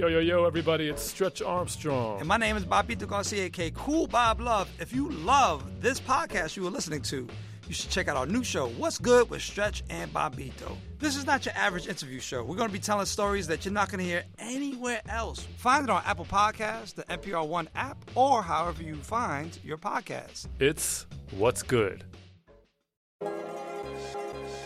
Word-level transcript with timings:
Yo, 0.00 0.06
yo, 0.06 0.18
yo, 0.18 0.46
everybody, 0.46 0.88
it's 0.88 1.02
Stretch 1.02 1.42
Armstrong. 1.42 2.20
And 2.20 2.26
my 2.26 2.38
name 2.38 2.56
is 2.56 2.64
Bobito 2.64 3.06
Garcia, 3.06 3.44
aka 3.44 3.70
Cool 3.72 4.06
Bob 4.06 4.40
Love. 4.40 4.66
If 4.78 4.94
you 4.94 5.10
love 5.10 5.82
this 5.82 6.00
podcast 6.00 6.56
you 6.56 6.66
are 6.66 6.70
listening 6.70 7.02
to, 7.02 7.28
you 7.68 7.74
should 7.74 7.90
check 7.90 8.08
out 8.08 8.16
our 8.16 8.24
new 8.24 8.42
show, 8.42 8.68
What's 8.78 8.96
Good 8.96 9.28
with 9.28 9.42
Stretch 9.42 9.82
and 9.90 10.10
Bobito. 10.10 10.74
This 10.98 11.18
is 11.18 11.26
not 11.26 11.44
your 11.44 11.54
average 11.54 11.86
interview 11.86 12.18
show. 12.18 12.42
We're 12.42 12.56
going 12.56 12.70
to 12.70 12.72
be 12.72 12.78
telling 12.78 13.04
stories 13.04 13.46
that 13.48 13.66
you're 13.66 13.74
not 13.74 13.90
going 13.90 13.98
to 13.98 14.06
hear 14.06 14.24
anywhere 14.38 15.02
else. 15.06 15.46
Find 15.58 15.84
it 15.84 15.90
on 15.90 16.02
Apple 16.06 16.24
Podcasts, 16.24 16.94
the 16.94 17.02
NPR 17.02 17.46
One 17.46 17.68
app, 17.74 18.02
or 18.14 18.42
however 18.42 18.82
you 18.82 18.94
find 18.94 19.58
your 19.62 19.76
podcast. 19.76 20.46
It's 20.60 21.04
What's 21.32 21.62
Good. 21.62 22.04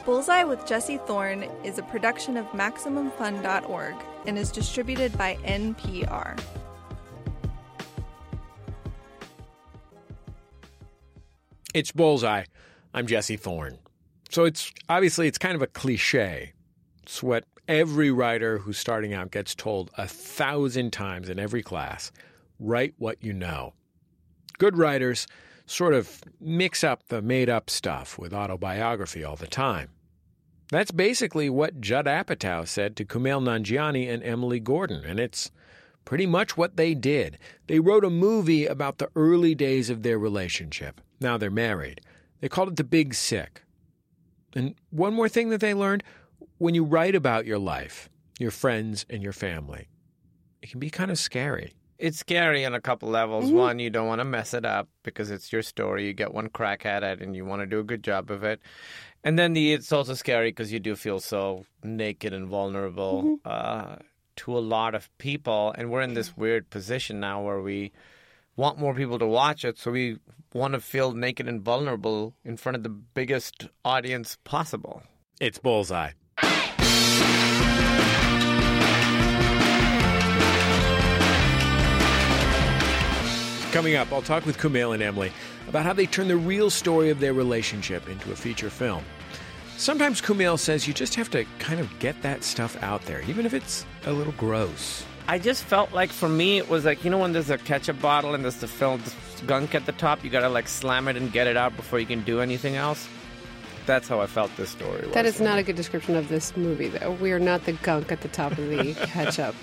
Bullseye 0.05 0.45
with 0.45 0.65
Jesse 0.65 0.99
Thorne 0.99 1.43
is 1.65 1.79
a 1.79 1.83
production 1.83 2.37
of 2.37 2.47
MaximumFun.org 2.53 3.97
and 4.27 4.39
is 4.39 4.51
distributed 4.51 5.17
by 5.17 5.37
NPR. 5.45 6.39
It's 11.75 11.91
Bullseye. 11.91 12.45
I'm 12.93 13.07
Jesse 13.07 13.37
Thorne. 13.37 13.79
So 14.31 14.45
it's 14.45 14.73
obviously 14.89 15.27
it's 15.27 15.39
kind 15.39 15.57
of 15.57 15.63
a 15.63 15.67
cliche. 15.67 16.53
It's 17.03 17.23
what 17.23 17.45
every 17.67 18.11
writer 18.11 18.59
who's 18.59 18.79
starting 18.79 19.13
out 19.13 19.31
gets 19.31 19.55
told 19.55 19.91
a 19.99 20.07
thousand 20.07 20.93
times 20.93 21.29
in 21.29 21.39
every 21.39 21.63
class. 21.63 22.13
Write 22.61 22.95
what 22.99 23.23
you 23.23 23.33
know. 23.33 23.73
Good 24.59 24.79
writers 24.79 25.27
sort 25.67 25.95
of 25.95 26.23
mix 26.41 26.85
up 26.85 27.09
the 27.09 27.23
made 27.23 27.49
up 27.49 27.71
stuff 27.71 28.19
with 28.19 28.33
autobiography 28.33 29.25
all 29.25 29.37
the 29.37 29.47
time. 29.47 29.91
That's 30.75 30.91
basically 30.91 31.49
what 31.49 31.81
Judd 31.81 32.07
Apatow 32.07 32.67
said 32.67 32.97
to 32.97 33.05
Kumail 33.05 33.41
Nanjiani 33.41 34.13
and 34.13 34.25
Emily 34.25 34.59
Gordon, 34.59 35.05
and 35.05 35.21
it's 35.21 35.53
pretty 36.05 36.27
much 36.27 36.57
what 36.57 36.77
they 36.77 36.95
did. 36.95 37.39
They 37.69 37.79
wrote 37.79 38.05
a 38.05 38.11
movie 38.11 38.67
about 38.67 38.99
the 38.99 39.09
early 39.15 39.55
days 39.55 39.89
of 39.89 40.03
their 40.03 40.19
relationship. 40.19 41.01
Now 41.21 41.39
they're 41.39 41.49
married. 41.49 42.01
They 42.41 42.49
called 42.49 42.71
it 42.71 42.77
The 42.77 42.83
Big 42.83 43.15
Sick. 43.15 43.63
And 44.57 44.75
one 44.91 45.15
more 45.15 45.29
thing 45.29 45.51
that 45.51 45.61
they 45.61 45.75
learned 45.75 46.03
when 46.59 46.75
you 46.75 46.83
write 46.83 47.15
about 47.15 47.47
your 47.47 47.61
life, 47.61 48.09
your 48.41 48.51
friends, 48.51 49.07
and 49.09 49.23
your 49.23 49.33
family, 49.33 49.87
it 50.61 50.71
can 50.71 50.81
be 50.81 50.91
kind 50.91 51.13
of 51.13 51.21
scary. 51.21 51.75
It's 51.99 52.19
scary 52.19 52.67
on 52.67 52.75
a 52.75 52.81
couple 52.81 53.09
levels. 53.09 53.45
Mm-hmm. 53.45 53.57
One, 53.57 53.79
you 53.79 53.91
don't 53.91 54.09
want 54.09 54.21
to 54.21 54.25
mess 54.25 54.53
it 54.53 54.65
up 54.65 54.89
because 55.05 55.31
it's 55.31 55.53
your 55.53 55.63
story. 55.63 56.05
You 56.05 56.13
get 56.15 56.35
one 56.35 56.49
crack 56.49 56.85
at 56.85 57.05
it 57.05 57.23
and 57.23 57.37
you 57.37 57.45
want 57.45 57.63
to 57.63 57.67
do 57.67 57.79
a 57.79 57.85
good 57.85 58.03
job 58.03 58.33
of 58.33 58.43
it. 58.43 58.61
And 59.27 59.39
then 59.39 59.55
the, 59.55 59.73
it's 59.73 59.91
also 59.91 60.13
scary 60.15 60.51
because 60.51 60.71
you 60.73 60.79
do 60.79 60.95
feel 60.95 61.19
so 61.19 61.65
naked 61.83 62.33
and 62.35 62.47
vulnerable 62.47 63.23
Mm-hmm. 63.23 63.49
uh, 63.49 63.97
to 64.37 64.59
a 64.59 64.59
lot 64.59 64.95
of 64.97 65.09
people. 65.19 65.73
And 65.79 65.91
we're 65.91 66.03
in 66.03 66.15
this 66.15 66.37
weird 66.37 66.69
position 66.69 67.21
now 67.21 67.41
where 67.41 67.61
we 67.61 67.93
want 68.57 68.81
more 68.81 68.93
people 68.93 69.19
to 69.21 69.27
watch 69.27 69.65
it. 69.65 69.79
So 69.79 69.93
we 69.93 70.19
want 70.53 70.75
to 70.75 70.81
feel 70.81 71.13
naked 71.13 71.47
and 71.49 71.63
vulnerable 71.63 72.35
in 72.45 72.57
front 72.57 72.75
of 72.77 72.83
the 72.83 72.89
biggest 72.89 73.69
audience 73.85 74.37
possible. 74.45 75.03
It's 75.41 75.59
Bullseye. 75.59 76.11
Coming 83.73 83.97
up, 83.97 84.13
I'll 84.13 84.23
talk 84.23 84.47
with 84.47 84.57
Kumail 84.59 84.95
and 84.95 85.03
Emily 85.03 85.33
about 85.69 85.85
how 85.85 85.93
they 85.93 86.07
turn 86.07 86.29
the 86.29 86.37
real 86.37 86.71
story 86.71 87.11
of 87.11 87.19
their 87.19 87.33
relationship 87.33 88.09
into 88.09 88.31
a 88.31 88.37
feature 88.37 88.71
film. 88.71 89.05
Sometimes 89.77 90.21
Kumail 90.21 90.59
says 90.59 90.87
you 90.87 90.95
just 90.95 91.15
have 91.17 91.31
to 91.31 91.45
kind 91.59 91.81
of 91.81 91.99
get 91.99 92.21
that 92.23 92.45
stuff 92.45 92.81
out 92.83 93.03
there, 93.03 93.23
even 93.23 93.45
if 93.45 93.53
it's 93.53 93.85
a 94.07 94.13
little 94.13 94.33
gross. 94.35 95.05
I 95.27 95.39
just 95.39 95.65
felt 95.65 95.93
like 95.93 96.11
for 96.11 96.29
me 96.29 96.59
it 96.59 96.69
was 96.69 96.85
like 96.85 97.03
you 97.03 97.11
know 97.11 97.19
when 97.19 97.33
there's 97.33 97.51
a 97.51 97.59
ketchup 97.59 98.01
bottle 98.01 98.35
and 98.35 98.45
there's 98.45 98.57
the 98.57 98.69
film 98.69 99.03
the 99.03 99.47
gunk 99.47 99.75
at 99.75 99.87
the 99.87 99.93
top, 99.93 100.23
you 100.23 100.31
gotta 100.31 100.49
like 100.49 100.69
slam 100.69 101.09
it 101.09 101.17
and 101.17 101.33
get 101.33 101.47
it 101.47 101.57
out 101.57 101.77
before 101.77 101.99
you 101.99 102.07
can 102.07 102.23
do 102.23 102.41
anything 102.41 102.77
else. 102.77 103.09
That's 103.87 104.09
how 104.09 104.21
I 104.21 104.27
felt 104.27 104.55
this 104.57 104.71
story. 104.71 105.07
That 105.13 105.25
was. 105.25 105.35
is 105.35 105.41
not 105.41 105.59
a 105.59 105.63
good 105.63 105.77
description 105.77 106.17
of 106.17 106.29
this 106.29 106.57
movie, 106.57 106.89
though. 106.89 107.13
We 107.13 107.33
are 107.33 107.39
not 107.39 107.65
the 107.67 107.73
gunk 107.73 108.13
at 108.13 108.23
the 108.23 108.29
top 108.29 108.53
of 108.53 108.69
the 108.69 108.95
ketchup. 109.07 109.55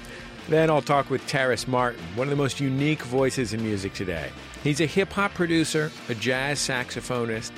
Then 0.47 0.69
I'll 0.69 0.81
talk 0.81 1.09
with 1.09 1.25
Terrace 1.27 1.67
Martin, 1.67 2.03
one 2.15 2.27
of 2.27 2.29
the 2.29 2.35
most 2.35 2.59
unique 2.59 3.01
voices 3.03 3.53
in 3.53 3.63
music 3.63 3.93
today. 3.93 4.29
He's 4.63 4.81
a 4.81 4.85
hip 4.85 5.11
hop 5.11 5.33
producer, 5.33 5.91
a 6.09 6.15
jazz 6.15 6.59
saxophonist. 6.59 7.51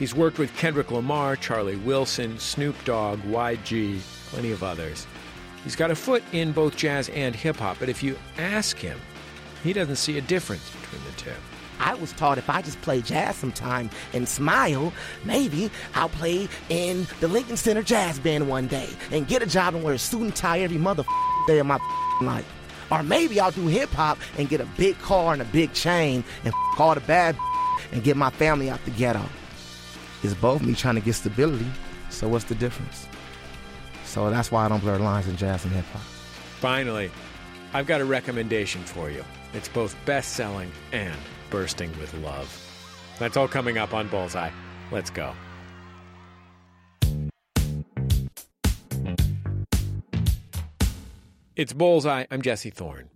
He's 0.00 0.14
worked 0.14 0.38
with 0.38 0.56
Kendrick 0.56 0.90
Lamar, 0.90 1.36
Charlie 1.36 1.76
Wilson, 1.76 2.38
Snoop 2.38 2.74
Dogg, 2.86 3.20
YG, 3.20 4.00
plenty 4.30 4.50
of 4.50 4.62
others. 4.62 5.06
He's 5.62 5.76
got 5.76 5.90
a 5.90 5.94
foot 5.94 6.24
in 6.32 6.52
both 6.52 6.74
jazz 6.74 7.10
and 7.10 7.36
hip 7.36 7.56
hop, 7.56 7.76
but 7.78 7.90
if 7.90 8.02
you 8.02 8.16
ask 8.38 8.78
him, 8.78 8.98
he 9.62 9.74
doesn't 9.74 9.96
see 9.96 10.16
a 10.16 10.22
difference 10.22 10.70
between 10.80 11.02
the 11.04 11.12
two. 11.20 11.30
I 11.80 11.92
was 11.92 12.12
taught 12.12 12.38
if 12.38 12.48
I 12.48 12.62
just 12.62 12.80
play 12.80 13.02
jazz 13.02 13.36
sometime 13.36 13.90
and 14.14 14.26
smile, 14.26 14.90
maybe 15.26 15.70
I'll 15.94 16.08
play 16.08 16.48
in 16.70 17.06
the 17.20 17.28
Lincoln 17.28 17.58
Center 17.58 17.82
Jazz 17.82 18.18
Band 18.18 18.48
one 18.48 18.68
day 18.68 18.88
and 19.12 19.28
get 19.28 19.42
a 19.42 19.46
job 19.46 19.74
and 19.74 19.84
wear 19.84 19.92
a 19.92 19.98
suit 19.98 20.22
and 20.22 20.34
tie 20.34 20.60
every 20.60 20.78
mother 20.78 21.04
day 21.46 21.58
of 21.58 21.66
my 21.66 21.78
life. 22.22 22.50
Or 22.90 23.02
maybe 23.02 23.38
I'll 23.38 23.50
do 23.50 23.66
hip 23.66 23.90
hop 23.90 24.16
and 24.38 24.48
get 24.48 24.62
a 24.62 24.68
big 24.78 24.98
car 25.00 25.34
and 25.34 25.42
a 25.42 25.46
big 25.46 25.74
chain 25.74 26.24
and 26.46 26.54
all 26.78 26.94
the 26.94 27.02
bad 27.02 27.36
and 27.92 28.02
get 28.02 28.16
my 28.16 28.30
family 28.30 28.70
out 28.70 28.82
the 28.86 28.92
ghetto. 28.92 29.22
It's 30.22 30.34
both 30.34 30.62
me 30.62 30.74
trying 30.74 30.96
to 30.96 31.00
get 31.00 31.14
stability, 31.14 31.66
so 32.10 32.28
what's 32.28 32.44
the 32.44 32.54
difference? 32.54 33.06
So 34.04 34.28
that's 34.30 34.52
why 34.52 34.66
I 34.66 34.68
don't 34.68 34.80
blur 34.80 34.98
lines 34.98 35.26
in 35.26 35.36
jazz 35.36 35.64
and 35.64 35.72
hip 35.72 35.84
hop. 35.92 36.02
Finally, 36.60 37.10
I've 37.72 37.86
got 37.86 38.00
a 38.00 38.04
recommendation 38.04 38.82
for 38.82 39.10
you. 39.10 39.24
It's 39.54 39.68
both 39.68 39.96
best 40.04 40.32
selling 40.32 40.70
and 40.92 41.16
bursting 41.48 41.90
with 41.98 42.12
love. 42.14 42.48
That's 43.18 43.36
all 43.36 43.48
coming 43.48 43.78
up 43.78 43.94
on 43.94 44.08
Bullseye. 44.08 44.50
Let's 44.90 45.10
go. 45.10 45.32
It's 51.56 51.72
Bullseye. 51.72 52.24
I'm 52.30 52.42
Jesse 52.42 52.70
Thorne. 52.70 53.10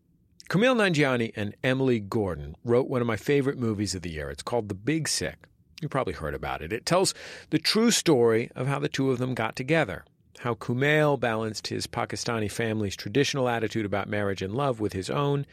Kumail 0.51 0.77
Nanjiani 0.77 1.33
and 1.35 1.55
Emily 1.65 1.99
Gordon 1.99 2.57
wrote 2.65 2.89
one 2.89 3.01
of 3.01 3.07
my 3.07 3.17
favorite 3.17 3.59
movies 3.59 3.95
of 3.95 4.03
the 4.03 4.11
year. 4.11 4.31
It's 4.31 4.43
called 4.43 4.69
The 4.69 4.75
Big 4.75 5.09
Sick. 5.09 5.49
You 5.81 5.89
probably 5.89 6.15
heard 6.15 6.35
about 6.35 6.63
it. 6.63 6.73
It 6.73 6.87
tells 6.87 7.15
the 7.51 7.59
true 7.59 7.91
story 7.91 8.51
of 8.55 8.67
how 8.67 8.79
the 8.79 8.89
two 8.89 9.11
of 9.11 9.19
them 9.19 9.35
got 9.35 9.57
together, 9.57 10.05
how 10.39 10.55
Kumail 10.55 11.19
balanced 11.19 11.67
his 11.67 11.87
Pakistani 11.87 12.51
family's 12.51 12.97
traditional 12.97 13.49
attitude 13.49 13.85
about 13.85 14.09
marriage 14.09 14.43
and 14.43 14.55
love 14.55 14.81
with 14.81 14.93
his 14.93 15.11
own, 15.11 15.47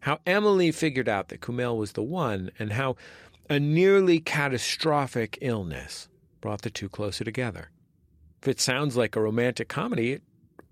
how 0.00 0.20
Emily 0.26 0.70
figured 0.70 1.08
out 1.08 1.28
that 1.28 1.40
Kumail 1.40 1.76
was 1.76 1.92
the 1.92 2.02
one, 2.02 2.50
and 2.58 2.72
how 2.72 2.96
a 3.50 3.58
nearly 3.58 4.20
catastrophic 4.20 5.38
illness 5.40 6.08
brought 6.40 6.62
the 6.62 6.70
two 6.70 6.88
closer 6.88 7.24
together. 7.24 7.70
If 8.42 8.48
it 8.48 8.60
sounds 8.60 8.96
like 8.96 9.16
a 9.16 9.22
romantic 9.22 9.68
comedy, 9.68 10.12
it 10.12 10.22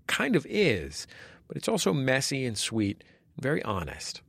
kind 0.07 0.35
of 0.35 0.45
is, 0.49 1.07
but 1.47 1.57
it's 1.57 1.67
also 1.67 1.93
messy 1.93 2.45
and 2.45 2.57
sweet 2.57 3.03
very 3.39 3.63
honest. 3.63 4.21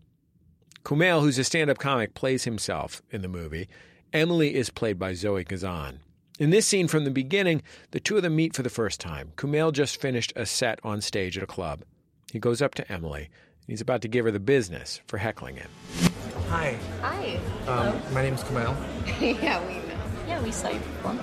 Kumail, 0.84 1.21
who's 1.21 1.39
a 1.39 1.45
stand 1.45 1.71
up 1.71 1.79
comic, 1.79 2.15
plays 2.15 2.45
himself 2.45 3.03
in 3.11 3.23
the 3.23 3.29
movie. 3.29 3.69
Emily 4.15 4.55
is 4.55 4.71
played 4.71 4.97
by 4.97 5.13
Zoe 5.13 5.43
Kazan. 5.43 5.99
In 6.39 6.51
this 6.51 6.69
scene 6.69 6.87
from 6.87 7.03
the 7.03 7.11
beginning, 7.11 7.63
the 7.91 7.99
two 7.99 8.17
of 8.17 8.23
them 8.23 8.37
meet 8.37 8.55
for 8.55 8.63
the 8.63 8.71
first 8.71 9.01
time. 9.01 9.33
Kumail 9.37 9.73
just 9.73 10.01
finished 10.01 10.33
a 10.37 10.47
set 10.47 10.79
on 10.85 11.01
stage 11.01 11.37
at 11.37 11.43
a 11.43 11.49
club. 11.49 11.83
He 12.33 12.39
goes 12.39 12.63
up 12.63 12.77
to 12.77 12.93
Emily, 12.93 13.23
and 13.23 13.67
he's 13.67 13.81
about 13.81 14.03
to 14.03 14.09
give 14.09 14.25
her 14.25 14.31
the 14.31 14.39
business 14.39 15.01
for 15.09 15.19
heckling 15.19 15.57
him. 15.57 15.69
Hi, 16.49 16.79
Hi. 17.01 17.41
um, 17.67 18.01
my 18.15 18.23
name's 18.23 18.45
Kumail. 18.45 18.77
yeah, 19.43 19.61
we 19.67 19.75
know. 19.75 19.97
Yeah, 20.29 20.41
we 20.45 20.53
saw 20.53 20.69
you 20.69 20.79
before. 20.79 21.15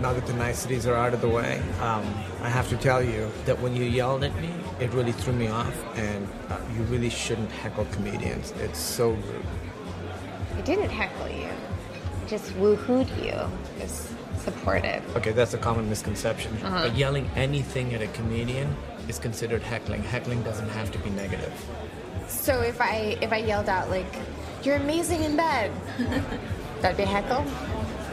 Now 0.00 0.12
that 0.12 0.26
the 0.26 0.32
niceties 0.32 0.88
are 0.88 0.96
out 0.96 1.14
of 1.14 1.20
the 1.20 1.28
way, 1.28 1.62
um, 1.80 2.02
I 2.42 2.48
have 2.48 2.68
to 2.70 2.76
tell 2.76 3.00
you 3.00 3.30
that 3.44 3.60
when 3.60 3.76
you 3.76 3.84
yelled 3.84 4.24
at 4.24 4.34
me, 4.40 4.50
it 4.80 4.92
really 4.92 5.12
threw 5.12 5.32
me 5.32 5.46
off, 5.46 5.96
and 5.96 6.28
uh, 6.48 6.58
you 6.74 6.82
really 6.84 7.10
shouldn't 7.10 7.52
heckle 7.52 7.84
comedians. 7.92 8.50
It's 8.58 8.80
so 8.80 9.10
rude. 9.10 9.46
I 10.56 10.60
didn't 10.60 10.90
heckle 10.90 11.28
you. 11.28 11.33
I 12.24 12.26
just 12.26 12.54
woohooed 12.54 13.10
you. 13.22 13.38
Just 13.78 14.08
supportive. 14.38 15.04
Okay, 15.14 15.32
that's 15.32 15.52
a 15.52 15.58
common 15.58 15.90
misconception. 15.90 16.56
Uh-huh. 16.62 16.88
But 16.88 16.96
yelling 16.96 17.28
anything 17.36 17.92
at 17.92 18.00
a 18.00 18.06
comedian 18.08 18.74
is 19.08 19.18
considered 19.18 19.62
heckling. 19.62 20.02
Heckling 20.02 20.42
doesn't 20.42 20.70
have 20.70 20.90
to 20.92 20.98
be 21.00 21.10
negative. 21.10 21.52
So 22.26 22.62
if 22.62 22.80
I 22.80 23.18
if 23.20 23.30
I 23.30 23.36
yelled 23.36 23.68
out 23.68 23.90
like, 23.90 24.06
"You're 24.62 24.76
amazing 24.76 25.22
in 25.22 25.36
bed," 25.36 25.70
that'd 26.80 26.96
be 26.96 27.02
a 27.02 27.06
heckle. 27.06 27.44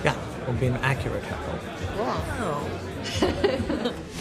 Yeah, 0.03 0.13
it 0.41 0.47
would 0.47 0.59
be 0.59 0.67
an 0.67 0.75
accurate 0.77 1.23
heckle. 1.23 1.57
Cool. 1.95 3.93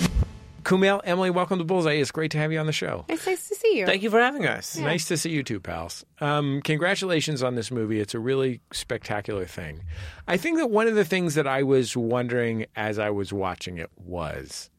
Kumail, 0.63 1.01
Emily, 1.03 1.31
welcome 1.31 1.59
to 1.59 1.65
Bullseye. 1.65 1.95
It's 1.95 2.13
great 2.13 2.31
to 2.31 2.39
have 2.39 2.53
you 2.53 2.61
on 2.61 2.67
the 2.67 2.73
show. 2.73 3.07
It's 3.09 3.27
nice 3.27 3.49
to 3.49 3.57
see 3.71 3.79
you. 3.79 3.87
Thank 3.87 4.03
you 4.03 4.11
for 4.11 4.21
having 4.21 4.47
us. 4.47 4.77
Nice 4.77 5.07
to 5.07 5.17
see 5.17 5.31
you 5.31 5.43
too, 5.43 5.61
pals. 5.61 6.05
Um, 6.21 6.61
congratulations 6.63 7.43
on 7.43 7.55
this 7.55 7.71
movie. 7.71 8.01
It's 8.01 8.15
a 8.15 8.19
really 8.19 8.61
spectacular 8.73 9.47
thing. 9.47 9.83
I 10.27 10.37
think 10.37 10.59
that 10.59 10.71
one 10.71 10.87
of 10.89 10.95
the 10.95 11.05
things 11.05 11.35
that 11.35 11.47
I 11.47 11.63
was 11.63 11.97
wondering 11.97 12.67
as 12.77 12.99
I 12.99 13.11
was 13.11 13.33
watching 13.33 13.79
it 13.79 13.91
was 13.97 14.71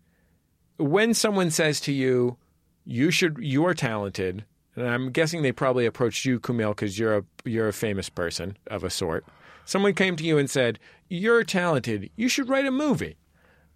when 0.78 1.14
someone 1.14 1.52
says 1.52 1.80
to 1.82 1.92
you, 1.92 2.38
you 2.86 3.12
should 3.12 3.38
you 3.40 3.66
are 3.66 3.74
talented, 3.74 4.46
and 4.76 4.88
I'm 4.88 5.12
guessing 5.12 5.42
they 5.42 5.52
probably 5.52 5.86
approached 5.86 6.26
you, 6.26 6.40
Kumail, 6.40 6.72
because 6.72 6.98
you're 6.98 7.18
a 7.18 7.24
you're 7.46 7.68
a 7.68 7.74
famous 7.74 8.10
person 8.10 8.58
of 8.68 8.84
a 8.84 8.90
sort. 8.90 9.26
Someone 9.66 9.94
came 9.94 10.16
to 10.16 10.24
you 10.24 10.38
and 10.38 10.50
said, 10.50 10.80
"You're 11.08 11.44
talented. 11.44 12.10
You 12.16 12.28
should 12.28 12.50
write 12.50 12.66
a 12.66 12.72
movie," 12.72 13.18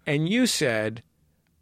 and 0.06 0.28
you 0.28 0.46
said, 0.46 1.02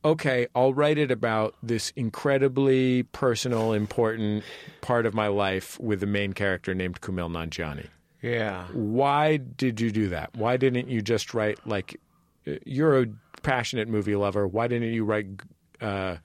"Okay, 0.04 0.46
I'll 0.54 0.74
write 0.74 0.98
it 0.98 1.10
about 1.10 1.54
this 1.62 1.92
incredibly 1.96 3.04
personal, 3.04 3.72
important 3.72 4.44
part 4.80 5.06
of 5.06 5.14
my 5.14 5.28
life 5.28 5.78
with 5.80 6.00
the 6.00 6.06
main 6.06 6.32
character 6.32 6.74
named 6.74 7.00
Kumail 7.00 7.30
Nanjiani." 7.30 7.88
Yeah. 8.22 8.66
Why 8.72 9.36
did 9.36 9.80
you 9.80 9.90
do 9.90 10.08
that? 10.08 10.34
Why 10.34 10.56
didn't 10.56 10.88
you 10.88 11.02
just 11.02 11.34
write 11.34 11.58
like 11.66 12.00
uh, 12.46 12.52
you're 12.64 13.02
a 13.02 13.06
passionate 13.42 13.88
movie 13.88 14.16
lover? 14.16 14.46
Why 14.46 14.66
didn't 14.66 14.92
you 14.92 15.04
write 15.04 15.26
uh, 15.80 16.16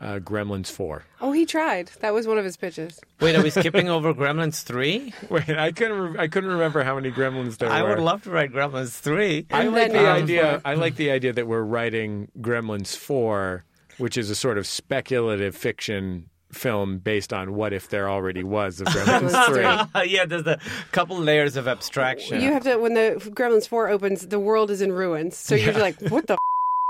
uh, 0.00 0.18
Gremlins 0.18 0.70
Four? 0.70 1.04
Oh, 1.20 1.32
he 1.32 1.46
tried. 1.46 1.90
That 2.00 2.12
was 2.14 2.26
one 2.26 2.38
of 2.38 2.44
his 2.44 2.56
pitches. 2.56 3.00
Wait, 3.20 3.36
are 3.36 3.42
we 3.42 3.50
skipping 3.50 3.88
over 3.96 4.12
Gremlins 4.12 4.62
3? 4.62 5.12
Wait, 5.30 5.48
I 5.50 5.70
couldn't. 5.72 5.98
Re- 5.98 6.18
I 6.18 6.28
couldn't 6.28 6.50
remember 6.50 6.82
how 6.82 6.94
many 6.96 7.10
Gremlins 7.12 7.58
there 7.58 7.70
I 7.70 7.82
were. 7.82 7.88
I 7.88 7.94
would 7.94 8.02
love 8.04 8.22
to 8.24 8.30
write 8.30 8.52
Gremlins 8.52 8.98
3. 8.98 9.46
I 9.50 9.62
And 9.62 9.72
like 9.72 9.92
then, 9.92 10.02
the 10.04 10.10
um, 10.10 10.22
idea. 10.22 10.60
I 10.64 10.74
like 10.74 10.96
the 10.96 11.10
idea 11.10 11.32
that 11.32 11.46
we're 11.46 11.62
writing 11.62 12.28
Gremlins 12.40 12.96
Four, 12.96 13.64
which 13.98 14.16
is 14.16 14.30
a 14.30 14.34
sort 14.34 14.58
of 14.58 14.66
speculative 14.66 15.54
fiction 15.56 16.28
film 16.50 16.98
based 16.98 17.32
on 17.32 17.54
what 17.54 17.72
if 17.72 17.88
there 17.88 18.10
already 18.10 18.44
was 18.44 18.80
a 18.80 18.84
Gremlins 18.86 19.46
Three. 19.46 20.04
yeah, 20.10 20.26
there's 20.26 20.46
a 20.46 20.58
couple 20.90 21.16
layers 21.18 21.56
of 21.56 21.66
abstraction. 21.68 22.40
You 22.42 22.52
have 22.52 22.64
to 22.64 22.76
when 22.76 22.94
the 22.94 23.16
Gremlins 23.34 23.68
Four 23.68 23.88
opens, 23.88 24.26
the 24.26 24.40
world 24.40 24.70
is 24.70 24.82
in 24.82 24.92
ruins. 24.92 25.36
So 25.36 25.54
you're 25.54 25.72
like, 25.74 25.98
what 26.10 26.26
the 26.26 26.34
f- 26.34 26.38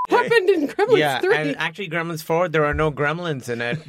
happened 0.09 0.49
in 0.49 0.67
Gremlins 0.67 0.97
yeah, 0.97 1.19
Three? 1.19 1.35
and 1.35 1.57
actually, 1.57 1.89
Gremlins 1.89 2.23
4, 2.23 2.49
there 2.49 2.65
are 2.65 2.73
no 2.73 2.91
gremlins 2.91 3.49
in 3.49 3.61
it. 3.61 3.79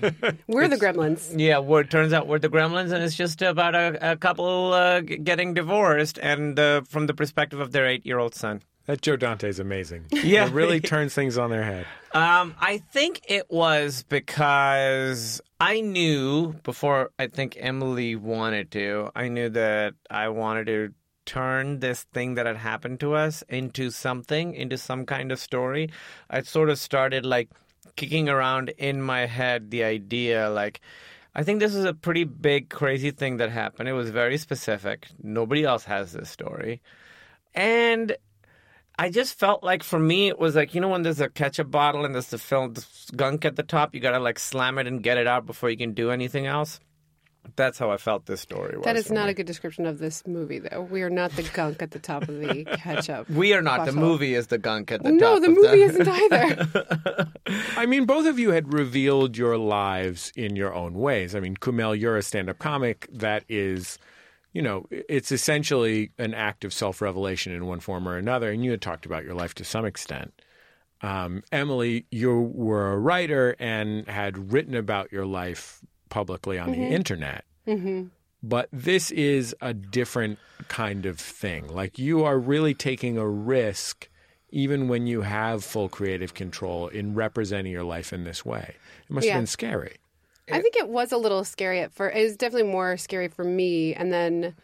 We're 0.46 0.68
the 0.68 0.76
Gremlins. 0.76 1.32
yeah, 1.38 1.58
well, 1.58 1.80
it 1.80 1.90
turns 1.90 2.12
out 2.12 2.26
we're 2.26 2.38
the 2.38 2.48
gremlins, 2.48 2.92
and 2.92 3.02
it's 3.02 3.14
just 3.16 3.42
about 3.42 3.74
a, 3.74 4.12
a 4.12 4.16
couple 4.16 4.72
uh, 4.72 5.00
getting 5.00 5.54
divorced, 5.54 6.18
and 6.22 6.58
uh, 6.58 6.82
from 6.82 7.06
the 7.06 7.14
perspective 7.14 7.60
of 7.60 7.72
their 7.72 7.86
eight 7.86 8.04
year 8.06 8.18
old 8.18 8.34
son. 8.34 8.62
That 8.86 9.00
Joe 9.00 9.16
Dante's 9.16 9.58
amazing. 9.58 10.04
Yeah. 10.12 10.46
it 10.46 10.52
really 10.52 10.80
turns 10.80 11.14
things 11.14 11.38
on 11.38 11.48
their 11.50 11.62
head. 11.64 11.86
Um, 12.12 12.54
I 12.60 12.78
think 12.78 13.22
it 13.28 13.50
was 13.50 14.04
because 14.08 15.40
I 15.58 15.80
knew 15.80 16.52
before 16.64 17.10
I 17.18 17.28
think 17.28 17.56
Emily 17.58 18.14
wanted 18.14 18.70
to, 18.72 19.10
I 19.16 19.28
knew 19.28 19.48
that 19.50 19.94
I 20.10 20.28
wanted 20.28 20.66
to 20.66 20.92
turn 21.26 21.80
this 21.80 22.04
thing 22.04 22.34
that 22.34 22.46
had 22.46 22.56
happened 22.56 23.00
to 23.00 23.14
us 23.14 23.42
into 23.48 23.90
something, 23.90 24.54
into 24.54 24.78
some 24.78 25.06
kind 25.06 25.32
of 25.32 25.38
story. 25.38 25.90
I 26.30 26.42
sort 26.42 26.70
of 26.70 26.78
started 26.78 27.24
like 27.24 27.50
kicking 27.96 28.28
around 28.28 28.70
in 28.70 29.02
my 29.02 29.26
head 29.26 29.70
the 29.70 29.84
idea 29.84 30.50
like, 30.50 30.80
I 31.34 31.42
think 31.42 31.60
this 31.60 31.74
is 31.74 31.84
a 31.84 31.94
pretty 31.94 32.24
big, 32.24 32.70
crazy 32.70 33.10
thing 33.10 33.38
that 33.38 33.50
happened. 33.50 33.88
It 33.88 33.92
was 33.92 34.10
very 34.10 34.38
specific. 34.38 35.08
Nobody 35.22 35.64
else 35.64 35.84
has 35.84 36.12
this 36.12 36.30
story. 36.30 36.80
And 37.54 38.16
I 38.96 39.10
just 39.10 39.38
felt 39.38 39.64
like 39.64 39.82
for 39.82 39.98
me 39.98 40.28
it 40.28 40.38
was 40.38 40.54
like 40.54 40.74
you 40.74 40.80
know 40.80 40.88
when 40.88 41.02
there's 41.02 41.20
a 41.20 41.28
ketchup 41.28 41.70
bottle 41.70 42.04
and 42.04 42.14
there's 42.14 42.28
the 42.28 42.38
film 42.38 42.74
gunk 43.16 43.44
at 43.44 43.56
the 43.56 43.64
top 43.64 43.92
you 43.92 44.00
gotta 44.00 44.20
like 44.20 44.38
slam 44.38 44.78
it 44.78 44.86
and 44.86 45.02
get 45.02 45.18
it 45.18 45.26
out 45.26 45.46
before 45.46 45.68
you 45.68 45.76
can 45.76 45.94
do 45.94 46.10
anything 46.10 46.46
else. 46.46 46.78
That's 47.56 47.78
how 47.78 47.90
I 47.90 47.96
felt 47.98 48.26
this 48.26 48.40
story 48.40 48.76
was. 48.76 48.84
That 48.84 48.96
is 48.96 49.10
not 49.10 49.26
me. 49.26 49.32
a 49.32 49.34
good 49.34 49.46
description 49.46 49.86
of 49.86 49.98
this 49.98 50.26
movie, 50.26 50.58
though. 50.58 50.82
We 50.82 51.02
are 51.02 51.10
not 51.10 51.32
the 51.32 51.42
gunk 51.42 51.82
at 51.82 51.90
the 51.92 51.98
top 51.98 52.22
of 52.22 52.40
the 52.40 52.64
ketchup. 52.76 53.28
We 53.30 53.52
are 53.52 53.62
not. 53.62 53.86
The 53.86 53.92
movie 53.92 54.34
is 54.34 54.48
the 54.48 54.58
gunk 54.58 54.90
at 54.90 55.02
the 55.02 55.12
no, 55.12 55.34
top. 55.34 55.42
the 55.42 55.50
of 55.50 55.56
movie 55.56 55.82
isn't 55.82 56.08
either. 56.08 57.28
I 57.76 57.86
mean, 57.86 58.06
both 58.06 58.26
of 58.26 58.38
you 58.38 58.50
had 58.50 58.72
revealed 58.72 59.36
your 59.36 59.56
lives 59.58 60.32
in 60.36 60.56
your 60.56 60.74
own 60.74 60.94
ways. 60.94 61.34
I 61.34 61.40
mean, 61.40 61.56
Kumail, 61.56 61.98
you're 61.98 62.16
a 62.16 62.22
stand-up 62.22 62.58
comic 62.58 63.08
that 63.12 63.44
is, 63.48 63.98
you 64.52 64.62
know, 64.62 64.86
it's 64.90 65.30
essentially 65.30 66.10
an 66.18 66.34
act 66.34 66.64
of 66.64 66.72
self-revelation 66.72 67.52
in 67.52 67.66
one 67.66 67.80
form 67.80 68.08
or 68.08 68.16
another. 68.16 68.50
And 68.50 68.64
you 68.64 68.70
had 68.70 68.82
talked 68.82 69.06
about 69.06 69.24
your 69.24 69.34
life 69.34 69.54
to 69.56 69.64
some 69.64 69.84
extent. 69.84 70.32
Um, 71.02 71.42
Emily, 71.52 72.06
you 72.10 72.40
were 72.54 72.92
a 72.92 72.98
writer 72.98 73.54
and 73.58 74.08
had 74.08 74.52
written 74.52 74.74
about 74.74 75.12
your 75.12 75.26
life 75.26 75.82
publicly 76.14 76.60
on 76.60 76.70
the 76.70 76.76
mm-hmm. 76.76 76.92
internet. 76.92 77.44
Mm-hmm. 77.66 78.04
But 78.40 78.68
this 78.72 79.10
is 79.10 79.52
a 79.60 79.74
different 79.74 80.38
kind 80.68 81.06
of 81.06 81.18
thing. 81.18 81.66
Like 81.66 81.98
you 81.98 82.22
are 82.22 82.38
really 82.38 82.72
taking 82.72 83.18
a 83.18 83.28
risk, 83.28 84.08
even 84.50 84.86
when 84.86 85.08
you 85.08 85.22
have 85.22 85.64
full 85.64 85.88
creative 85.88 86.32
control, 86.32 86.86
in 86.86 87.16
representing 87.16 87.72
your 87.72 87.82
life 87.82 88.12
in 88.12 88.22
this 88.22 88.44
way. 88.44 88.76
It 89.08 89.12
must 89.12 89.26
Yeah. 89.26 89.32
have 89.32 89.40
been 89.40 89.48
scary. 89.48 89.96
I 90.48 90.60
think 90.60 90.76
it 90.76 90.88
was 90.88 91.10
a 91.10 91.16
little 91.16 91.42
scary 91.42 91.80
at 91.80 91.90
first. 91.90 92.16
It 92.16 92.22
was 92.22 92.36
definitely 92.36 92.70
more 92.70 92.96
scary 92.96 93.26
for 93.26 93.42
me. 93.42 93.92
And 93.92 94.12
then 94.12 94.54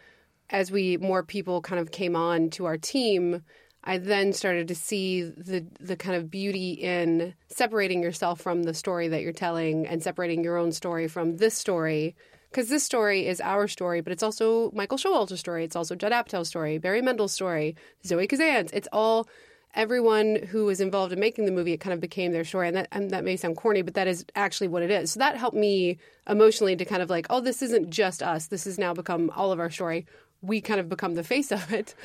as 0.51 0.71
we 0.71 0.95
more 0.95 1.21
people 1.21 1.59
kind 1.59 1.81
of 1.81 1.91
came 1.91 2.15
on 2.15 2.49
to 2.51 2.63
our 2.63 2.77
team, 2.77 3.43
I 3.83 3.97
then 3.97 4.31
started 4.33 4.67
to 4.67 4.75
see 4.75 5.23
the 5.23 5.65
the 5.79 5.95
kind 5.95 6.15
of 6.15 6.29
beauty 6.29 6.73
in 6.73 7.33
separating 7.47 8.03
yourself 8.03 8.39
from 8.39 8.63
the 8.63 8.73
story 8.73 9.07
that 9.07 9.21
you're 9.21 9.33
telling 9.33 9.87
and 9.87 10.03
separating 10.03 10.43
your 10.43 10.57
own 10.57 10.71
story 10.71 11.07
from 11.07 11.37
this 11.37 11.55
story. 11.55 12.15
Because 12.51 12.67
this 12.67 12.83
story 12.83 13.27
is 13.27 13.39
our 13.39 13.67
story, 13.67 14.01
but 14.01 14.11
it's 14.11 14.23
also 14.23 14.71
Michael 14.71 14.97
Showalter's 14.97 15.39
story. 15.39 15.63
It's 15.63 15.75
also 15.75 15.95
Judd 15.95 16.11
Apatow's 16.11 16.49
story, 16.49 16.77
Barry 16.79 17.01
Mendel's 17.01 17.31
story, 17.31 17.77
Zoe 18.05 18.27
Kazan's. 18.27 18.71
It's 18.73 18.89
all 18.91 19.29
everyone 19.73 20.35
who 20.35 20.65
was 20.65 20.81
involved 20.81 21.13
in 21.13 21.19
making 21.19 21.45
the 21.45 21.51
movie. 21.51 21.71
It 21.71 21.79
kind 21.79 21.93
of 21.93 22.01
became 22.01 22.33
their 22.33 22.43
story, 22.43 22.67
and 22.67 22.77
that 22.77 22.87
and 22.91 23.09
that 23.11 23.23
may 23.23 23.37
sound 23.37 23.57
corny, 23.57 23.81
but 23.81 23.93
that 23.95 24.07
is 24.07 24.25
actually 24.35 24.67
what 24.67 24.83
it 24.83 24.91
is. 24.91 25.13
So 25.13 25.19
that 25.19 25.37
helped 25.37 25.57
me 25.57 25.97
emotionally 26.27 26.75
to 26.75 26.85
kind 26.85 27.01
of 27.01 27.09
like, 27.09 27.25
oh, 27.29 27.39
this 27.39 27.61
isn't 27.61 27.89
just 27.89 28.21
us. 28.21 28.47
This 28.47 28.65
has 28.65 28.77
now 28.77 28.93
become 28.93 29.31
all 29.35 29.51
of 29.51 29.59
our 29.59 29.69
story. 29.71 30.05
We 30.41 30.61
kind 30.61 30.79
of 30.79 30.89
become 30.89 31.15
the 31.15 31.23
face 31.23 31.51
of 31.51 31.71
it. 31.73 31.95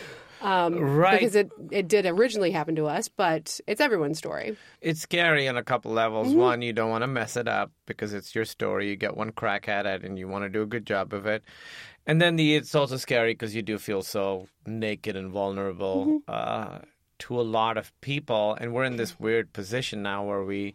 Um, 0.42 0.74
Right. 0.78 1.18
Because 1.18 1.34
it, 1.34 1.50
it 1.70 1.88
did 1.88 2.06
originally 2.06 2.50
happen 2.50 2.76
to 2.76 2.86
us, 2.86 3.08
but 3.08 3.60
it's 3.66 3.80
everyone's 3.80 4.18
story. 4.18 4.56
It's 4.80 5.00
scary 5.00 5.48
on 5.48 5.56
a 5.56 5.62
couple 5.64 5.92
levels. 5.92 6.28
Mm-hmm. 6.28 6.38
One, 6.38 6.62
you 6.62 6.72
don't 6.72 6.90
want 6.90 7.02
to 7.02 7.06
mess 7.08 7.36
it 7.36 7.48
up 7.48 7.70
because 7.86 8.12
it's 8.12 8.34
your 8.34 8.44
story. 8.44 8.88
You 8.88 8.96
get 8.96 9.16
one 9.16 9.32
crack 9.32 9.68
at 9.68 9.86
it, 9.86 10.04
and 10.04 10.18
you 10.18 10.28
want 10.28 10.44
to 10.44 10.48
do 10.48 10.62
a 10.62 10.66
good 10.66 10.86
job 10.86 11.12
of 11.12 11.26
it. 11.26 11.42
And 12.06 12.20
then 12.20 12.36
the 12.36 12.54
it's 12.54 12.74
also 12.74 12.96
scary 12.96 13.32
because 13.32 13.54
you 13.54 13.62
do 13.62 13.78
feel 13.78 14.02
so 14.02 14.48
naked 14.66 15.16
and 15.16 15.30
vulnerable 15.30 16.06
Mm-hmm. 16.06 16.18
uh, 16.28 16.78
to 17.18 17.40
a 17.40 17.42
lot 17.42 17.78
of 17.78 17.98
people. 18.02 18.56
And 18.60 18.74
we're 18.74 18.84
in 18.84 18.96
this 18.96 19.18
weird 19.18 19.52
position 19.54 20.02
now 20.02 20.22
where 20.24 20.44
we 20.44 20.74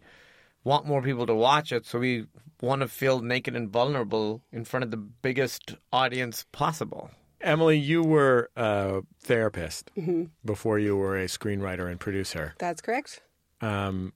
want 0.64 0.88
more 0.88 1.02
people 1.02 1.26
to 1.28 1.36
watch 1.36 1.72
it, 1.72 1.86
so 1.86 2.00
we 2.00 2.26
want 2.62 2.82
to 2.82 2.88
feel 2.88 3.22
naked 3.22 3.56
and 3.56 3.70
vulnerable 3.70 4.42
in 4.52 4.64
front 4.66 4.84
of 4.84 4.92
the 4.92 4.98
biggest 4.98 5.76
audience 5.94 6.46
possible. 6.52 7.12
Emily, 7.44 7.78
you 7.78 8.04
were 8.04 8.50
a 8.56 9.02
therapist 9.20 9.92
Mm-hmm. 9.98 10.26
before 10.46 10.80
you 10.80 10.96
were 10.96 11.18
a 11.18 11.26
screenwriter 11.26 11.90
and 11.90 12.00
producer. 12.00 12.54
That's 12.60 12.82
correct. 12.82 13.22
Um, 13.62 14.14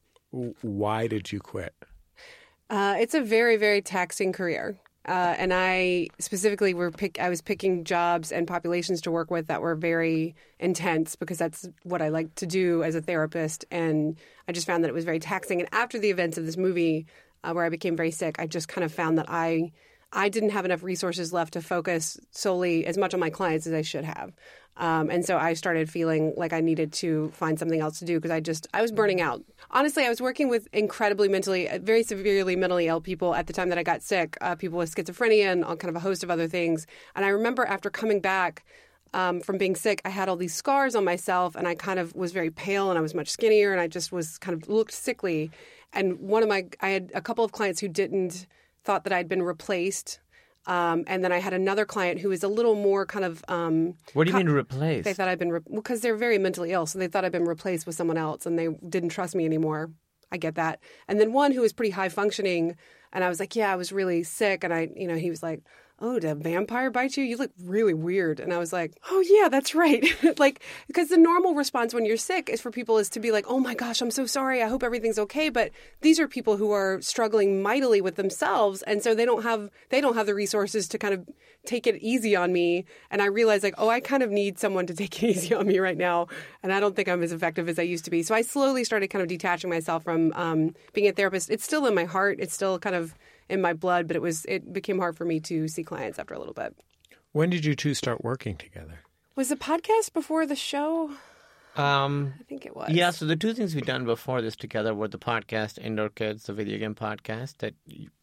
why 0.62 1.08
did 1.08 1.32
you 1.32 1.40
quit? 1.40 1.74
Uh, 2.70 2.96
it's 3.00 3.14
a 3.14 3.22
very, 3.22 3.58
very 3.58 3.82
taxing 3.82 4.32
career. 4.34 4.78
Uh, 5.08 5.36
and 5.38 5.54
I 5.54 6.08
specifically 6.18 6.74
were 6.74 6.90
pick. 6.90 7.20
I 7.20 7.30
was 7.30 7.40
picking 7.40 7.84
jobs 7.84 8.32
and 8.32 8.48
populations 8.48 9.02
to 9.02 9.12
work 9.12 9.30
with 9.30 9.46
that 9.48 9.62
were 9.62 9.76
very 9.76 10.34
intense 10.60 11.16
because 11.16 11.38
that's 11.38 11.70
what 11.84 12.02
I 12.02 12.10
like 12.10 12.34
to 12.36 12.48
do 12.48 12.82
as 12.82 12.96
a 12.96 13.02
therapist. 13.02 13.66
And 13.70 14.18
I 14.48 14.52
just 14.52 14.66
found 14.66 14.84
that 14.84 14.90
it 14.90 14.96
was 14.96 15.06
very 15.06 15.20
taxing. 15.20 15.60
And 15.60 15.70
after 15.72 16.00
the 16.00 16.10
events 16.10 16.40
of 16.40 16.48
this 16.48 16.58
movie, 16.58 17.06
uh, 17.44 17.54
where 17.54 17.64
I 17.66 17.70
became 17.70 17.96
very 17.96 18.10
sick, 18.10 18.38
I 18.40 18.48
just 18.48 18.68
kind 18.68 18.84
of 18.84 18.92
found 18.92 19.20
that 19.20 19.28
I 19.30 19.72
I 20.16 20.30
didn't 20.30 20.52
have 20.52 20.66
enough 20.66 20.82
resources 20.82 21.34
left 21.34 21.54
to 21.54 21.62
focus 21.62 22.18
solely 22.32 22.86
as 22.86 22.98
much 22.98 23.14
on 23.14 23.20
my 23.20 23.30
clients 23.30 23.68
as 23.68 23.74
I 23.74 23.82
should 23.82 24.06
have. 24.06 24.34
Um, 24.78 25.10
and 25.10 25.26
so 25.26 25.38
I 25.38 25.54
started 25.54 25.90
feeling 25.90 26.34
like 26.36 26.52
I 26.52 26.62
needed 26.62 26.92
to 26.94 27.30
find 27.30 27.58
something 27.60 27.80
else 27.80 28.00
to 28.00 28.06
do 28.06 28.18
because 28.18 28.32
I 28.32 28.40
just 28.40 28.68
I 28.74 28.82
was 28.82 28.92
burning 28.92 29.22
out. 29.22 29.42
Honestly, 29.72 30.06
I 30.06 30.10
was 30.10 30.22
working 30.22 30.50
with 30.50 30.68
incredibly 30.74 31.30
mentally, 31.30 31.70
uh, 31.70 31.80
very 31.80 32.04
severely 32.04 32.56
mentally 32.56 32.88
ill 32.88 33.00
people 33.00 33.36
at 33.36 33.48
the 33.48 33.54
time 33.54 33.70
that 33.70 33.78
I 33.78 33.84
got 33.84 34.02
sick. 34.02 34.38
Uh, 34.42 34.56
people 34.56 34.78
with 34.78 34.94
schizophrenia 34.94 35.52
and 35.52 35.64
all 35.64 35.78
kind 35.78 35.90
of 35.90 35.96
a 35.96 36.02
host 36.02 36.24
of 36.24 36.32
other 36.32 36.48
things. 36.48 36.88
And 37.16 37.24
I 37.24 37.30
remember 37.30 37.66
after 37.66 37.90
coming 37.90 38.20
back 38.20 38.66
um, 39.14 39.40
from 39.40 39.58
being 39.58 39.76
sick, 39.76 40.02
I 40.04 40.10
had 40.10 40.28
all 40.28 40.36
these 40.36 40.54
scars 40.54 40.94
on 40.94 41.06
myself, 41.06 41.56
and 41.56 41.68
I 41.68 41.76
kind 41.76 42.00
of 42.00 42.14
was 42.16 42.34
very 42.34 42.52
pale, 42.52 42.90
and 42.90 42.98
I 42.98 43.02
was 43.02 43.14
much 43.14 43.30
skinnier, 43.30 43.72
and 43.72 43.80
I 43.80 43.88
just 43.88 44.12
was 44.12 44.38
kind 44.38 44.62
of 44.62 44.68
looked 44.68 44.94
sickly. 44.94 45.52
And 45.94 46.20
one 46.20 46.44
of 46.44 46.50
my, 46.50 46.66
I 46.82 46.90
had 46.90 47.12
a 47.16 47.22
couple 47.22 47.46
of 47.46 47.54
clients 47.54 47.80
who 47.80 47.88
didn't 47.88 48.46
thought 48.86 49.04
that 49.04 49.14
I'd 49.14 49.28
been 49.28 49.44
replaced. 49.44 50.20
Um, 50.68 51.04
and 51.06 51.24
then 51.24 51.32
I 51.32 51.38
had 51.38 51.54
another 51.54 51.86
client 51.86 52.20
who 52.22 52.30
was 52.30 52.42
a 52.42 52.48
little 52.48 52.74
more 52.76 53.06
kind 53.06 53.24
of. 53.26 53.44
Um, 53.48 53.96
What 54.14 54.24
do 54.24 54.30
you 54.30 54.34
co- 54.34 54.38
mean 54.40 54.50
replace? 54.50 55.04
They 55.06 55.14
thought 55.14 55.28
I'd 55.28 55.38
been 55.38 55.60
because 55.74 56.02
they're 56.02 56.16
very 56.16 56.40
mentally 56.40 56.72
ill, 56.72 56.86
so 56.88 56.98
they 56.98 57.08
thought 57.08 57.24
I'd 57.26 57.32
been 57.32 57.46
replaced 57.46 57.86
with 57.86 57.96
someone 57.96 58.18
else, 58.18 58.46
and 58.48 58.58
they 58.58 58.70
didn't 58.90 59.10
trust 59.10 59.36
me 59.36 59.46
anymore. 59.46 59.92
I 60.32 60.38
get 60.38 60.56
that. 60.56 60.80
And 61.08 61.20
then 61.20 61.34
one 61.34 61.52
who 61.52 61.62
was 61.62 61.72
pretty 61.72 61.92
high 61.92 62.10
functioning, 62.10 62.76
and 63.14 63.24
I 63.24 63.30
was 63.30 63.40
like, 63.40 63.56
"Yeah, 63.56 63.72
I 63.72 63.76
was 63.76 63.92
really 63.92 64.24
sick," 64.24 64.64
and 64.64 64.74
I, 64.74 64.90
you 64.96 65.08
know, 65.08 65.16
he 65.18 65.30
was 65.30 65.44
like, 65.44 65.62
oh, 66.00 66.20
did 66.20 66.30
a 66.30 66.36
vampire 66.36 66.92
bite 66.92 67.16
you? 67.16 67.24
You 67.24 67.38
look 67.38 67.52
really 67.64 67.94
weird. 67.94 68.40
And 68.40 68.54
I 68.54 68.58
was 68.58 68.74
like, 68.74 68.98
oh, 69.10 69.24
yeah, 69.28 69.48
that's 69.48 69.74
right. 69.74 70.06
like, 70.40 70.62
because 70.88 71.08
the 71.10 71.18
normal 71.18 71.56
response 71.56 71.94
when 71.94 72.06
you're 72.06 72.18
sick 72.18 72.50
is 72.50 72.62
for 72.62 72.70
people 72.70 72.98
is 72.98 73.10
to 73.10 73.20
be 73.20 73.32
like, 73.32 73.46
oh 73.48 73.60
my 73.60 73.74
gosh, 73.74 74.02
I'm 74.02 74.12
so 74.12 74.26
sorry. 74.26 74.62
I 74.62 74.68
hope 74.68 74.84
everything's 74.84 75.20
okay. 75.20 75.50
But 75.50 75.72
these 76.02 76.20
are 76.20 76.28
people 76.28 76.58
who 76.58 76.72
are 76.72 77.02
struggling 77.02 77.62
mightily 77.62 78.02
with 78.02 78.16
themselves. 78.16 78.82
And 78.82 79.02
so 79.02 79.16
they 79.16 79.26
don't 79.26 79.44
have, 79.44 79.70
they 79.90 80.02
don't 80.02 80.16
have 80.16 80.26
the 80.26 80.36
resources 80.36 80.88
to 80.90 80.98
kind 80.98 81.14
of 81.14 81.26
take 81.66 81.88
it 81.88 81.96
easy 82.02 82.36
on 82.36 82.52
me. 82.52 82.86
And 83.10 83.22
I 83.22 83.26
realized 83.26 83.64
like, 83.64 83.76
oh, 83.78 83.90
I 83.90 84.02
kind 84.02 84.22
of 84.22 84.32
need 84.32 84.60
someone 84.60 84.88
to 84.88 84.94
take 84.94 85.24
it 85.24 85.28
easy 85.30 85.56
on 85.56 85.66
me 85.66 85.80
right 85.80 85.98
now. 85.98 86.28
And 86.62 86.74
I 86.74 86.80
don't 86.80 86.96
think 86.96 87.08
I'm 87.08 87.24
as 87.24 87.32
effective 87.32 87.70
as 87.70 87.80
I 87.80 87.84
used 87.84 88.06
to 88.06 88.12
be. 88.12 88.22
So 88.22 88.36
I 88.36 88.42
slowly 88.42 88.84
started 88.84 89.08
kind 89.08 89.22
of 89.22 89.30
detaching 89.30 89.70
myself 89.70 90.04
from 90.04 90.34
um, 90.36 90.76
being 90.94 91.08
a 91.08 91.14
therapist. 91.14 91.50
It's 91.50 91.64
still 91.64 91.86
in 91.86 91.96
my 91.96 92.06
heart. 92.06 92.38
It's 92.40 92.54
still 92.54 92.80
kind 92.80 92.96
of 92.96 93.16
in 93.50 93.62
my 93.62 93.74
blood, 93.74 94.08
but 94.08 94.16
it 94.16 94.22
was 94.22 94.46
it 94.46 94.74
became 94.74 95.00
hard 95.00 95.16
for 95.16 95.26
me 95.26 95.40
to 95.42 95.68
see 95.68 95.84
clients 95.84 96.20
after 96.20 96.34
a 96.34 96.40
little 96.40 96.54
bit. 96.54 96.76
When 97.32 97.50
did 97.50 97.66
you 97.66 97.76
two 97.76 97.94
start 97.94 98.24
working 98.24 98.56
together? 98.56 99.00
Was 99.36 99.50
the 99.50 99.56
podcast 99.58 100.14
before 100.14 100.46
the 100.46 100.56
show? 100.56 101.12
Um, 101.76 102.34
I 102.40 102.44
think 102.44 102.66
it 102.66 102.74
was. 102.74 102.90
yeah, 102.90 103.10
so 103.10 103.26
the 103.26 103.36
two 103.36 103.54
things 103.54 103.76
we've 103.76 103.86
done 103.86 104.06
before 104.06 104.42
this 104.42 104.56
together 104.56 104.94
were 104.96 105.10
the 105.10 105.20
podcast 105.20 105.78
Indoor 105.78 106.08
Kids, 106.08 106.46
the 106.46 106.54
video 106.54 106.78
game 106.78 106.96
podcast 106.96 107.58
that 107.58 107.74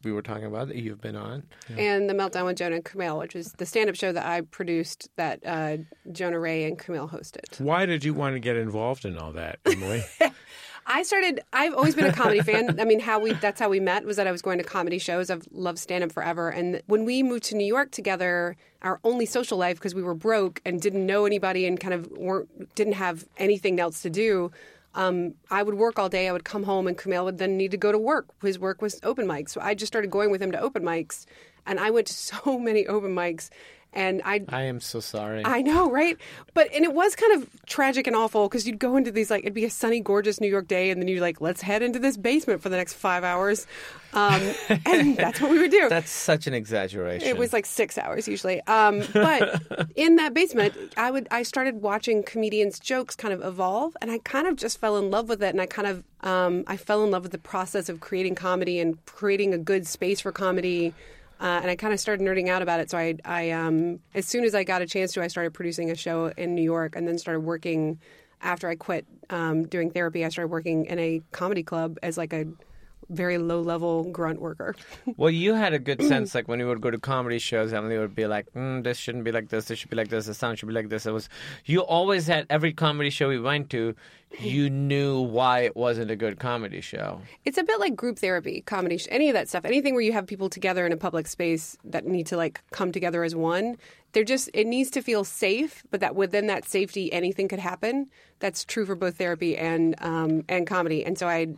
we 0.02 0.10
were 0.10 0.22
talking 0.22 0.46
about 0.46 0.68
that 0.68 0.76
you've 0.76 1.02
been 1.02 1.16
on. 1.16 1.42
And 1.76 2.08
the 2.08 2.14
Meltdown 2.14 2.46
with 2.46 2.56
Jonah 2.56 2.76
and 2.76 2.84
Kumail, 2.84 3.18
which 3.18 3.36
is 3.36 3.52
the 3.58 3.66
stand 3.66 3.90
up 3.90 3.96
show 3.96 4.10
that 4.10 4.24
I 4.24 4.40
produced 4.40 5.10
that 5.16 5.40
uh, 5.44 5.76
Jonah 6.12 6.40
Ray 6.40 6.64
and 6.64 6.78
Kumail 6.78 7.10
hosted. 7.10 7.60
Why 7.60 7.84
did 7.84 8.04
you 8.04 8.14
want 8.14 8.36
to 8.36 8.40
get 8.40 8.56
involved 8.56 9.04
in 9.04 9.18
all 9.18 9.32
that, 9.32 9.58
Emily? 9.66 10.02
I 10.86 11.02
started. 11.02 11.40
I've 11.52 11.74
always 11.74 11.94
been 11.94 12.06
a 12.06 12.12
comedy 12.12 12.40
fan. 12.40 12.80
I 12.80 12.84
mean, 12.84 13.00
how 13.00 13.20
we 13.20 13.34
that's 13.34 13.60
how 13.60 13.68
we 13.68 13.80
met 13.80 14.04
was 14.04 14.16
that 14.16 14.26
I 14.26 14.32
was 14.32 14.42
going 14.42 14.58
to 14.58 14.64
comedy 14.64 14.98
shows. 14.98 15.30
I've 15.30 15.46
loved 15.52 15.78
stand 15.78 16.04
up 16.04 16.12
forever. 16.12 16.50
And 16.50 16.82
when 16.86 17.04
we 17.04 17.22
moved 17.22 17.44
to 17.44 17.56
New 17.56 17.66
York 17.66 17.90
together, 17.90 18.56
our 18.82 19.00
only 19.04 19.26
social 19.26 19.58
life 19.58 19.76
because 19.76 19.94
we 19.94 20.02
were 20.02 20.14
broke 20.14 20.60
and 20.64 20.80
didn't 20.80 21.06
know 21.06 21.24
anybody 21.24 21.66
and 21.66 21.78
kind 21.78 21.94
of 21.94 22.10
weren't 22.12 22.74
didn't 22.74 22.94
have 22.94 23.24
anything 23.36 23.78
else 23.78 24.02
to 24.02 24.10
do. 24.10 24.50
Um, 24.94 25.34
I 25.50 25.62
would 25.62 25.74
work 25.74 25.98
all 25.98 26.08
day. 26.08 26.28
I 26.28 26.32
would 26.32 26.44
come 26.44 26.64
home, 26.64 26.86
and 26.86 26.98
Kumail 26.98 27.24
would 27.24 27.38
then 27.38 27.56
need 27.56 27.70
to 27.70 27.78
go 27.78 27.92
to 27.92 27.98
work. 27.98 28.26
His 28.42 28.58
work 28.58 28.82
was 28.82 29.00
open 29.02 29.26
mics, 29.26 29.50
so 29.50 29.60
I 29.60 29.74
just 29.74 29.90
started 29.90 30.10
going 30.10 30.30
with 30.30 30.42
him 30.42 30.52
to 30.52 30.60
open 30.60 30.82
mics, 30.82 31.24
and 31.64 31.80
I 31.80 31.90
went 31.90 32.08
to 32.08 32.12
so 32.30 32.58
many 32.58 32.86
open 32.86 33.14
mics. 33.14 33.48
And 33.94 34.22
I 34.24 34.42
I 34.48 34.62
am 34.62 34.80
so 34.80 35.00
sorry. 35.00 35.42
I 35.44 35.60
know, 35.60 35.90
right? 35.90 36.16
But 36.54 36.72
and 36.74 36.84
it 36.84 36.94
was 36.94 37.14
kind 37.14 37.34
of 37.34 37.48
tragic 37.66 38.06
and 38.06 38.16
awful 38.16 38.48
because 38.48 38.66
you'd 38.66 38.78
go 38.78 38.96
into 38.96 39.10
these 39.10 39.30
like 39.30 39.44
it'd 39.44 39.54
be 39.54 39.64
a 39.64 39.70
sunny, 39.70 40.00
gorgeous 40.00 40.40
New 40.40 40.48
York 40.48 40.66
day, 40.66 40.90
and 40.90 41.00
then 41.00 41.08
you're 41.08 41.20
like, 41.20 41.40
let's 41.40 41.60
head 41.60 41.82
into 41.82 41.98
this 41.98 42.16
basement 42.16 42.62
for 42.62 42.70
the 42.70 42.76
next 42.76 42.94
five 42.94 43.22
hours, 43.22 43.66
um, 44.14 44.40
and 44.86 45.16
that's 45.16 45.40
what 45.40 45.50
we 45.50 45.58
would 45.58 45.70
do. 45.70 45.88
That's 45.88 46.10
such 46.10 46.46
an 46.46 46.54
exaggeration. 46.54 47.28
It 47.28 47.36
was 47.36 47.52
like 47.52 47.66
six 47.66 47.98
hours 47.98 48.26
usually. 48.26 48.60
Um, 48.62 49.02
but 49.12 49.62
in 49.96 50.16
that 50.16 50.32
basement, 50.32 50.74
I 50.96 51.10
would 51.10 51.28
I 51.30 51.42
started 51.42 51.82
watching 51.82 52.22
comedians' 52.22 52.78
jokes 52.78 53.14
kind 53.14 53.34
of 53.34 53.42
evolve, 53.44 53.96
and 54.00 54.10
I 54.10 54.18
kind 54.18 54.46
of 54.46 54.56
just 54.56 54.80
fell 54.80 54.96
in 54.96 55.10
love 55.10 55.28
with 55.28 55.42
it. 55.42 55.50
And 55.50 55.60
I 55.60 55.66
kind 55.66 55.88
of 55.88 56.04
um, 56.22 56.64
I 56.66 56.76
fell 56.76 57.04
in 57.04 57.10
love 57.10 57.24
with 57.24 57.32
the 57.32 57.38
process 57.38 57.88
of 57.88 58.00
creating 58.00 58.36
comedy 58.36 58.78
and 58.78 59.04
creating 59.04 59.52
a 59.52 59.58
good 59.58 59.86
space 59.86 60.20
for 60.20 60.32
comedy. 60.32 60.94
Uh, 61.42 61.58
and 61.60 61.70
I 61.70 61.74
kind 61.74 61.92
of 61.92 61.98
started 61.98 62.24
nerding 62.24 62.48
out 62.48 62.62
about 62.62 62.78
it. 62.78 62.88
So 62.88 62.96
I, 62.96 63.16
I 63.24 63.50
um, 63.50 63.98
as 64.14 64.26
soon 64.26 64.44
as 64.44 64.54
I 64.54 64.62
got 64.62 64.80
a 64.80 64.86
chance 64.86 65.12
to, 65.14 65.22
I 65.22 65.26
started 65.26 65.52
producing 65.52 65.90
a 65.90 65.96
show 65.96 66.26
in 66.36 66.54
New 66.54 66.62
York, 66.62 66.94
and 66.96 67.06
then 67.06 67.18
started 67.18 67.40
working. 67.40 67.98
After 68.44 68.68
I 68.68 68.74
quit 68.74 69.06
um, 69.30 69.68
doing 69.68 69.90
therapy, 69.90 70.24
I 70.24 70.28
started 70.28 70.48
working 70.48 70.86
in 70.86 70.98
a 70.98 71.20
comedy 71.30 71.62
club 71.62 71.98
as 72.02 72.18
like 72.18 72.32
a 72.32 72.44
very 73.08 73.38
low 73.38 73.60
level 73.60 74.04
grunt 74.04 74.40
worker. 74.40 74.74
Well, 75.16 75.30
you 75.30 75.54
had 75.54 75.72
a 75.74 75.78
good 75.78 76.02
sense, 76.02 76.34
like 76.34 76.48
when 76.48 76.58
you 76.58 76.66
would 76.66 76.80
go 76.80 76.90
to 76.90 76.98
comedy 76.98 77.38
shows, 77.38 77.72
Emily 77.72 77.98
would 77.98 78.14
be 78.14 78.26
like, 78.26 78.46
mm, 78.54 78.82
"This 78.82 78.96
shouldn't 78.96 79.24
be 79.24 79.32
like 79.32 79.50
this. 79.50 79.66
This 79.66 79.78
should 79.78 79.90
be 79.90 79.96
like 79.96 80.08
this. 80.08 80.26
The 80.26 80.34
sound 80.34 80.58
should 80.58 80.68
be 80.68 80.74
like 80.74 80.88
this." 80.88 81.06
It 81.06 81.12
was 81.12 81.28
you 81.64 81.80
always 81.80 82.26
had 82.26 82.46
every 82.48 82.72
comedy 82.72 83.10
show 83.10 83.28
we 83.28 83.38
went 83.38 83.70
to, 83.70 83.94
you 84.38 84.70
knew 84.88 85.20
why 85.20 85.60
it 85.60 85.76
wasn't 85.76 86.10
a 86.10 86.16
good 86.16 86.38
comedy 86.38 86.80
show. 86.80 87.20
It's 87.44 87.58
a 87.58 87.64
bit 87.64 87.78
like 87.78 87.94
group 87.94 88.18
therapy, 88.18 88.62
comedy, 88.62 88.98
sh- 88.98 89.08
any 89.10 89.28
of 89.28 89.34
that 89.34 89.48
stuff. 89.48 89.64
Anything 89.64 89.94
where 89.94 90.02
you 90.02 90.12
have 90.12 90.26
people 90.26 90.48
together 90.48 90.86
in 90.86 90.92
a 90.92 90.96
public 90.96 91.26
space 91.26 91.76
that 91.84 92.06
need 92.06 92.26
to 92.28 92.36
like 92.36 92.62
come 92.70 92.90
together 92.92 93.22
as 93.24 93.34
one. 93.34 93.76
They're 94.12 94.24
just 94.24 94.50
it 94.54 94.66
needs 94.66 94.90
to 94.90 95.02
feel 95.02 95.24
safe, 95.24 95.84
but 95.90 96.00
that 96.00 96.14
within 96.14 96.46
that 96.46 96.64
safety, 96.64 97.12
anything 97.12 97.48
could 97.48 97.58
happen. 97.58 98.08
That's 98.38 98.64
true 98.64 98.86
for 98.86 98.94
both 98.94 99.16
therapy 99.16 99.56
and 99.56 99.94
um, 100.00 100.44
and 100.48 100.66
comedy. 100.66 101.04
And 101.04 101.18
so 101.18 101.28
I. 101.28 101.54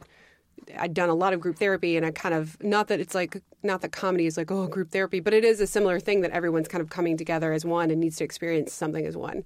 I'd 0.78 0.94
done 0.94 1.09
a 1.09 1.14
lot 1.14 1.33
of 1.33 1.40
group 1.40 1.56
therapy, 1.59 1.97
and 1.97 2.04
I 2.04 2.11
kind 2.11 2.35
of 2.35 2.62
not 2.62 2.88
that 2.88 3.00
it's 3.00 3.14
like 3.14 3.42
not 3.62 3.80
that 3.83 3.92
comedy 3.92 4.26
is 4.26 4.37
like 4.37 4.50
oh 4.50 4.66
group 4.66 4.90
therapy, 4.90 5.21
but 5.21 5.35
it 5.35 5.44
is 5.44 5.61
a 5.61 5.66
similar 5.66 6.00
thing 6.00 6.21
that 6.23 6.30
everyone's 6.30 6.68
kind 6.68 6.83
of 6.83 6.90
coming 6.90 7.16
together 7.16 7.52
as 7.52 7.64
one 7.64 7.90
and 7.90 8.00
needs 8.00 8.16
to 8.16 8.25
experience 8.25 8.73
something 8.73 9.06
as 9.06 9.16
one. 9.16 9.44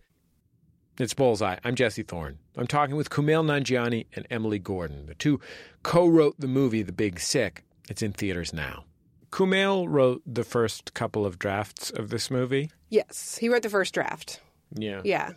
It's 0.98 1.14
Bullseye. 1.14 1.58
I'm 1.62 1.76
Jesse 1.76 2.02
Thorne. 2.02 2.38
I'm 2.56 2.66
talking 2.66 2.96
with 2.96 3.08
Kumail 3.08 3.44
Nanjiani 3.44 4.06
and 4.16 4.26
Emily 4.30 4.58
Gordon. 4.58 5.06
The 5.06 5.14
two 5.14 5.38
co-wrote 5.84 6.34
the 6.40 6.48
movie 6.48 6.82
The 6.82 6.90
Big 6.92 7.20
Sick. 7.20 7.62
It's 7.88 8.02
in 8.02 8.12
theaters 8.12 8.52
now. 8.52 8.84
Kumail 9.30 9.86
wrote 9.88 10.22
the 10.26 10.42
first 10.42 10.94
couple 10.94 11.24
of 11.24 11.38
drafts 11.38 11.90
of 11.90 12.10
this 12.10 12.32
movie. 12.32 12.70
Yes, 12.88 13.38
he 13.38 13.48
wrote 13.48 13.62
the 13.62 13.70
first 13.70 13.94
draft. 13.94 14.40
Yeah. 14.74 15.02
Yeah. 15.04 15.32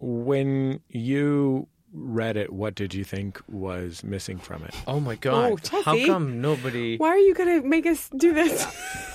When 0.00 0.80
you 0.88 1.68
read 1.92 2.36
it, 2.36 2.52
what 2.52 2.74
did 2.74 2.94
you 2.94 3.04
think 3.04 3.40
was 3.48 4.04
missing 4.04 4.38
from 4.38 4.62
it? 4.64 4.74
Oh 4.86 5.00
my 5.00 5.16
god! 5.16 5.60
Oh, 5.72 5.82
How 5.82 5.96
come 6.06 6.40
nobody? 6.40 6.96
Why 6.96 7.08
are 7.08 7.18
you 7.18 7.34
going 7.34 7.60
to 7.62 7.66
make 7.68 7.86
us 7.86 8.08
do 8.16 8.32
this? 8.32 8.66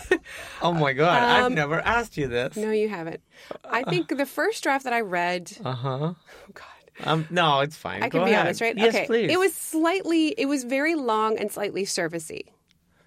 Oh 0.62 0.74
my 0.74 0.94
god! 0.94 1.22
I've 1.22 1.46
Um, 1.46 1.56
never 1.56 1.80
asked 1.82 2.18
you 2.18 2.28
this. 2.28 2.56
no, 2.56 2.72
you 2.72 2.88
haven't. 2.90 3.22
I 3.70 3.84
think 3.84 4.08
the 4.16 4.26
first 4.26 4.64
draft 4.64 4.84
that 4.86 4.94
I 4.94 5.02
read, 5.02 5.52
Uh 5.64 5.74
huh. 5.74 5.90
oh 5.90 6.16
God, 6.54 6.66
Um. 7.04 7.28
No, 7.30 7.60
it's 7.62 7.76
fine. 7.76 8.02
I 8.02 8.10
Go 8.10 8.20
can 8.20 8.26
be 8.28 8.32
ahead. 8.32 8.46
honest, 8.48 8.62
right? 8.62 8.78
Yes, 8.78 8.96
okay. 8.96 9.06
please. 9.06 9.32
It 9.32 9.38
was 9.38 9.54
slightly, 9.54 10.30
it 10.38 10.46
was 10.48 10.64
very 10.64 10.96
long 10.96 11.38
and 11.38 11.52
slightly 11.52 11.84
surfacey, 11.86 12.46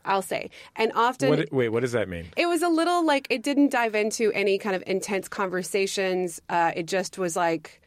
I'll 0.04 0.22
say. 0.22 0.50
And 0.76 0.92
often 0.94 1.30
What, 1.30 1.52
wait, 1.52 1.68
what 1.70 1.80
does 1.80 1.92
that 1.92 2.08
mean? 2.08 2.26
it 2.36 2.46
was 2.46 2.62
a 2.62 2.68
little 2.68 3.04
like 3.04 3.26
it 3.30 3.42
didn't 3.42 3.70
dive 3.70 3.94
into 3.94 4.30
any 4.32 4.58
kind 4.58 4.76
of 4.76 4.84
intense 4.86 5.28
conversations. 5.28 6.40
Uh, 6.48 6.72
it 6.76 6.86
just 6.86 7.18
was 7.18 7.34
like 7.36 7.80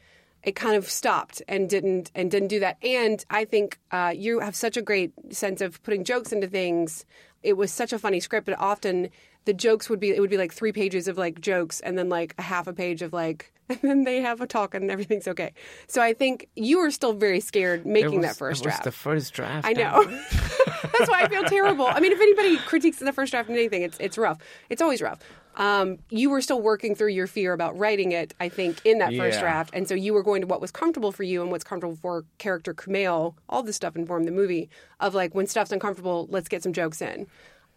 it 0.44 0.56
kind 0.56 0.76
of 0.76 0.90
stopped 0.90 1.42
and 1.48 1.70
didn't 1.70 2.12
and 2.16 2.32
didn't 2.32 2.48
do 2.50 2.60
that. 2.60 2.78
And 2.84 3.24
I 3.30 3.46
think 3.46 3.80
uh, 3.92 4.14
you 4.16 4.40
have 4.40 4.56
such 4.56 4.78
a 4.78 4.82
great 4.82 5.12
sense 5.34 5.62
of 5.62 5.82
putting 5.84 6.04
jokes 6.04 6.32
into 6.32 6.48
things. 6.48 7.06
It 7.44 7.54
was 7.58 7.72
such 7.72 7.94
a 7.94 8.00
funny 8.00 8.20
script, 8.20 8.46
but 8.46 8.60
often 8.60 9.10
the 9.46 9.54
jokes 9.54 9.90
would 9.90 10.00
be 10.00 10.10
it 10.10 10.20
would 10.20 10.30
be 10.30 10.38
like 10.38 10.54
three 10.54 10.72
pages 10.72 11.08
of 11.08 11.18
like 11.18 11.42
jokes 11.42 11.80
and 11.80 11.98
then 11.98 12.10
like 12.10 12.36
a 12.38 12.44
half 12.44 12.68
a 12.68 12.74
page 12.74 13.02
of 13.02 13.14
like 13.14 13.52
and 13.70 13.80
then 13.82 14.04
they 14.04 14.22
have 14.22 14.42
a 14.42 14.48
talk 14.48 14.74
and 14.74 14.92
everything's 14.92 15.28
okay. 15.28 15.54
So 15.88 16.02
I 16.02 16.14
think 16.14 16.48
you 16.56 16.80
were 16.80 16.92
still 16.92 17.14
very 17.14 17.40
scared 17.40 17.86
making 17.86 18.20
was- 18.20 18.28
that 18.28 18.36
first 18.36 18.62
it 18.62 18.66
was 18.66 18.74
draft. 18.74 18.84
the 18.84 18.92
first 18.92 19.34
draft. 19.34 19.68
I 19.68 19.74
know. 19.74 20.04
That's 20.98 21.10
why 21.10 21.22
I 21.22 21.30
feel 21.30 21.44
terrible. 21.44 21.86
I 21.86 22.00
mean, 22.00 22.12
if 22.12 22.20
anybody 22.20 22.58
critiques 22.58 22.98
the 23.00 23.14
first 23.14 23.32
draft 23.32 23.50
of 23.50 23.56
anything, 23.56 23.84
it's 23.84 23.98
it's 24.00 24.18
rough. 24.18 24.40
It's 24.70 24.82
always 24.82 25.02
rough. 25.02 25.20
Um, 25.56 26.00
you 26.10 26.30
were 26.30 26.42
still 26.42 26.62
working 26.62 26.96
through 26.96 27.10
your 27.10 27.28
fear 27.28 27.52
about 27.54 27.78
writing 27.78 28.14
it, 28.14 28.34
I 28.40 28.48
think, 28.50 28.80
in 28.86 29.00
that 29.00 29.14
first 29.16 29.36
Yeah. 29.36 29.42
draft, 29.42 29.72
and 29.74 29.88
so 29.88 29.94
you 29.96 30.14
were 30.14 30.24
going 30.24 30.42
to 30.42 30.48
what 30.48 30.62
was 30.62 30.72
comfortable 30.72 31.12
for 31.12 31.24
you 31.24 31.42
and 31.42 31.52
what's 31.52 31.64
comfortable 31.66 31.96
for 31.98 32.24
character 32.38 32.74
Kumail. 32.74 33.36
All 33.50 33.62
this 33.62 33.76
stuff 33.76 33.96
informed 33.96 34.28
the 34.28 34.32
movie 34.32 34.70
of 35.00 35.14
like 35.14 35.36
when 35.36 35.48
stuff's 35.48 35.72
uncomfortable, 35.72 36.28
let's 36.30 36.48
get 36.48 36.64
some 36.64 36.74
jokes 36.74 37.02
in. 37.02 37.28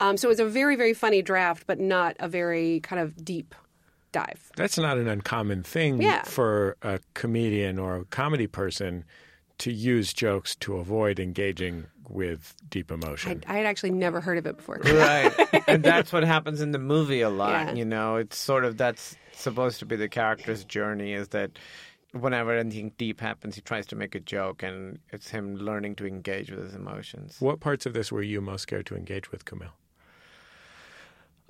Um, 0.00 0.16
so 0.16 0.28
it 0.28 0.30
was 0.30 0.40
a 0.40 0.46
very 0.46 0.76
very 0.76 0.94
funny 0.94 1.20
draft, 1.22 1.66
but 1.66 1.80
not 1.80 2.16
a 2.20 2.28
very 2.28 2.80
kind 2.80 3.00
of 3.02 3.24
deep 3.24 3.54
dive. 4.12 4.52
That's 4.56 4.78
not 4.78 4.96
an 4.96 5.08
uncommon 5.08 5.64
thing 5.64 6.00
Yeah. 6.00 6.22
for 6.22 6.76
a 6.82 7.00
comedian 7.14 7.78
or 7.80 7.96
a 7.96 8.04
comedy 8.04 8.46
person 8.46 9.04
to 9.58 9.72
use 9.72 10.12
jokes 10.12 10.54
to 10.56 10.76
avoid 10.76 11.18
engaging 11.20 11.86
with 12.08 12.54
deep 12.68 12.90
emotion. 12.90 13.42
I 13.46 13.56
had 13.56 13.66
actually 13.66 13.92
never 13.92 14.20
heard 14.20 14.36
of 14.38 14.46
it 14.46 14.56
before. 14.58 14.80
right 14.84 15.32
and 15.68 15.82
that's 15.82 16.12
what 16.12 16.22
happens 16.24 16.60
in 16.60 16.72
the 16.72 16.78
movie 16.78 17.20
a 17.22 17.30
lot 17.30 17.50
Yeah. 17.68 17.72
you 17.74 17.84
know 17.84 18.16
it's 18.16 18.36
sort 18.36 18.64
of 18.64 18.76
that's 18.76 19.16
supposed 19.32 19.78
to 19.78 19.86
be 19.86 19.96
the 19.96 20.08
character's 20.08 20.64
journey 20.64 21.12
is 21.14 21.28
that 21.28 21.52
whenever 22.12 22.56
anything 22.56 22.92
deep 22.98 23.20
happens 23.20 23.54
he 23.54 23.60
tries 23.60 23.86
to 23.86 23.96
make 23.96 24.14
a 24.14 24.20
joke 24.20 24.62
and 24.62 24.98
it's 25.12 25.30
him 25.30 25.56
learning 25.56 25.96
to 25.96 26.06
engage 26.06 26.50
with 26.50 26.62
his 26.62 26.74
emotions 26.74 27.36
what 27.40 27.58
parts 27.60 27.86
of 27.86 27.94
this 27.94 28.12
were 28.12 28.22
you 28.22 28.40
most 28.40 28.62
scared 28.62 28.86
to 28.86 28.94
engage 28.96 29.32
with, 29.32 29.44
Kumail? 29.44 29.70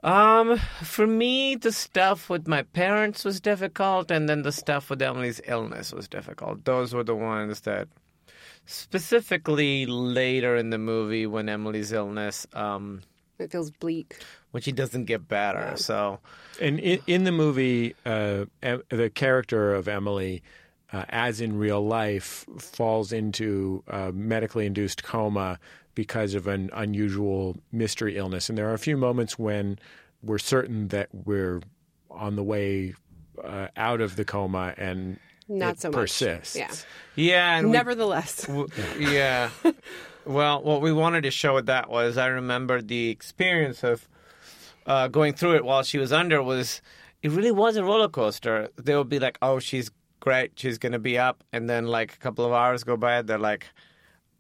Um 0.05 0.59
for 0.83 1.07
me 1.07 1.57
the 1.57 1.73
stuff 1.73 2.29
with 2.31 2.47
my 2.47 2.63
parents 2.63 3.25
was 3.25 3.41
difficult 3.41 4.11
and 4.11 4.29
then 4.29 4.43
the 4.43 4.53
stuff 4.53 4.91
with 4.91 5.01
emily's 5.03 5.41
illness 5.47 5.93
was 5.93 6.07
difficult. 6.09 6.65
Those 6.65 6.95
were 6.95 7.05
the 7.05 7.15
ones 7.17 7.63
that 7.63 7.89
specifically 8.67 9.87
later 9.87 10.57
in 10.57 10.71
the 10.71 10.79
movie 10.79 11.27
when 11.27 11.49
emily's 11.49 11.91
illness 11.93 12.47
um 12.55 13.01
It 13.39 13.51
feels 13.51 13.71
bleak. 13.71 14.19
when 14.53 14.63
she 14.63 14.73
doesn't 14.73 15.07
get 15.07 15.27
better 15.27 15.73
so. 15.77 16.21
And 16.61 16.79
in, 16.79 17.01
in 17.07 17.25
the 17.25 17.33
movie, 17.33 17.95
uh, 18.07 18.45
em- 18.63 18.83
the 18.91 19.11
character 19.11 19.75
of 19.75 19.89
Emily, 19.89 20.43
uh, 20.93 21.05
as 21.09 21.41
in 21.41 21.59
real 21.59 21.85
life, 21.85 22.47
falls 22.59 23.13
into 23.13 23.83
a 23.89 24.13
medically 24.13 24.67
induced 24.67 25.03
coma 25.03 25.59
because 25.95 26.35
of 26.35 26.47
an 26.47 26.71
unusual 26.73 27.57
mystery 27.73 28.17
illness. 28.17 28.49
And 28.49 28.57
there 28.59 28.69
are 28.69 28.75
a 28.75 28.79
few 28.79 28.97
moments 28.97 29.39
when 29.39 29.79
we're 30.23 30.39
certain 30.39 30.89
that 30.89 31.09
we're 31.13 31.61
on 32.11 32.37
the 32.37 32.43
way 32.43 32.95
uh, 33.43 33.69
out 33.77 34.01
of 34.01 34.17
the 34.17 34.25
coma 34.25 34.75
and 34.77 35.19
Not 35.49 35.75
it 35.75 35.81
so 35.81 35.89
much. 35.91 35.97
persists. 35.97 36.57
Yeah. 36.57 36.71
Yeah, 37.17 37.59
and 37.59 37.67
we- 37.69 37.73
Nevertheless, 37.73 38.49
yeah. 38.99 39.51
well, 40.25 40.63
what 40.63 40.81
we 40.81 40.93
wanted 40.93 41.23
to 41.23 41.31
show 41.31 41.55
with 41.55 41.67
that 41.67 41.89
was 41.91 42.17
I 42.17 42.27
remember 42.29 42.81
the 42.83 43.09
experience 43.11 43.83
of 43.85 44.09
uh, 44.87 45.09
going 45.09 45.35
through 45.35 45.57
it 45.57 45.65
while 45.65 45.83
she 45.83 45.99
was 45.99 46.13
under 46.13 46.43
was 46.43 46.81
it 47.23 47.31
really 47.31 47.51
was 47.53 47.77
a 47.77 47.85
roller 47.85 48.09
coaster. 48.09 48.69
They 48.77 48.95
would 48.97 49.09
be 49.09 49.19
like, 49.19 49.39
"Oh, 49.41 49.59
she's 49.59 49.91
great, 50.21 50.53
she's 50.57 50.77
gonna 50.79 50.99
be 50.99 51.17
up," 51.19 51.43
and 51.53 51.71
then 51.71 51.87
like 51.87 52.13
a 52.15 52.19
couple 52.19 52.45
of 52.45 52.53
hours 52.53 52.85
go 52.85 52.97
by, 52.97 53.23
they're 53.23 53.39
like, 53.39 53.67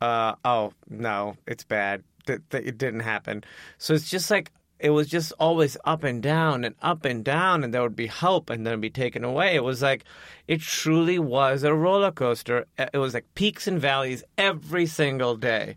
uh, 0.04 0.34
"Oh 0.44 0.72
no, 0.88 1.36
it's 1.46 1.64
bad. 1.64 2.02
Th- 2.26 2.40
th- 2.50 2.66
it 2.66 2.76
didn't 2.78 3.00
happen." 3.00 3.44
So 3.78 3.94
it's 3.94 4.10
just 4.10 4.30
like. 4.30 4.50
It 4.80 4.90
was 4.90 5.06
just 5.08 5.32
always 5.38 5.76
up 5.84 6.02
and 6.04 6.20
down 6.22 6.64
and 6.64 6.74
up 6.82 7.06
and 7.06 7.24
down, 7.24 7.64
and 7.64 7.72
there 7.72 7.80
would 7.80 7.96
be 7.96 8.08
hope 8.08 8.50
and 8.50 8.66
then 8.66 8.80
be 8.80 8.90
taken 8.90 9.24
away. 9.24 9.54
It 9.54 9.64
was 9.64 9.80
like, 9.80 10.04
it 10.46 10.60
truly 10.60 11.18
was 11.18 11.62
a 11.62 11.72
roller 11.72 12.10
coaster. 12.10 12.66
It 12.76 12.98
was 12.98 13.14
like 13.14 13.24
peaks 13.34 13.66
and 13.66 13.80
valleys 13.80 14.24
every 14.36 14.86
single 14.86 15.36
day. 15.36 15.76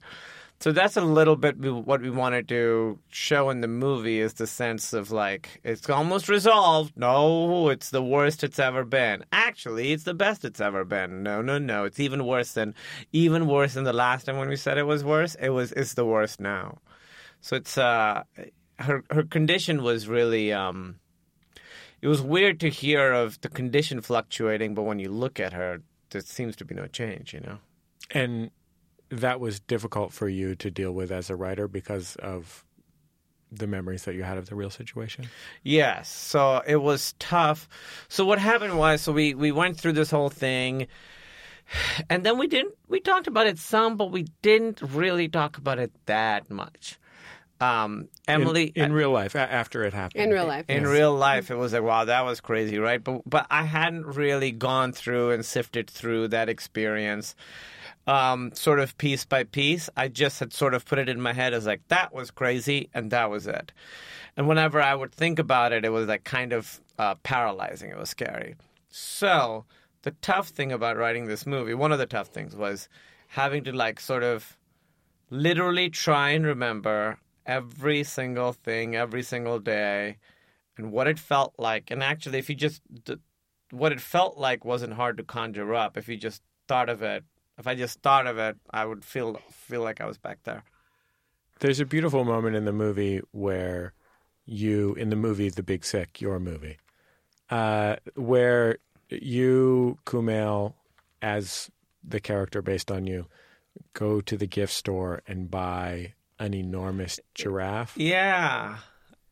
So 0.60 0.72
that's 0.72 0.98
a 0.98 1.02
little 1.02 1.36
bit 1.36 1.58
what 1.60 2.02
we 2.02 2.10
wanted 2.10 2.48
to 2.50 2.98
show 3.10 3.52
in 3.52 3.62
the 3.62 3.68
movie 3.68 4.20
is 4.20 4.34
the 4.34 4.48
sense 4.48 4.92
of 4.92 5.12
like 5.12 5.62
it's 5.64 5.88
almost 5.88 6.30
resolved. 6.30 6.94
No, 6.96 7.70
it's 7.70 7.92
the 7.92 8.02
worst 8.02 8.44
it's 8.44 8.58
ever 8.58 8.84
been. 8.84 9.24
Actually, 9.32 9.92
it's 9.92 10.04
the 10.04 10.16
best 10.16 10.44
it's 10.44 10.60
ever 10.60 10.84
been. 10.84 11.22
No, 11.22 11.44
no, 11.44 11.60
no, 11.60 11.84
it's 11.86 12.00
even 12.00 12.26
worse 12.26 12.54
than 12.54 12.74
even 13.12 13.46
worse 13.46 13.76
than 13.76 13.84
the 13.84 13.94
last 13.94 14.26
time 14.26 14.38
when 14.38 14.50
we 14.50 14.56
said 14.56 14.80
it 14.80 14.84
was 14.84 15.04
worse. 15.04 15.36
It 15.36 15.50
was 15.50 15.74
it's 15.74 15.94
the 15.94 16.06
worst 16.06 16.40
now. 16.40 16.80
So 17.42 17.56
it's 17.56 17.78
uh 17.78 18.24
her 18.80 19.04
her 19.12 19.24
condition 19.24 19.84
was 19.84 20.08
really 20.08 20.52
um 20.52 20.96
it 22.02 22.08
was 22.08 22.22
weird 22.22 22.60
to 22.62 22.70
hear 22.70 23.12
of 23.12 23.40
the 23.42 23.50
condition 23.50 24.02
fluctuating, 24.02 24.74
but 24.74 24.84
when 24.84 24.98
you 24.98 25.10
look 25.10 25.40
at 25.40 25.54
her, 25.54 25.82
there 26.10 26.22
seems 26.22 26.56
to 26.58 26.66
be 26.66 26.76
no 26.76 26.88
change, 26.88 27.34
you 27.34 27.42
know. 27.42 27.58
And 28.12 28.52
that 29.10 29.40
was 29.40 29.60
difficult 29.60 30.14
for 30.14 30.28
you 30.28 30.56
to 30.56 30.70
deal 30.70 30.92
with 30.92 31.12
as 31.12 31.30
a 31.30 31.36
writer 31.36 31.68
because 31.68 32.16
of 32.18 32.64
the 33.52 33.68
memories 33.68 34.04
that 34.04 34.16
you 34.16 34.24
had 34.24 34.38
of 34.38 34.50
the 34.50 34.56
real 34.56 34.70
situation. 34.70 35.28
Yes. 35.64 36.10
So 36.10 36.62
it 36.68 36.78
was 36.78 37.14
tough. 37.20 37.70
So 38.10 38.26
what 38.26 38.40
happened 38.40 38.78
was, 38.78 39.02
so 39.02 39.12
we 39.12 39.34
we 39.34 39.52
went 39.52 39.78
through 39.80 39.94
this 39.94 40.12
whole 40.12 40.30
thing, 40.30 40.88
and 42.10 42.26
then 42.26 42.38
we 42.38 42.48
didn't. 42.48 42.76
We 42.88 43.00
talked 43.00 43.28
about 43.28 43.48
it 43.48 43.58
some, 43.58 43.98
but 43.98 44.12
we 44.12 44.28
didn't 44.42 44.82
really 44.82 45.28
talk 45.30 45.58
about 45.58 45.80
it 45.80 45.92
that 46.06 46.50
much. 46.50 47.00
Um, 47.60 48.10
Emily, 48.28 48.72
in, 48.76 48.86
in 48.86 48.94
real 48.94 49.10
life 49.10 49.34
a- 49.34 49.40
after 49.40 49.84
it 49.84 49.94
happened. 49.94 50.24
in 50.24 50.30
real 50.30 50.46
life, 50.46 50.66
in 50.68 50.84
yes. 50.84 50.92
real 50.92 51.16
life, 51.16 51.50
it 51.50 51.56
was 51.56 51.74
like, 51.74 51.82
wow, 51.82 52.06
that 52.06 52.24
was 52.24 52.40
crazy, 52.40 52.78
right? 52.78 53.04
But 53.04 53.28
but 53.28 53.48
I 53.50 53.64
hadn't 53.64 54.06
really 54.06 54.52
gone 54.52 54.92
through 54.92 55.32
and 55.32 55.44
sifted 55.44 55.90
through 55.90 56.28
that 56.30 56.50
experience, 56.50 57.34
um, 58.08 58.52
sort 58.54 58.80
of 58.80 58.98
piece 58.98 59.26
by 59.26 59.44
piece. 59.44 59.90
I 59.96 60.08
just 60.08 60.40
had 60.40 60.54
sort 60.54 60.74
of 60.74 60.86
put 60.86 61.00
it 61.00 61.10
in 61.10 61.22
my 61.22 61.34
head 61.34 61.54
as 61.54 61.66
like 61.66 61.88
that 61.90 62.14
was 62.14 62.32
crazy, 62.32 62.90
and 62.94 63.12
that 63.12 63.30
was 63.30 63.48
it. 63.48 63.72
And 64.36 64.48
whenever 64.48 64.82
I 64.82 64.96
would 64.96 65.14
think 65.14 65.40
about 65.40 65.74
it, 65.74 65.86
it 65.86 65.90
was 65.90 66.08
like 66.08 66.24
kind 66.24 66.54
of 66.54 66.82
uh, 66.98 67.16
paralyzing. 67.16 67.92
It 67.92 67.98
was 67.98 68.10
scary. 68.10 68.56
So 68.90 69.66
the 70.04 70.12
tough 70.22 70.50
thing 70.50 70.72
about 70.72 70.98
writing 70.98 71.26
this 71.26 71.46
movie, 71.46 71.74
one 71.74 71.92
of 71.92 72.00
the 72.00 72.06
tough 72.06 72.28
things 72.28 72.56
was 72.56 72.88
having 73.28 73.64
to 73.66 73.72
like 73.72 74.00
sort 74.00 74.24
of 74.24 74.58
literally 75.30 75.90
try 75.90 76.30
and 76.30 76.46
remember 76.46 77.20
every 77.46 78.04
single 78.04 78.54
thing 78.54 78.96
every 78.96 79.24
single 79.24 79.60
day 79.60 80.18
and 80.78 80.92
what 80.92 81.08
it 81.08 81.18
felt 81.18 81.54
like 81.58 81.90
and 81.90 82.04
actually 82.04 82.38
if 82.38 82.50
you 82.50 82.56
just 82.56 82.82
what 83.72 83.92
it 83.92 84.02
felt 84.02 84.38
like 84.38 84.66
wasn't 84.66 84.94
hard 84.94 85.18
to 85.18 85.24
conjure 85.24 85.74
up 85.74 85.98
if 85.98 86.08
you 86.08 86.18
just 86.18 86.42
thought 86.68 86.90
of 86.90 87.02
it 87.02 87.24
if 87.58 87.68
i 87.68 87.76
just 87.76 88.02
thought 88.02 88.28
of 88.28 88.38
it 88.38 88.56
i 88.72 88.86
would 88.86 89.04
feel 89.04 89.40
feel 89.50 89.82
like 89.82 90.02
i 90.02 90.06
was 90.06 90.18
back 90.18 90.40
there 90.44 90.64
There's 91.60 91.80
a 91.80 91.86
beautiful 91.86 92.24
moment 92.24 92.56
in 92.56 92.66
the 92.66 92.74
movie 92.74 93.22
where 93.32 93.94
you, 94.46 94.94
in 94.96 95.10
the 95.10 95.16
movie 95.16 95.50
The 95.50 95.64
Big 95.64 95.84
Sick, 95.84 96.22
your 96.22 96.40
movie, 96.40 96.78
uh, 97.50 97.98
where 98.16 98.78
you, 99.10 99.98
Kumail, 100.06 100.74
as 101.22 101.70
the 102.04 102.20
character 102.20 102.62
based 102.62 102.92
on 102.92 103.08
you, 103.08 103.26
go 103.94 104.22
to 104.22 104.38
the 104.38 104.48
gift 104.48 104.74
store 104.74 105.22
and 105.28 105.52
buy 105.52 106.14
an 106.40 106.54
enormous 106.54 107.20
giraffe. 107.36 107.98
Yeah. 107.98 108.78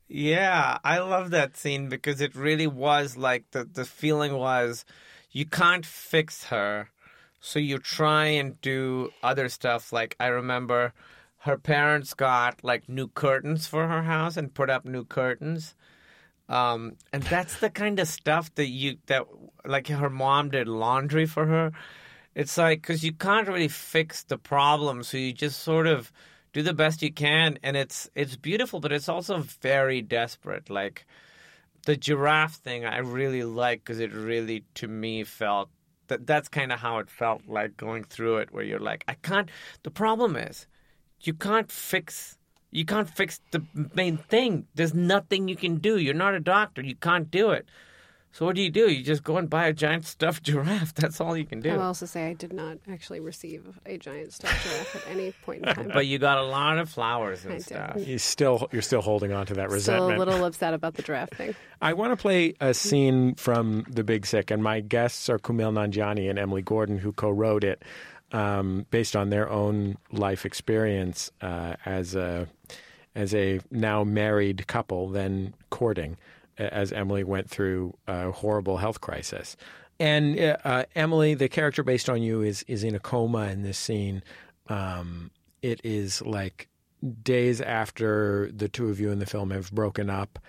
Yeah, 0.08 0.78
I 0.84 1.00
love 1.00 1.32
that 1.32 1.56
scene 1.58 1.88
because 1.90 2.22
it 2.22 2.36
really 2.36 2.68
was 2.68 3.16
like 3.18 3.50
the 3.52 3.64
the 3.64 3.86
feeling 3.86 4.34
was 4.34 4.86
you 5.32 5.46
can't 5.46 5.86
fix 5.86 6.46
her. 6.46 6.90
So 7.46 7.60
you 7.60 7.78
try 7.78 8.26
and 8.26 8.60
do 8.62 9.12
other 9.22 9.50
stuff 9.50 9.94
like 9.94 10.16
I 10.20 10.28
remember 10.28 10.94
her 11.42 11.60
parents 11.60 12.16
got 12.16 12.64
like 12.64 12.90
new 12.90 13.08
curtains 13.08 13.68
for 13.68 13.88
her 13.88 14.02
house 14.02 14.36
and 14.36 14.52
put 14.52 14.72
up 14.72 14.84
new 14.84 15.06
curtains. 15.06 15.76
Um, 16.50 16.94
and 17.14 17.22
that's 17.22 17.60
the 17.60 17.70
kind 17.70 18.00
of 18.00 18.08
stuff 18.08 18.54
that 18.56 18.70
you 18.70 18.98
that 19.06 19.28
like 19.64 19.90
her 19.90 20.10
mom 20.10 20.50
did 20.50 20.68
laundry 20.68 21.28
for 21.28 21.46
her. 21.46 21.72
It's 22.34 22.58
like 22.58 22.82
because 22.82 23.04
you 23.04 23.14
can't 23.14 23.48
really 23.48 23.68
fix 23.68 24.24
the 24.24 24.40
problem, 24.40 25.04
so 25.04 25.18
you 25.18 25.32
just 25.32 25.62
sort 25.62 25.86
of 25.86 26.12
do 26.52 26.64
the 26.64 26.74
best 26.74 27.04
you 27.04 27.14
can, 27.14 27.60
and 27.62 27.78
it's 27.78 28.10
it's 28.16 28.36
beautiful, 28.36 28.80
but 28.80 28.92
it's 28.92 29.08
also 29.08 29.38
very 29.62 30.02
desperate. 30.02 30.72
Like 30.72 31.06
the 31.86 31.96
giraffe 31.96 32.56
thing, 32.56 32.86
I 32.86 32.98
really 32.98 33.44
like 33.44 33.84
because 33.84 34.00
it 34.00 34.12
really 34.14 34.64
to 34.76 34.88
me 34.88 35.24
felt 35.24 35.70
that 36.08 36.28
that's 36.28 36.48
kind 36.48 36.72
of 36.72 36.80
how 36.80 37.00
it 37.00 37.10
felt 37.10 37.42
like 37.48 37.78
going 37.78 38.04
through 38.04 38.38
it, 38.38 38.52
where 38.52 38.64
you're 38.64 38.80
like, 38.80 39.04
I 39.08 39.14
can't. 39.16 39.50
The 39.84 39.92
problem 39.92 40.36
is, 40.36 40.68
you 41.22 41.34
can't 41.34 41.72
fix. 41.72 42.38
You 42.72 42.86
can't 42.86 43.10
fix 43.10 43.40
the 43.52 43.64
main 43.94 44.18
thing. 44.18 44.68
There's 44.76 44.94
nothing 44.94 45.48
you 45.48 45.56
can 45.56 45.78
do. 45.78 45.98
You're 45.98 46.14
not 46.14 46.36
a 46.36 46.40
doctor. 46.40 46.82
You 46.82 46.96
can't 46.96 47.32
do 47.32 47.52
it. 47.52 47.68
So 48.36 48.46
what 48.46 48.58
do 48.58 48.62
you 48.62 48.70
do? 48.70 48.92
You 48.92 49.02
just 49.02 49.24
go 49.24 49.38
and 49.38 49.50
buy 49.50 49.68
a 49.68 49.72
giant 49.72 50.06
stuffed 50.06 50.44
giraffe. 50.44 50.94
That's 51.02 51.22
all 51.22 51.38
you 51.38 51.46
can 51.46 51.62
do. 51.62 51.70
I 51.70 51.78
will 51.78 51.84
also 51.84 52.06
say 52.06 52.28
I 52.28 52.34
did 52.34 52.52
not 52.52 52.80
actually 52.92 53.22
receive 53.22 53.64
a 53.86 53.98
giant 53.98 54.34
stuffed 54.34 54.62
giraffe 54.62 54.96
at 54.98 55.10
any 55.10 55.32
point 55.46 55.66
in 55.66 55.74
time. 55.74 55.88
But 55.94 56.08
you 56.08 56.20
got 56.20 56.38
a 56.40 56.44
lot 56.44 56.78
of 56.78 56.90
flowers 56.90 57.46
and 57.46 57.54
I 57.54 57.58
did. 57.60 57.66
stuff. 57.66 57.96
You 58.06 58.18
still, 58.18 58.68
you're 58.74 58.82
still 58.82 59.02
holding 59.02 59.32
on 59.32 59.46
to 59.46 59.54
that 59.54 59.68
Still 59.70 59.76
resentment. 59.76 60.16
a 60.16 60.20
little 60.20 60.44
upset 60.44 60.74
about 60.74 60.96
the 60.96 61.02
giraffe 61.02 61.30
thing. 61.30 61.56
I 61.82 61.94
want 61.94 62.12
to 62.12 62.18
play 62.18 62.56
a 62.60 62.74
scene 62.74 63.36
from 63.36 63.86
The 63.90 64.04
Big 64.04 64.26
Sick, 64.26 64.52
and 64.52 64.62
my 64.62 64.82
guests 64.82 65.30
are 65.30 65.40
Kumail 65.40 65.72
Nanjiani 65.72 66.30
and 66.30 66.38
Emily 66.38 66.62
Gordon, 66.62 66.98
who 66.98 67.14
co-wrote 67.14 67.64
it, 67.64 67.84
um, 68.34 68.86
based 68.92 69.16
on 69.16 69.30
their 69.30 69.50
own 69.50 69.98
life 70.12 70.46
experience 70.46 71.32
uh, 71.42 71.76
as 71.86 72.16
a 72.16 72.48
as 73.16 73.34
a 73.34 73.62
now 73.72 74.04
married 74.04 74.68
couple, 74.68 75.08
then 75.08 75.54
courting, 75.70 76.14
a- 76.14 76.18
as 76.58 76.92
Emily 76.92 77.24
went 77.24 77.50
through 77.50 77.96
a 78.08 78.32
horrible 78.32 78.78
health 78.78 79.02
crisis. 79.02 79.56
And 80.00 80.40
uh, 80.40 80.58
uh, 80.64 80.84
Emily, 80.96 81.34
the 81.34 81.48
character 81.48 81.84
based 81.84 82.10
on 82.10 82.22
you, 82.22 82.42
is 82.42 82.64
is 82.68 82.84
in 82.84 82.96
a 82.96 83.00
coma 83.00 83.48
in 83.48 83.64
this 83.64 83.78
scene. 83.78 84.24
Um, 84.68 85.32
it 85.62 85.82
is 85.84 86.22
like 86.22 86.68
days 87.24 87.62
after 87.62 88.52
the 88.54 88.68
two 88.68 88.90
of 88.90 89.00
you 89.00 89.12
in 89.12 89.20
the 89.20 89.26
film 89.26 89.52
have 89.52 89.72
broken 89.72 90.10
up. 90.10 90.40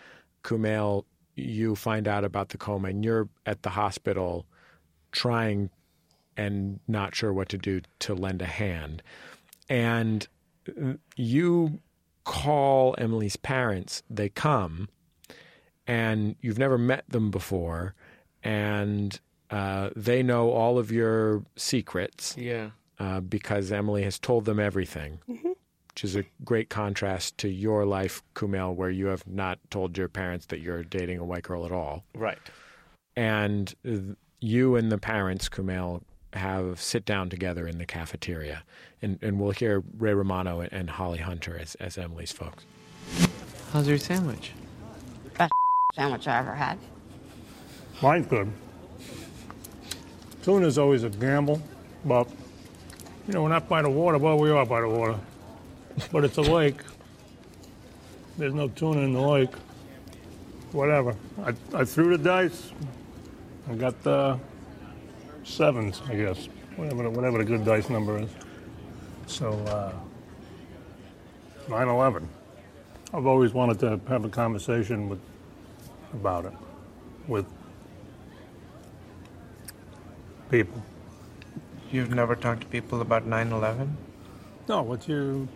Kumail, 0.43 1.05
you 1.35 1.77
find 1.77 2.09
out 2.09 2.25
about 2.25 2.49
the 2.49 2.59
coma, 2.59 2.89
and 2.89 3.05
you're 3.05 3.29
at 3.45 3.63
the 3.63 3.71
hospital 3.71 4.47
trying 5.13 5.71
and 6.37 6.81
not 6.87 7.15
sure 7.15 7.33
what 7.33 7.49
to 7.49 7.59
do 7.59 7.81
to 8.01 8.15
lend 8.15 8.43
a 8.43 8.47
hand. 8.47 9.03
And 9.69 10.27
you 11.17 11.81
call 12.25 12.95
Emily's 12.99 13.37
parents, 13.37 14.03
they 14.11 14.29
come, 14.29 14.89
and 15.87 16.37
you've 16.41 16.59
never 16.59 16.79
met 16.79 17.05
them 17.09 17.31
before, 17.31 17.95
and 18.43 19.19
uh, 19.51 19.91
they 19.95 20.23
know 20.23 20.51
all 20.51 20.79
of 20.79 20.91
your 20.91 21.45
secrets 21.57 22.35
Yeah. 22.37 22.71
uh, 22.99 23.21
because 23.21 23.71
Emily 23.71 24.03
has 24.03 24.19
told 24.19 24.45
them 24.45 24.59
everything, 24.59 25.19
which 25.27 26.03
is 26.05 26.17
a 26.17 26.25
great 26.45 26.69
contrast 26.69 27.39
to 27.39 27.49
your 27.49 27.85
life, 27.87 28.23
Kumail, 28.35 28.75
where 28.75 28.91
you 28.91 29.07
have 29.07 29.27
not 29.27 29.59
told 29.71 29.97
your 29.97 30.09
parents 30.09 30.47
that 30.47 30.61
you're 30.61 30.83
dating 30.83 31.19
a 31.19 31.25
white 31.25 31.45
girl 31.45 31.65
at 31.65 31.73
all. 31.73 32.05
Right. 32.15 32.39
And 33.17 33.73
uh, 33.89 34.15
you 34.41 34.77
and 34.77 34.91
the 34.93 34.99
parents, 34.99 35.49
Kumail, 35.49 36.03
have 36.33 36.81
sit 36.81 37.05
down 37.07 37.31
together 37.31 37.67
in 37.67 37.79
the 37.79 37.87
cafeteria, 37.87 38.63
and, 39.01 39.19
and 39.23 39.41
we'll 39.41 39.53
hear 39.53 39.83
Ray 39.97 40.13
Romano 40.13 40.61
and, 40.61 40.73
and 40.73 40.91
Holly 40.91 41.19
Hunter 41.19 41.57
as, 41.59 41.77
as 41.77 41.97
Emily's 41.97 42.33
folks. 42.33 42.65
How's 43.73 43.89
your 43.89 43.97
sandwich? 43.99 44.53
Sandwich 45.97 46.29
I 46.29 46.39
ever 46.39 46.55
had. 46.55 46.79
Mine's 48.03 48.27
good. 48.27 48.53
Tuna's 50.43 50.77
always 50.77 51.03
a 51.05 51.09
gamble, 51.09 51.61
but 52.05 52.29
you 53.27 53.33
know, 53.33 53.43
we're 53.43 53.49
not 53.49 53.67
by 53.69 53.81
the 53.81 53.89
water. 53.89 54.19
Well, 54.19 54.39
we 54.39 54.51
are 54.51 54.67
by 54.67 54.83
the 54.83 54.89
water, 54.89 55.19
but 56.13 56.23
it's 56.23 56.37
a 56.37 56.43
lake. 56.43 56.81
There's 58.37 58.53
no 58.53 58.69
tuna 58.69 59.01
in 59.01 59.15
the 59.15 59.21
lake. 59.21 59.51
whatever. 60.73 61.17
I, 61.43 61.55
I 61.75 61.85
threw 61.87 62.15
the 62.17 62.23
dice. 62.23 62.71
I 63.71 63.75
got 63.75 64.01
the 64.03 64.39
sevens, 65.45 66.03
I 66.09 66.15
guess, 66.15 66.49
whatever 66.77 67.05
the, 67.05 67.11
whatever 67.11 67.39
the 67.39 67.45
good 67.45 67.65
dice 67.65 67.89
number 67.89 68.19
is. 68.19 68.29
So, 69.27 69.53
uh, 69.65 69.93
9/11. 71.69 72.27
I've 73.15 73.27
always 73.27 73.55
wanted 73.55 73.81
to 73.81 73.99
have 74.09 74.25
a 74.27 74.29
conversation 74.29 75.09
with 75.09 75.19
about 76.17 76.47
it 76.47 76.53
with 77.29 77.47
people. 80.51 80.83
You've 81.91 82.15
never 82.15 82.35
talked 82.35 82.63
to 82.63 82.67
people 82.67 83.01
about 83.01 83.27
9 83.27 83.53
11? 83.53 83.97
No, 84.69 84.83
what's 84.83 85.07
your 85.07 85.47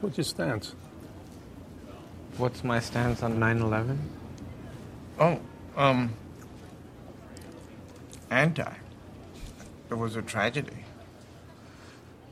what's 0.00 0.16
your 0.16 0.24
stance? 0.24 0.74
What's 2.38 2.64
my 2.64 2.80
stance 2.80 3.22
on 3.22 3.38
9 3.38 3.60
11? 3.60 3.98
Oh, 5.20 5.40
um, 5.76 6.14
anti. 8.30 8.74
It 9.90 9.94
was 9.94 10.16
a 10.16 10.22
tragedy. 10.22 10.84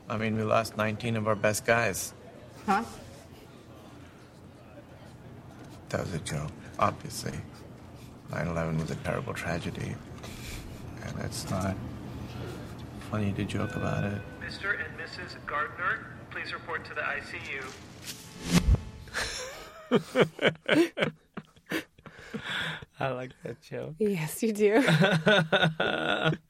I 0.08 0.16
mean, 0.16 0.36
we 0.36 0.42
lost 0.42 0.76
19 0.76 1.16
of 1.16 1.28
our 1.28 1.36
best 1.36 1.64
guys. 1.64 2.14
Huh? 2.66 2.82
That 5.90 6.00
was 6.00 6.14
a 6.14 6.18
joke, 6.18 6.50
obviously. 6.78 7.38
9 8.32 8.46
11 8.46 8.78
was 8.78 8.90
a 8.90 8.96
terrible 8.96 9.34
tragedy. 9.34 9.94
And 11.04 11.18
it's 11.20 11.48
not 11.50 11.76
funny 13.10 13.32
to 13.32 13.44
joke 13.44 13.74
about 13.76 14.04
it. 14.04 14.22
Mr. 14.40 14.76
and 14.78 14.98
Mrs. 14.98 15.36
Gardner, 15.46 16.06
please 16.30 16.52
report 16.52 16.84
to 16.84 16.94
the 16.94 17.00
ICU. 17.00 17.64
I 23.00 23.08
like 23.10 23.32
that 23.42 23.60
joke. 23.62 23.94
Yes, 23.98 24.42
you 24.42 24.52
do. 24.52 24.82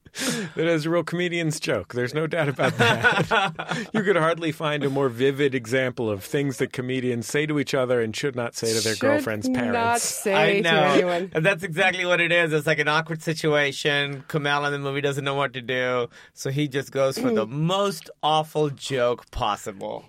That 0.56 0.66
is 0.66 0.86
a 0.86 0.90
real 0.90 1.04
comedian's 1.04 1.58
joke. 1.60 1.94
There's 1.94 2.14
no 2.14 2.26
doubt 2.26 2.48
about 2.48 2.76
that. 2.78 3.88
you 3.94 4.02
could 4.02 4.16
hardly 4.16 4.52
find 4.52 4.84
a 4.84 4.90
more 4.90 5.08
vivid 5.08 5.54
example 5.54 6.10
of 6.10 6.22
things 6.24 6.58
that 6.58 6.72
comedians 6.72 7.26
say 7.26 7.46
to 7.46 7.58
each 7.58 7.74
other 7.74 8.00
and 8.00 8.14
should 8.14 8.36
not 8.36 8.54
say 8.54 8.68
to 8.74 8.80
their 8.80 8.94
Should 8.94 9.00
girlfriend's 9.00 9.48
not 9.48 9.62
parents. 9.62 10.04
say 10.04 10.34
I 10.34 10.60
to 10.60 10.68
anyone. 10.68 11.30
And 11.34 11.44
that's 11.44 11.62
exactly 11.62 12.04
what 12.04 12.20
it 12.20 12.32
is. 12.32 12.52
It's 12.52 12.66
like 12.66 12.78
an 12.78 12.88
awkward 12.88 13.22
situation. 13.22 14.24
Kumail 14.28 14.66
in 14.66 14.72
the 14.72 14.78
movie 14.78 15.00
doesn't 15.00 15.24
know 15.24 15.34
what 15.34 15.52
to 15.54 15.62
do. 15.62 16.08
So 16.34 16.50
he 16.50 16.68
just 16.68 16.92
goes 16.92 17.18
for 17.18 17.30
the 17.30 17.46
most 17.70 18.10
awful 18.22 18.70
joke 18.70 19.30
possible. 19.30 20.04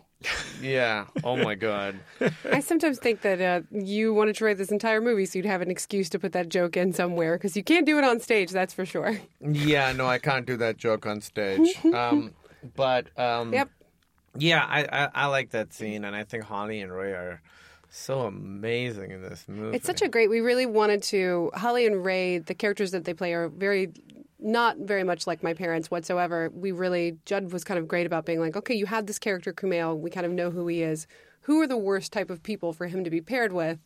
Yeah. 0.61 1.05
Oh 1.23 1.35
my 1.35 1.55
God. 1.67 1.95
I 2.51 2.59
sometimes 2.59 2.99
think 2.99 3.21
that 3.21 3.41
uh, 3.41 3.61
you 3.71 4.13
wanted 4.13 4.35
to 4.37 4.45
write 4.45 4.57
this 4.57 4.71
entire 4.71 5.01
movie 5.01 5.25
so 5.25 5.39
you'd 5.39 5.45
have 5.45 5.61
an 5.61 5.71
excuse 5.71 6.09
to 6.09 6.19
put 6.19 6.31
that 6.33 6.49
joke 6.49 6.77
in 6.77 6.93
somewhere 6.93 7.37
because 7.37 7.55
you 7.57 7.63
can't 7.63 7.85
do 7.85 7.97
it 7.97 8.03
on 8.03 8.19
stage, 8.19 8.51
that's 8.51 8.73
for 8.73 8.85
sure. 8.85 9.19
Yeah, 9.39 9.91
no, 9.93 10.05
I 10.07 10.19
can't 10.19 10.45
do 10.45 10.57
that 10.57 10.77
joke 10.77 11.05
on 11.05 11.21
stage. 11.21 11.75
Um, 11.93 12.33
but 12.75 13.07
um, 13.19 13.53
Yep. 13.53 13.69
yeah, 14.37 14.63
I, 14.67 14.81
I 15.05 15.09
I 15.13 15.25
like 15.27 15.49
that 15.51 15.73
scene, 15.73 16.05
and 16.05 16.15
I 16.15 16.23
think 16.23 16.43
Holly 16.43 16.79
and 16.81 16.91
Ray 16.93 17.11
are 17.11 17.41
so 17.89 18.21
amazing 18.21 19.11
in 19.11 19.21
this 19.21 19.45
movie. 19.47 19.75
It's 19.75 19.85
such 19.85 20.01
a 20.01 20.07
great. 20.07 20.29
We 20.29 20.39
really 20.41 20.65
wanted 20.67 21.01
to. 21.03 21.51
Holly 21.55 21.85
and 21.87 22.05
Ray, 22.05 22.37
the 22.37 22.53
characters 22.53 22.91
that 22.91 23.03
they 23.05 23.13
play 23.13 23.33
are 23.33 23.49
very, 23.49 23.91
not 24.41 24.77
very 24.77 25.03
much 25.03 25.27
like 25.27 25.43
my 25.43 25.53
parents 25.53 25.91
whatsoever. 25.91 26.49
We 26.53 26.71
really 26.71 27.17
Judd 27.25 27.51
was 27.51 27.63
kind 27.63 27.77
of 27.77 27.87
great 27.87 28.05
about 28.05 28.25
being 28.25 28.39
like, 28.39 28.55
okay, 28.55 28.73
you 28.73 28.87
have 28.87 29.05
this 29.05 29.19
character 29.19 29.53
Kumail. 29.53 29.97
We 29.97 30.09
kind 30.09 30.25
of 30.25 30.31
know 30.31 30.51
who 30.51 30.67
he 30.67 30.81
is. 30.81 31.07
Who 31.41 31.61
are 31.61 31.67
the 31.67 31.77
worst 31.77 32.11
type 32.11 32.29
of 32.29 32.43
people 32.43 32.73
for 32.73 32.87
him 32.87 33.03
to 33.03 33.09
be 33.09 33.21
paired 33.21 33.53
with? 33.53 33.79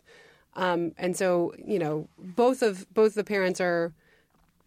Um, 0.56 0.94
and 0.98 1.16
so 1.16 1.54
you 1.64 1.80
know, 1.80 2.08
both 2.18 2.62
of 2.62 2.92
both 2.94 3.14
the 3.16 3.24
parents 3.24 3.60
are 3.60 3.94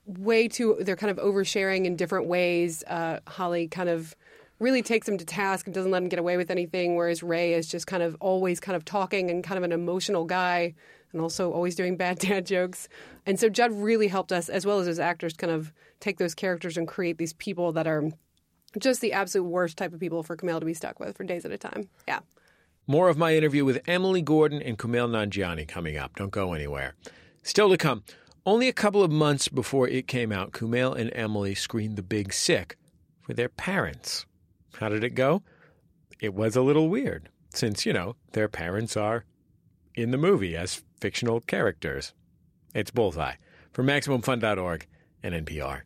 way 0.07 0.49
too. 0.49 0.77
They're 0.81 0.97
kind 0.97 1.11
of 1.11 1.25
oversharing 1.25 1.85
in 1.85 1.97
different 1.97 2.27
ways. 2.27 2.85
Uh, 2.87 3.21
Holly 3.27 3.69
kind 3.69 3.89
of 3.89 4.15
really 4.59 4.83
takes 4.83 5.09
him 5.09 5.17
to 5.19 5.25
task 5.25 5.67
and 5.67 5.75
doesn't 5.75 5.91
let 5.91 6.03
him 6.03 6.09
get 6.09 6.19
away 6.19 6.37
with 6.37 6.51
anything, 6.51 6.97
whereas 6.97 7.23
Ray 7.23 7.55
is 7.55 7.69
just 7.69 7.87
kind 7.87 8.03
of 8.03 8.17
always 8.21 8.59
kind 8.59 8.75
of 8.75 8.85
talking 8.85 9.31
and 9.31 9.45
kind 9.45 9.57
of 9.57 9.65
an 9.65 9.73
emotional 9.73 10.25
guy 10.25 10.75
and 11.13 11.21
also 11.21 11.53
always 11.53 11.75
doing 11.75 11.97
bad 11.97 12.19
dad 12.21 12.47
jokes. 12.47 12.89
And 13.27 13.39
so 13.39 13.49
Judd 13.49 13.73
really 13.73 14.09
helped 14.09 14.33
us, 14.33 14.49
as 14.49 14.67
well 14.67 14.81
as 14.81 14.87
his 14.87 14.99
actors, 14.99 15.35
kind 15.35 15.53
of 15.53 15.73
take 16.01 16.19
those 16.19 16.35
characters 16.35 16.77
and 16.77 16.87
create 16.87 17.19
these 17.19 17.33
people 17.33 17.73
that 17.73 17.87
are 17.87 18.11
just 18.79 19.01
the 19.01 19.13
absolute 19.13 19.45
worst 19.45 19.77
type 19.77 19.93
of 19.93 20.01
people 20.01 20.23
for 20.23 20.37
Kumail 20.37 20.61
to 20.61 20.67
be 20.67 20.75
stuck 20.75 21.01
with 21.01 21.17
for 21.17 21.25
days 21.25 21.45
at 21.45 21.53
a 21.53 21.59
time. 21.59 21.89
Yeah. 22.07 22.21
More 22.87 23.09
of 23.09 23.19
my 23.19 23.35
interview 23.35 23.65
with 23.65 23.83
Emily 23.87 24.23
Gordon 24.23 24.63
and 24.63 24.79
Kumail 24.79 25.09
Nanjiani 25.09 25.67
coming 25.69 25.97
up. 25.97 26.17
Don't 26.17 26.31
go 26.31 26.53
anywhere. 26.53 26.95
Still 27.43 27.69
to 27.71 27.77
come. 27.77 28.03
Only 28.47 28.69
a 28.69 28.73
couple 28.73 29.03
of 29.03 29.11
months 29.11 29.49
before 29.49 29.89
it 29.89 30.07
came 30.07 30.33
out, 30.33 30.53
Kumail 30.53 30.97
and 30.97 31.11
Emily 31.15 31.55
screened 31.55 31.97
The 31.97 32.03
Big 32.03 32.33
Sick 32.33 32.77
for 33.21 33.35
their 33.35 33.51
parents. 33.51 34.25
How 34.75 34.89
did 34.89 35.05
it 35.05 35.11
go? 35.11 35.43
It 36.21 36.33
was 36.33 36.57
a 36.57 36.63
little 36.63 36.89
weird, 36.89 37.29
since, 37.51 37.85
you 37.85 37.93
know, 37.93 38.17
their 38.33 38.49
parents 38.49 38.97
are 38.97 39.25
in 39.95 40.11
the 40.11 40.17
movie 40.17 40.57
as 40.57 40.83
fictional 41.01 41.41
characters. 41.41 42.13
It's 42.75 42.91
Bullseye 42.91 43.35
from 43.73 43.87
MaximumFun.org 43.87 44.87
and 45.23 45.47
NPR. 45.47 45.83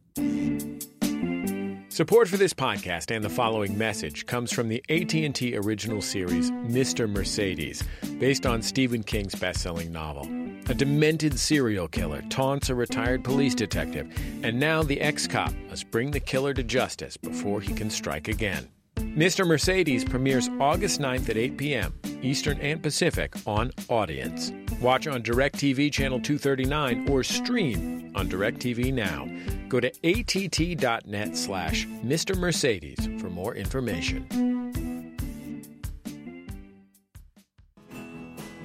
Support 1.93 2.29
for 2.29 2.39
this 2.39 2.55
podcast 2.55 3.15
and 3.15 3.23
the 3.23 3.29
following 3.29 3.77
message 3.77 4.25
comes 4.25 4.51
from 4.51 4.69
the 4.69 4.83
AT&T 4.89 5.55
original 5.57 6.01
series 6.01 6.51
Mr. 6.51 7.07
Mercedes, 7.07 7.85
based 8.19 8.47
on 8.47 8.63
Stephen 8.63 9.03
King's 9.03 9.35
best-selling 9.35 9.93
novel. 9.93 10.27
A 10.71 10.75
demented 10.75 11.39
serial 11.39 11.89
killer 11.89 12.23
taunts 12.31 12.71
a 12.71 12.75
retired 12.75 13.23
police 13.23 13.55
detective, 13.55 14.11
and 14.43 14.59
now 14.59 14.83
the 14.83 15.03
ex-cop 15.03 15.53
must 15.69 15.91
bring 15.91 16.11
the 16.11 16.21
killer 16.21 16.55
to 16.55 16.63
justice 16.63 17.19
before 17.19 17.61
he 17.61 17.75
can 17.75 17.91
strike 17.91 18.29
again. 18.29 18.71
Mr. 19.17 19.47
Mercedes 19.47 20.05
premieres 20.05 20.49
August 20.59 20.99
9th 20.99 21.29
at 21.29 21.37
8 21.37 21.59
p.m. 21.59 21.93
Eastern 22.23 22.59
and 22.61 22.83
Pacific 22.83 23.35
on 23.47 23.71
Audience. 23.91 24.53
Watch 24.81 25.07
on 25.07 25.23
DirecTV 25.23 25.93
Channel 25.93 26.19
239 26.19 27.11
or 27.11 27.23
stream 27.23 28.11
on 28.15 28.27
DirecTV 28.31 28.91
Now. 28.91 29.29
Go 29.69 29.81
to 29.81 29.89
att.net 30.03 31.37
slash 31.37 31.87
Mr. 31.87 32.39
Mercedes 32.39 33.07
for 33.21 33.29
more 33.29 33.55
information. 33.55 34.27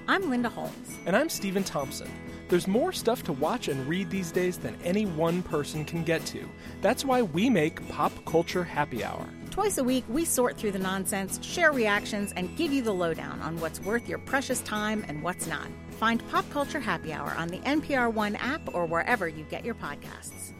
I'm 0.07 0.29
Linda 0.29 0.47
Holmes. 0.47 0.97
And 1.05 1.13
I'm 1.13 1.27
Stephen 1.27 1.65
Thompson. 1.65 2.09
There's 2.47 2.69
more 2.69 2.93
stuff 2.93 3.21
to 3.23 3.33
watch 3.33 3.67
and 3.67 3.85
read 3.85 4.09
these 4.09 4.31
days 4.31 4.57
than 4.57 4.77
any 4.85 5.05
one 5.05 5.43
person 5.43 5.83
can 5.83 6.05
get 6.05 6.25
to. 6.27 6.49
That's 6.81 7.03
why 7.03 7.23
we 7.23 7.49
make 7.49 7.85
Pop 7.89 8.13
Culture 8.23 8.63
Happy 8.63 9.03
Hour. 9.03 9.27
Twice 9.57 9.79
a 9.79 9.83
week, 9.83 10.03
we 10.07 10.23
sort 10.23 10.55
through 10.55 10.73
the 10.73 10.77
nonsense, 10.77 11.43
share 11.43 11.71
reactions, 11.71 12.31
and 12.35 12.55
give 12.55 12.71
you 12.71 12.83
the 12.83 12.93
lowdown 12.93 13.41
on 13.41 13.59
what's 13.59 13.79
worth 13.79 14.07
your 14.07 14.19
precious 14.19 14.61
time 14.61 15.03
and 15.07 15.23
what's 15.23 15.47
not. 15.47 15.67
Find 15.97 16.21
Pop 16.29 16.47
Culture 16.51 16.79
Happy 16.79 17.11
Hour 17.11 17.33
on 17.35 17.47
the 17.47 17.57
NPR 17.61 18.13
One 18.13 18.35
app 18.35 18.61
or 18.75 18.85
wherever 18.85 19.27
you 19.27 19.43
get 19.45 19.65
your 19.65 19.73
podcasts. 19.73 20.53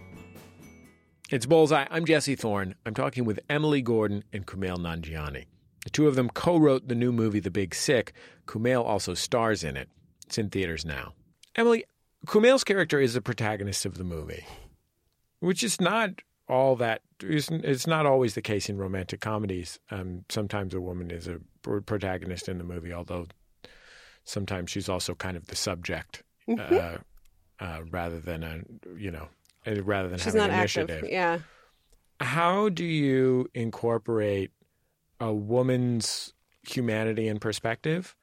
It's 1.30 1.46
Bullseye. 1.46 1.86
I'm 1.92 2.06
Jesse 2.06 2.34
Thorne. 2.34 2.74
I'm 2.88 2.96
talking 2.96 3.24
with 3.24 3.40
Emily 3.48 3.84
Gordon 3.84 4.24
and 4.34 4.48
Kumail 4.48 4.78
Nanjiani. 4.78 5.46
The 5.84 5.92
two 5.92 6.08
of 6.08 6.16
them 6.16 6.30
co-wrote 6.30 6.88
the 6.88 6.96
new 6.96 7.12
movie 7.12 7.40
The 7.40 7.52
Big 7.52 7.76
Sick. 7.76 8.14
Kumail 8.48 8.84
also 8.84 9.14
stars 9.14 9.64
in 9.64 9.78
it. 9.78 9.90
It's 10.26 10.40
in 10.40 10.50
theaters 10.50 10.86
now. 10.86 11.14
Emily, 11.56 11.86
Kumail's 12.26 12.64
character 12.64 13.00
is 13.00 13.14
the 13.14 13.22
protagonist 13.22 13.86
of 13.86 14.00
the 14.00 14.04
movie, 14.04 14.44
which 15.40 15.64
is 15.64 15.80
not 15.80 16.24
all 16.50 16.76
that. 16.78 17.02
It's 17.22 17.88
not 17.88 18.06
always 18.06 18.36
the 18.36 18.42
case 18.42 18.70
in 18.70 18.78
romantic 18.78 19.22
comedies. 19.22 19.80
Um, 19.90 20.26
sometimes 20.30 20.74
a 20.74 20.82
woman 20.82 21.12
is 21.12 21.28
a 21.28 21.40
protagonist 21.62 22.48
in 22.48 22.58
the 22.58 22.64
movie, 22.64 22.94
although 22.94 23.28
sometimes 24.24 24.70
she's 24.72 24.90
also 24.90 25.16
kind 25.16 25.38
of 25.38 25.48
the 25.48 25.56
subject 25.56 26.24
uh, 26.60 26.98
uh, 27.60 27.82
rather 27.90 28.20
than 28.20 28.44
a 28.44 28.62
you 28.98 29.12
know 29.12 29.30
uh, 29.66 29.82
rather 29.84 30.10
than 30.10 30.18
She's 30.20 30.34
having 30.34 30.42
not 30.42 30.50
initiative. 30.52 30.98
active. 30.98 31.10
Yeah. 31.12 31.40
How 32.20 32.70
do 32.70 32.84
you 32.84 33.48
incorporate 33.54 34.52
a 35.20 35.34
woman's 35.34 36.34
humanity 36.68 37.28
and 37.28 37.40
perspective 37.40 38.16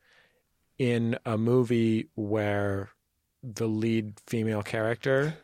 in 0.78 1.18
a 1.24 1.38
movie 1.38 2.08
where 2.14 2.90
the 3.42 3.66
lead 3.66 4.14
female 4.26 4.62
character 4.62 5.34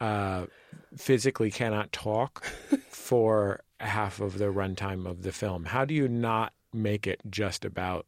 uh, 0.00 0.46
physically 0.96 1.50
cannot 1.50 1.92
talk 1.92 2.44
for 2.88 3.62
half 3.80 4.20
of 4.20 4.38
the 4.38 4.46
runtime 4.46 5.08
of 5.08 5.22
the 5.22 5.32
film? 5.32 5.64
How 5.66 5.84
do 5.84 5.94
you 5.94 6.08
not 6.08 6.52
make 6.72 7.06
it 7.06 7.20
just 7.28 7.64
about 7.64 8.06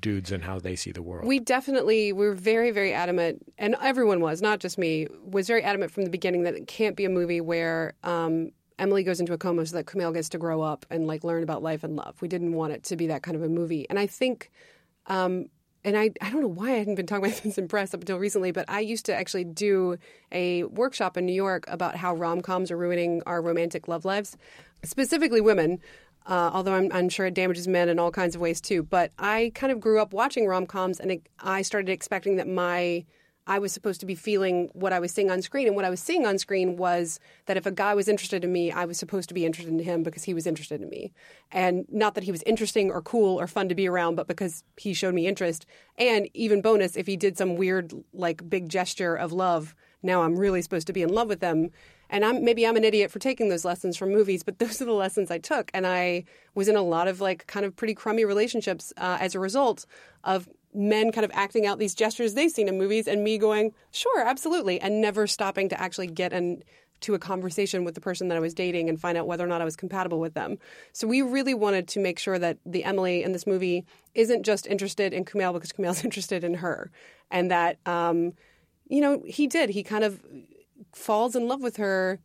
dudes 0.00 0.30
and 0.30 0.44
how 0.44 0.58
they 0.58 0.76
see 0.76 0.92
the 0.92 1.02
world? 1.02 1.26
We 1.26 1.40
definitely 1.40 2.12
we 2.12 2.26
were 2.26 2.34
very 2.34 2.70
very 2.70 2.92
adamant, 2.92 3.44
and 3.58 3.76
everyone 3.82 4.20
was 4.20 4.42
not 4.42 4.60
just 4.60 4.78
me 4.78 5.06
was 5.24 5.46
very 5.46 5.62
adamant 5.62 5.92
from 5.92 6.04
the 6.04 6.10
beginning 6.10 6.42
that 6.44 6.54
it 6.54 6.66
can't 6.66 6.96
be 6.96 7.04
a 7.04 7.10
movie 7.10 7.40
where 7.40 7.94
um, 8.02 8.50
Emily 8.78 9.02
goes 9.02 9.20
into 9.20 9.32
a 9.32 9.38
coma 9.38 9.66
so 9.66 9.76
that 9.76 9.86
Kumail 9.86 10.12
gets 10.12 10.28
to 10.30 10.38
grow 10.38 10.62
up 10.62 10.86
and 10.90 11.06
like 11.06 11.24
learn 11.24 11.42
about 11.42 11.62
life 11.62 11.84
and 11.84 11.96
love. 11.96 12.20
We 12.20 12.28
didn't 12.28 12.52
want 12.52 12.72
it 12.72 12.82
to 12.84 12.96
be 12.96 13.06
that 13.08 13.22
kind 13.22 13.36
of 13.36 13.42
a 13.42 13.48
movie, 13.48 13.88
and 13.88 13.98
I 13.98 14.06
think 14.06 14.50
um, 15.06 15.46
and 15.84 15.96
I, 15.96 16.10
I 16.20 16.30
don't 16.30 16.40
know 16.40 16.48
why 16.48 16.72
I 16.72 16.78
hadn't 16.78 16.94
been 16.94 17.06
talking 17.06 17.26
about 17.26 17.36
this 17.42 17.58
in 17.58 17.68
press 17.68 17.94
up 17.94 18.00
until 18.00 18.18
recently, 18.18 18.52
but 18.52 18.64
I 18.68 18.80
used 18.80 19.06
to 19.06 19.14
actually 19.14 19.44
do 19.44 19.98
a 20.32 20.64
workshop 20.64 21.16
in 21.16 21.26
New 21.26 21.34
York 21.34 21.64
about 21.68 21.96
how 21.96 22.14
rom 22.14 22.40
coms 22.40 22.70
are 22.70 22.76
ruining 22.76 23.22
our 23.26 23.42
romantic 23.42 23.86
love 23.88 24.04
lives, 24.04 24.36
specifically 24.82 25.40
women. 25.40 25.80
Uh, 26.26 26.50
although 26.54 26.72
I'm, 26.72 26.90
I'm 26.90 27.10
sure 27.10 27.26
it 27.26 27.34
damages 27.34 27.68
men 27.68 27.90
in 27.90 27.98
all 27.98 28.10
kinds 28.10 28.34
of 28.34 28.40
ways 28.40 28.58
too. 28.58 28.82
But 28.82 29.12
I 29.18 29.52
kind 29.54 29.70
of 29.70 29.78
grew 29.78 30.00
up 30.00 30.14
watching 30.14 30.46
rom 30.46 30.66
coms, 30.66 30.98
and 30.98 31.12
it, 31.12 31.28
I 31.38 31.60
started 31.60 31.90
expecting 31.90 32.36
that 32.36 32.48
my 32.48 33.04
I 33.46 33.58
was 33.58 33.72
supposed 33.72 34.00
to 34.00 34.06
be 34.06 34.14
feeling 34.14 34.70
what 34.72 34.92
I 34.92 35.00
was 35.00 35.12
seeing 35.12 35.30
on 35.30 35.42
screen. 35.42 35.66
And 35.66 35.76
what 35.76 35.84
I 35.84 35.90
was 35.90 36.00
seeing 36.00 36.24
on 36.24 36.38
screen 36.38 36.76
was 36.76 37.20
that 37.46 37.56
if 37.56 37.66
a 37.66 37.70
guy 37.70 37.94
was 37.94 38.08
interested 38.08 38.42
in 38.42 38.52
me, 38.52 38.72
I 38.72 38.86
was 38.86 38.98
supposed 38.98 39.28
to 39.28 39.34
be 39.34 39.44
interested 39.44 39.72
in 39.72 39.80
him 39.80 40.02
because 40.02 40.24
he 40.24 40.32
was 40.32 40.46
interested 40.46 40.80
in 40.80 40.88
me. 40.88 41.12
And 41.52 41.84
not 41.90 42.14
that 42.14 42.24
he 42.24 42.32
was 42.32 42.42
interesting 42.44 42.90
or 42.90 43.02
cool 43.02 43.38
or 43.38 43.46
fun 43.46 43.68
to 43.68 43.74
be 43.74 43.86
around, 43.86 44.14
but 44.14 44.26
because 44.26 44.64
he 44.76 44.94
showed 44.94 45.14
me 45.14 45.26
interest. 45.26 45.66
And 45.98 46.28
even 46.32 46.62
bonus, 46.62 46.96
if 46.96 47.06
he 47.06 47.16
did 47.16 47.36
some 47.36 47.56
weird, 47.56 47.92
like, 48.14 48.48
big 48.48 48.68
gesture 48.68 49.14
of 49.14 49.32
love, 49.32 49.74
now 50.02 50.22
I'm 50.22 50.38
really 50.38 50.62
supposed 50.62 50.86
to 50.86 50.92
be 50.92 51.02
in 51.02 51.08
love 51.08 51.28
with 51.28 51.40
them. 51.40 51.70
And 52.10 52.24
I'm 52.24 52.44
maybe 52.44 52.66
I'm 52.66 52.76
an 52.76 52.84
idiot 52.84 53.10
for 53.10 53.18
taking 53.18 53.48
those 53.48 53.64
lessons 53.64 53.96
from 53.96 54.12
movies, 54.12 54.42
but 54.42 54.58
those 54.60 54.80
are 54.80 54.84
the 54.84 54.92
lessons 54.92 55.30
I 55.30 55.38
took. 55.38 55.70
And 55.74 55.86
I 55.86 56.24
was 56.54 56.68
in 56.68 56.76
a 56.76 56.82
lot 56.82 57.08
of 57.08 57.20
like 57.20 57.46
kind 57.46 57.66
of 57.66 57.74
pretty 57.74 57.94
crummy 57.94 58.24
relationships 58.24 58.92
uh, 58.96 59.18
as 59.20 59.34
a 59.34 59.40
result 59.40 59.86
of 60.22 60.48
men 60.74 61.12
kind 61.12 61.24
of 61.24 61.30
acting 61.34 61.66
out 61.66 61.78
these 61.78 61.94
gestures 61.94 62.34
they've 62.34 62.50
seen 62.50 62.68
in 62.68 62.76
movies 62.76 63.06
and 63.06 63.22
me 63.22 63.38
going, 63.38 63.72
sure, 63.92 64.20
absolutely, 64.26 64.80
and 64.80 65.00
never 65.00 65.26
stopping 65.26 65.68
to 65.68 65.80
actually 65.80 66.08
get 66.08 66.32
an 66.32 66.62
to 67.00 67.14
a 67.14 67.18
conversation 67.18 67.84
with 67.84 67.94
the 67.94 68.00
person 68.00 68.28
that 68.28 68.36
I 68.36 68.40
was 68.40 68.54
dating 68.54 68.88
and 68.88 68.98
find 68.98 69.18
out 69.18 69.26
whether 69.26 69.44
or 69.44 69.46
not 69.46 69.60
I 69.60 69.64
was 69.64 69.76
compatible 69.76 70.20
with 70.20 70.32
them. 70.32 70.58
So 70.92 71.06
we 71.06 71.20
really 71.20 71.52
wanted 71.52 71.86
to 71.88 72.00
make 72.00 72.18
sure 72.18 72.38
that 72.38 72.56
the 72.64 72.82
Emily 72.82 73.22
in 73.22 73.32
this 73.32 73.46
movie 73.46 73.84
isn't 74.14 74.42
just 74.42 74.66
interested 74.66 75.12
in 75.12 75.26
Kumail 75.26 75.52
because 75.52 75.70
Kumail's 75.70 76.02
interested 76.04 76.44
in 76.44 76.54
her, 76.54 76.90
and 77.30 77.50
that 77.50 77.78
um, 77.86 78.32
you 78.88 79.00
know 79.00 79.22
he 79.26 79.46
did. 79.46 79.70
He 79.70 79.82
kind 79.82 80.04
of 80.04 80.20
falls 80.92 81.36
in 81.36 81.46
love 81.46 81.60
with 81.60 81.76
her 81.76 82.20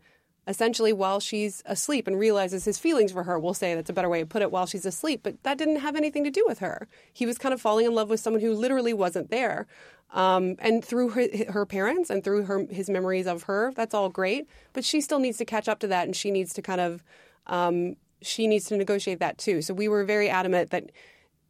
essentially 0.48 0.92
while 0.92 1.20
she's 1.20 1.62
asleep 1.66 2.08
and 2.08 2.18
realizes 2.18 2.66
his 2.66 2.78
feelings 2.78 3.12
for 3.12 3.24
her. 3.24 3.38
We'll 3.38 3.54
say 3.54 3.76
that's 3.76 3.90
a 3.90 3.94
better 3.94 4.10
way 4.10 4.20
to 4.20 4.26
put 4.26 4.42
it 4.42 4.52
while 4.52 4.66
she's 4.66 4.86
asleep, 4.86 5.22
but 5.24 5.42
that 5.44 5.58
didn't 5.58 5.78
have 5.78 5.96
anything 5.96 6.24
to 6.24 6.32
do 6.32 6.44
with 6.48 6.60
her. 6.60 6.88
He 7.14 7.26
was 7.26 7.38
kind 7.38 7.54
of 7.54 7.62
falling 7.62 7.86
in 7.86 7.94
love 7.94 8.10
with 8.10 8.20
someone 8.20 8.42
who 8.42 8.54
literally 8.54 8.94
wasn't 8.94 9.30
there. 9.30 9.68
Um, 10.12 10.56
and 10.60 10.84
through 10.84 11.10
her, 11.10 11.28
her 11.50 11.66
parents 11.66 12.10
and 12.10 12.24
through 12.24 12.46
her, 12.46 12.66
his 12.70 12.90
memories 12.90 13.28
of 13.28 13.44
her, 13.44 13.72
that's 13.76 13.94
all 13.94 14.10
great. 14.10 14.48
But 14.74 14.84
she 14.84 15.02
still 15.02 15.20
needs 15.20 15.38
to 15.38 15.46
catch 15.46 15.68
up 15.68 15.80
to 15.80 15.88
that 15.88 16.06
and 16.06 16.16
she 16.16 16.32
needs 16.32 16.54
to 16.54 16.62
kind 16.62 16.82
of, 16.82 17.04
um, 17.46 17.96
she 18.22 18.48
needs 18.48 18.66
to 18.66 18.78
negotiate 18.78 19.20
that 19.20 19.38
too. 19.38 19.62
So 19.62 19.74
we 19.74 19.88
were 19.88 20.04
very 20.04 20.30
adamant 20.30 20.72
that 20.72 20.92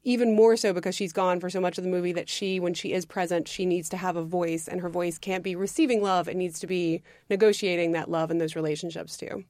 even 0.03 0.35
more 0.35 0.55
so 0.55 0.73
because 0.73 0.95
she's 0.95 1.13
gone 1.13 1.39
for 1.39 1.49
so 1.49 1.59
much 1.59 1.77
of 1.77 1.83
the 1.83 1.89
movie 1.89 2.13
that 2.13 2.29
she 2.29 2.59
when 2.59 2.73
she 2.73 2.93
is 2.93 3.05
present 3.05 3.47
she 3.47 3.65
needs 3.65 3.89
to 3.89 3.97
have 3.97 4.15
a 4.15 4.23
voice 4.23 4.67
and 4.67 4.81
her 4.81 4.89
voice 4.89 5.17
can't 5.17 5.43
be 5.43 5.55
receiving 5.55 6.01
love 6.01 6.27
it 6.27 6.35
needs 6.37 6.59
to 6.59 6.67
be 6.67 7.01
negotiating 7.29 7.91
that 7.91 8.09
love 8.09 8.31
in 8.31 8.37
those 8.37 8.55
relationships 8.55 9.17
too 9.17 9.43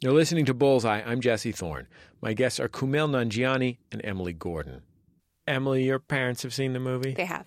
You're 0.00 0.12
listening 0.12 0.44
to 0.46 0.54
Bullseye. 0.54 1.00
I'm 1.06 1.20
Jesse 1.20 1.52
Thorne. 1.52 1.86
My 2.20 2.32
guests 2.32 2.58
are 2.58 2.68
Kumail 2.68 3.08
Nanjiani 3.08 3.78
and 3.92 4.00
Emily 4.04 4.32
Gordon. 4.32 4.82
Emily, 5.46 5.84
your 5.84 6.00
parents 6.00 6.42
have 6.42 6.52
seen 6.52 6.72
the 6.72 6.80
movie? 6.80 7.14
they 7.14 7.24
have 7.24 7.46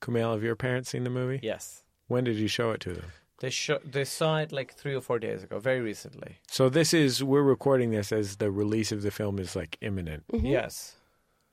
Kumail, 0.00 0.32
have 0.34 0.42
your 0.44 0.56
parents 0.56 0.90
seen 0.90 1.02
the 1.04 1.10
movie? 1.10 1.40
Yes. 1.42 1.82
When 2.06 2.24
did 2.24 2.36
you 2.36 2.48
show 2.48 2.70
it 2.70 2.80
to 2.82 2.92
them? 2.94 3.04
They 3.40 3.50
show, 3.50 3.78
they 3.84 4.04
saw 4.04 4.38
it 4.38 4.52
like 4.52 4.74
three 4.74 4.94
or 4.94 5.00
four 5.00 5.18
days 5.18 5.42
ago, 5.42 5.58
very 5.58 5.80
recently. 5.80 6.38
So 6.48 6.68
this 6.68 6.94
is 6.94 7.24
we're 7.24 7.42
recording 7.42 7.90
this 7.90 8.12
as 8.12 8.36
the 8.36 8.50
release 8.50 8.92
of 8.92 9.02
the 9.02 9.10
film 9.10 9.38
is 9.38 9.56
like 9.56 9.76
imminent. 9.80 10.24
Mm-hmm. 10.32 10.46
Yes. 10.46 10.94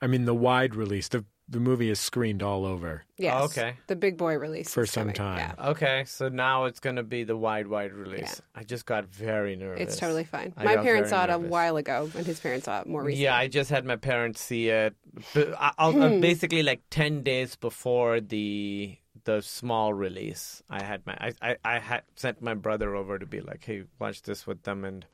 I 0.00 0.06
mean 0.06 0.24
the 0.24 0.34
wide 0.34 0.74
release. 0.74 1.08
The 1.08 1.24
the 1.50 1.60
movie 1.60 1.88
is 1.88 1.98
screened 1.98 2.42
all 2.42 2.66
over 2.66 3.04
yes 3.16 3.34
Oh, 3.34 3.44
okay. 3.46 3.72
the 3.86 3.96
big 3.96 4.18
boy 4.18 4.36
release 4.36 4.70
for 4.72 4.82
is 4.82 4.90
some 4.90 5.04
coming. 5.04 5.14
time. 5.14 5.38
yeah. 5.58 5.68
Okay, 5.70 6.04
so 6.06 6.28
now 6.28 6.66
it's 6.66 6.78
going 6.78 6.96
to 6.96 7.02
be 7.02 7.24
the 7.24 7.38
wide, 7.38 7.66
wide 7.68 7.94
release. 7.94 8.42
Yeah. 8.54 8.60
I 8.60 8.64
just 8.64 8.84
got 8.84 9.06
very 9.06 9.56
nervous. 9.56 9.80
it's 9.80 9.96
totally 9.96 10.24
fine 10.24 10.52
I 10.58 10.64
my 10.64 10.76
parents 10.76 11.08
saw 11.08 11.24
it 11.24 11.30
a 11.30 11.38
while 11.38 11.78
ago 11.78 12.10
and 12.14 12.26
his 12.26 12.38
parents 12.38 12.66
saw 12.66 12.82
it 12.82 12.86
more 12.86 13.02
recently 13.02 13.24
Yeah, 13.24 13.34
I 13.34 13.48
just 13.48 13.70
had 13.70 13.86
my 13.86 13.96
parents 13.96 14.42
see 14.42 14.68
it. 14.68 14.94
But 15.32 15.54
I- 15.58 15.72
I'll, 15.78 15.92
Hmm. 15.92 16.02
uh, 16.02 16.08
basically 16.20 16.62
like 16.62 16.82
ten 16.90 17.22
days 17.22 17.56
before 17.56 18.20
the 18.20 18.98
the 19.24 19.40
small 19.40 19.94
release. 19.94 20.62
I 20.68 20.82
had 20.82 21.06
my 21.06 21.14
I, 21.18 21.32
I, 21.40 21.56
I 21.64 21.78
had 21.78 22.02
sent 22.14 22.42
my 22.42 22.52
brother 22.54 22.94
over 22.94 23.18
to 23.18 23.24
be 23.26 23.40
like, 23.40 23.64
hey, 23.64 23.84
watch 23.98 24.20
this 24.20 24.46
with 24.46 24.64
them 24.64 24.84
and 24.84 25.06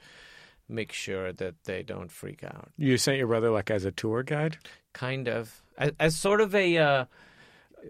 make 0.69 0.93
sure 0.93 1.33
that 1.33 1.55
they 1.65 1.83
don't 1.83 2.11
freak 2.11 2.43
out. 2.45 2.71
You 2.77 2.97
sent 2.97 3.19
your 3.19 3.27
brother 3.27 3.51
like 3.51 3.71
as 3.71 3.85
a 3.85 3.91
tour 3.93 4.23
guide? 4.23 4.59
Kind 4.93 5.29
of 5.29 5.63
as, 5.79 5.93
as 6.01 6.17
sort 6.17 6.41
of 6.41 6.55
a 6.55 6.79
uh, 6.79 7.05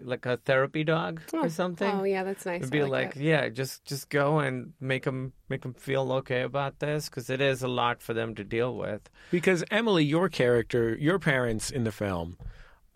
like 0.03 0.25
a 0.25 0.35
therapy 0.37 0.83
dog 0.83 1.21
or 1.31 1.47
something. 1.49 1.89
oh 1.89 2.03
yeah 2.03 2.23
that's 2.23 2.45
nice 2.45 2.63
It'd 2.63 2.73
I 2.73 2.77
be 2.77 2.81
like 2.83 2.91
like, 2.91 3.13
that. 3.13 3.23
yeah, 3.23 3.47
just 3.49 3.85
just 3.85 4.09
go 4.09 4.39
and 4.39 4.73
make 4.81 5.03
them 5.03 5.31
make 5.47 5.61
them 5.61 5.73
feel 5.73 6.11
okay 6.13 6.41
about 6.41 6.79
this 6.79 7.07
because 7.07 7.29
it 7.29 7.39
is 7.41 7.63
a 7.63 7.67
lot 7.69 8.01
for 8.01 8.13
them 8.13 8.35
to 8.35 8.43
deal 8.43 8.75
with. 8.75 9.09
Because 9.31 9.63
Emily, 9.71 10.03
your 10.03 10.27
character, 10.27 10.95
your 10.99 11.17
parents 11.19 11.69
in 11.71 11.83
the 11.85 11.91
film 11.93 12.37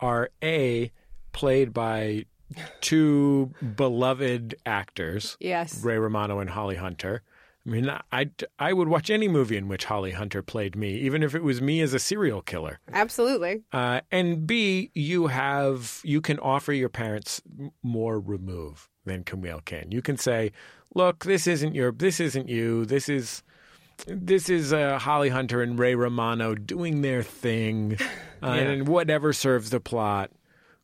are 0.00 0.28
a 0.42 0.90
played 1.32 1.72
by 1.72 2.26
two 2.80 3.52
beloved 3.76 4.56
actors, 4.66 5.36
yes 5.40 5.82
Ray 5.84 5.96
Romano 5.98 6.38
and 6.40 6.50
Holly 6.50 6.76
Hunter. 6.76 7.22
I 7.70 7.72
mean, 7.72 7.88
I, 8.10 8.30
I 8.58 8.72
would 8.72 8.88
watch 8.88 9.10
any 9.10 9.28
movie 9.28 9.56
in 9.56 9.68
which 9.68 9.84
Holly 9.84 10.10
Hunter 10.10 10.42
played 10.42 10.74
me, 10.74 10.94
even 10.96 11.22
if 11.22 11.36
it 11.36 11.44
was 11.44 11.62
me 11.62 11.80
as 11.82 11.94
a 11.94 12.00
serial 12.00 12.42
killer. 12.42 12.80
absolutely 12.92 13.62
Uh, 13.72 14.00
and 14.10 14.44
B, 14.44 14.90
you 14.92 15.28
have 15.28 16.00
you 16.02 16.20
can 16.20 16.40
offer 16.40 16.72
your 16.72 16.88
parents 16.88 17.40
more 17.84 18.18
remove 18.18 18.88
than 19.04 19.22
Kumail 19.22 19.64
can. 19.64 19.92
You 19.92 20.02
can 20.02 20.16
say, 20.16 20.50
"Look, 20.96 21.24
this 21.24 21.46
isn't 21.46 21.76
your, 21.76 21.92
this 21.92 22.18
isn't 22.18 22.48
you. 22.48 22.84
This 22.86 23.08
is." 23.08 23.42
This 24.06 24.48
is 24.48 24.72
uh, 24.72 24.98
Holly 24.98 25.28
Hunter 25.28 25.60
and 25.62 25.78
Ray 25.78 25.94
Romano 25.94 26.54
doing 26.54 27.02
their 27.02 27.22
thing, 27.22 27.98
uh, 28.42 28.46
Yeah. 28.46 28.54
and 28.54 28.88
whatever 28.88 29.34
serves 29.34 29.68
the 29.68 29.78
plot. 29.78 30.30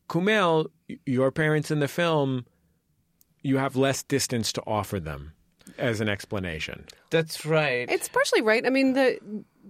Kumail, 0.06 0.66
your 1.06 1.32
parents 1.32 1.70
in 1.70 1.80
the 1.80 1.88
film, 1.88 2.44
you 3.42 3.56
have 3.56 3.74
less 3.74 4.02
distance 4.02 4.52
to 4.52 4.62
offer 4.66 5.00
them 5.00 5.32
as 5.78 6.00
an 6.00 6.08
explanation. 6.08 6.84
That's 7.10 7.44
right. 7.46 7.90
It's 7.90 8.08
partially 8.08 8.42
right. 8.42 8.66
I 8.66 8.70
mean, 8.70 8.92
the 8.94 9.18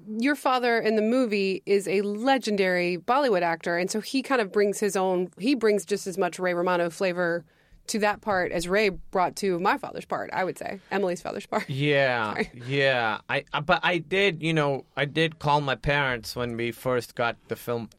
your 0.08 0.36
father 0.36 0.78
in 0.78 0.94
the 0.96 1.02
movie 1.02 1.62
is 1.66 1.88
a 1.88 2.00
legendary 2.02 2.98
Bollywood 2.98 3.42
actor, 3.42 3.76
and 3.76 3.90
so 3.90 4.00
he 4.00 4.22
kind 4.22 4.40
of 4.40 4.52
brings 4.52 4.78
his 4.78 4.96
own. 4.96 5.30
He 5.38 5.54
brings 5.54 5.84
just 5.84 6.06
as 6.06 6.16
much 6.16 6.38
Ray 6.38 6.54
Romano 6.54 6.90
flavor 6.90 7.44
to 7.88 7.98
that 8.00 8.20
part 8.20 8.50
as 8.50 8.66
Ray 8.66 8.88
brought 8.88 9.36
to 9.36 9.58
my 9.60 9.78
father's 9.78 10.04
part. 10.04 10.30
I 10.32 10.42
would 10.44 10.58
say 10.58 10.80
Emily's 10.90 11.22
father's 11.22 11.46
part. 11.46 11.66
Yeah, 11.70 12.32
Sorry. 12.32 12.50
yeah. 12.66 13.18
I, 13.28 13.44
I 13.52 13.60
but 13.60 13.80
I 13.82 13.98
did, 13.98 14.42
you 14.42 14.52
know, 14.52 14.84
I 14.96 15.04
did 15.04 15.38
call 15.38 15.60
my 15.60 15.76
parents 15.76 16.34
when 16.34 16.56
we 16.56 16.72
first 16.72 17.14
got 17.14 17.36
the 17.48 17.56
film. 17.56 17.90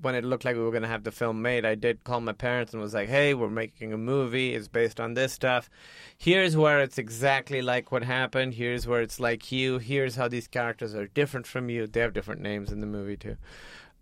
When 0.00 0.14
it 0.14 0.24
looked 0.24 0.44
like 0.44 0.56
we 0.56 0.62
were 0.62 0.70
going 0.70 0.82
to 0.82 0.88
have 0.88 1.04
the 1.04 1.12
film 1.12 1.40
made, 1.42 1.64
I 1.64 1.74
did 1.74 2.04
call 2.04 2.20
my 2.20 2.32
parents 2.32 2.72
and 2.72 2.82
was 2.82 2.94
like, 2.94 3.08
"Hey, 3.08 3.32
we're 3.34 3.48
making 3.48 3.92
a 3.92 3.98
movie. 3.98 4.54
It's 4.54 4.68
based 4.68 5.00
on 5.00 5.14
this 5.14 5.32
stuff. 5.32 5.70
Here's 6.18 6.56
where 6.56 6.80
it's 6.80 6.98
exactly 6.98 7.62
like 7.62 7.90
what 7.90 8.02
happened. 8.04 8.54
Here's 8.54 8.86
where 8.86 9.00
it's 9.02 9.18
like 9.18 9.50
you. 9.50 9.78
Here's 9.78 10.16
how 10.16 10.28
these 10.28 10.48
characters 10.48 10.94
are 10.94 11.06
different 11.06 11.46
from 11.46 11.70
you. 11.70 11.86
They 11.86 12.00
have 12.00 12.12
different 12.12 12.42
names 12.42 12.70
in 12.72 12.80
the 12.80 12.86
movie 12.86 13.16
too, 13.16 13.36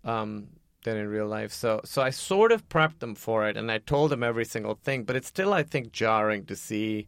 um, 0.03 0.47
than 0.83 0.97
in 0.97 1.07
real 1.07 1.27
life. 1.27 1.53
So, 1.53 1.81
so 1.85 2.01
I 2.01 2.09
sort 2.09 2.51
of 2.51 2.67
prepped 2.69 2.99
them 2.99 3.15
for 3.15 3.47
it, 3.47 3.55
and 3.57 3.71
I 3.71 3.77
told 3.77 4.11
them 4.11 4.23
every 4.23 4.45
single 4.45 4.75
thing. 4.75 5.03
But 5.03 5.15
it's 5.15 5.27
still, 5.27 5.53
I 5.53 5.63
think, 5.63 5.91
jarring 5.91 6.45
to 6.45 6.55
see. 6.55 7.07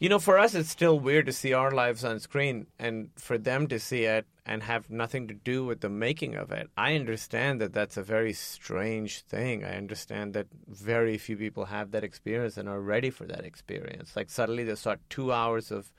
You 0.00 0.08
know, 0.08 0.18
for 0.18 0.38
us, 0.38 0.54
it's 0.54 0.70
still 0.70 0.98
weird 0.98 1.26
to 1.26 1.32
see 1.32 1.52
our 1.52 1.70
lives 1.70 2.04
on 2.04 2.20
screen, 2.20 2.66
and 2.78 3.10
for 3.16 3.36
them 3.36 3.66
to 3.68 3.78
see 3.78 4.04
it 4.04 4.24
and 4.46 4.62
have 4.62 4.88
nothing 4.88 5.28
to 5.28 5.34
do 5.34 5.66
with 5.66 5.82
the 5.82 5.90
making 5.90 6.36
of 6.36 6.50
it. 6.50 6.70
I 6.74 6.94
understand 6.94 7.60
that 7.60 7.74
that's 7.74 7.98
a 7.98 8.02
very 8.02 8.32
strange 8.32 9.20
thing. 9.20 9.62
I 9.62 9.76
understand 9.76 10.32
that 10.32 10.46
very 10.66 11.18
few 11.18 11.36
people 11.36 11.66
have 11.66 11.90
that 11.90 12.02
experience 12.02 12.56
and 12.56 12.66
are 12.66 12.80
ready 12.80 13.10
for 13.10 13.26
that 13.26 13.44
experience. 13.44 14.16
Like 14.16 14.30
suddenly 14.30 14.64
they 14.64 14.74
saw 14.74 14.96
two 15.10 15.34
hours 15.34 15.70
of 15.70 15.92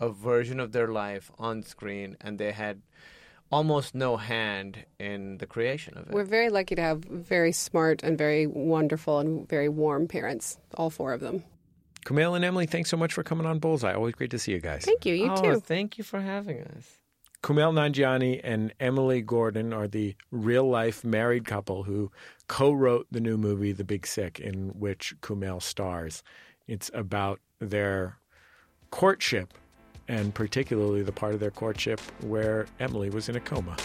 a 0.00 0.08
version 0.08 0.58
of 0.58 0.72
their 0.72 0.88
life 0.88 1.30
on 1.38 1.62
screen, 1.62 2.16
and 2.22 2.38
they 2.38 2.52
had 2.52 2.80
almost 3.50 3.94
no 3.94 4.16
hand 4.16 4.86
in 4.98 5.36
the 5.36 5.46
creation 5.46 5.98
of 5.98 6.06
it. 6.06 6.14
We're 6.14 6.24
very 6.24 6.48
lucky 6.48 6.74
to 6.74 6.80
have 6.80 7.04
very 7.04 7.52
smart 7.52 8.02
and 8.02 8.16
very 8.16 8.46
wonderful 8.46 9.18
and 9.18 9.46
very 9.46 9.68
warm 9.68 10.08
parents, 10.08 10.56
all 10.74 10.88
four 10.88 11.12
of 11.12 11.20
them. 11.20 11.44
Kumail 12.04 12.34
and 12.34 12.44
Emily, 12.44 12.66
thanks 12.66 12.90
so 12.90 12.96
much 12.96 13.12
for 13.12 13.22
coming 13.22 13.46
on 13.46 13.58
Bullseye. 13.58 13.94
Always 13.94 14.14
great 14.14 14.30
to 14.32 14.38
see 14.38 14.52
you 14.52 14.60
guys. 14.60 14.84
Thank 14.84 15.06
you. 15.06 15.14
You 15.14 15.30
oh, 15.30 15.42
too. 15.42 15.60
thank 15.60 15.98
you 15.98 16.04
for 16.04 16.20
having 16.20 16.62
us. 16.62 16.98
Kumail 17.42 17.72
Nanjiani 17.72 18.40
and 18.44 18.72
Emily 18.78 19.20
Gordon 19.20 19.72
are 19.72 19.88
the 19.88 20.14
real 20.30 20.68
life 20.68 21.04
married 21.04 21.44
couple 21.44 21.82
who 21.82 22.10
co 22.46 22.72
wrote 22.72 23.06
the 23.10 23.20
new 23.20 23.36
movie, 23.36 23.72
The 23.72 23.84
Big 23.84 24.06
Sick, 24.06 24.38
in 24.38 24.68
which 24.78 25.14
Kumail 25.22 25.60
stars. 25.60 26.22
It's 26.68 26.90
about 26.94 27.40
their 27.58 28.18
courtship, 28.90 29.54
and 30.06 30.32
particularly 30.32 31.02
the 31.02 31.12
part 31.12 31.34
of 31.34 31.40
their 31.40 31.50
courtship 31.50 32.00
where 32.20 32.66
Emily 32.78 33.10
was 33.10 33.28
in 33.28 33.34
a 33.34 33.40
coma. 33.40 33.76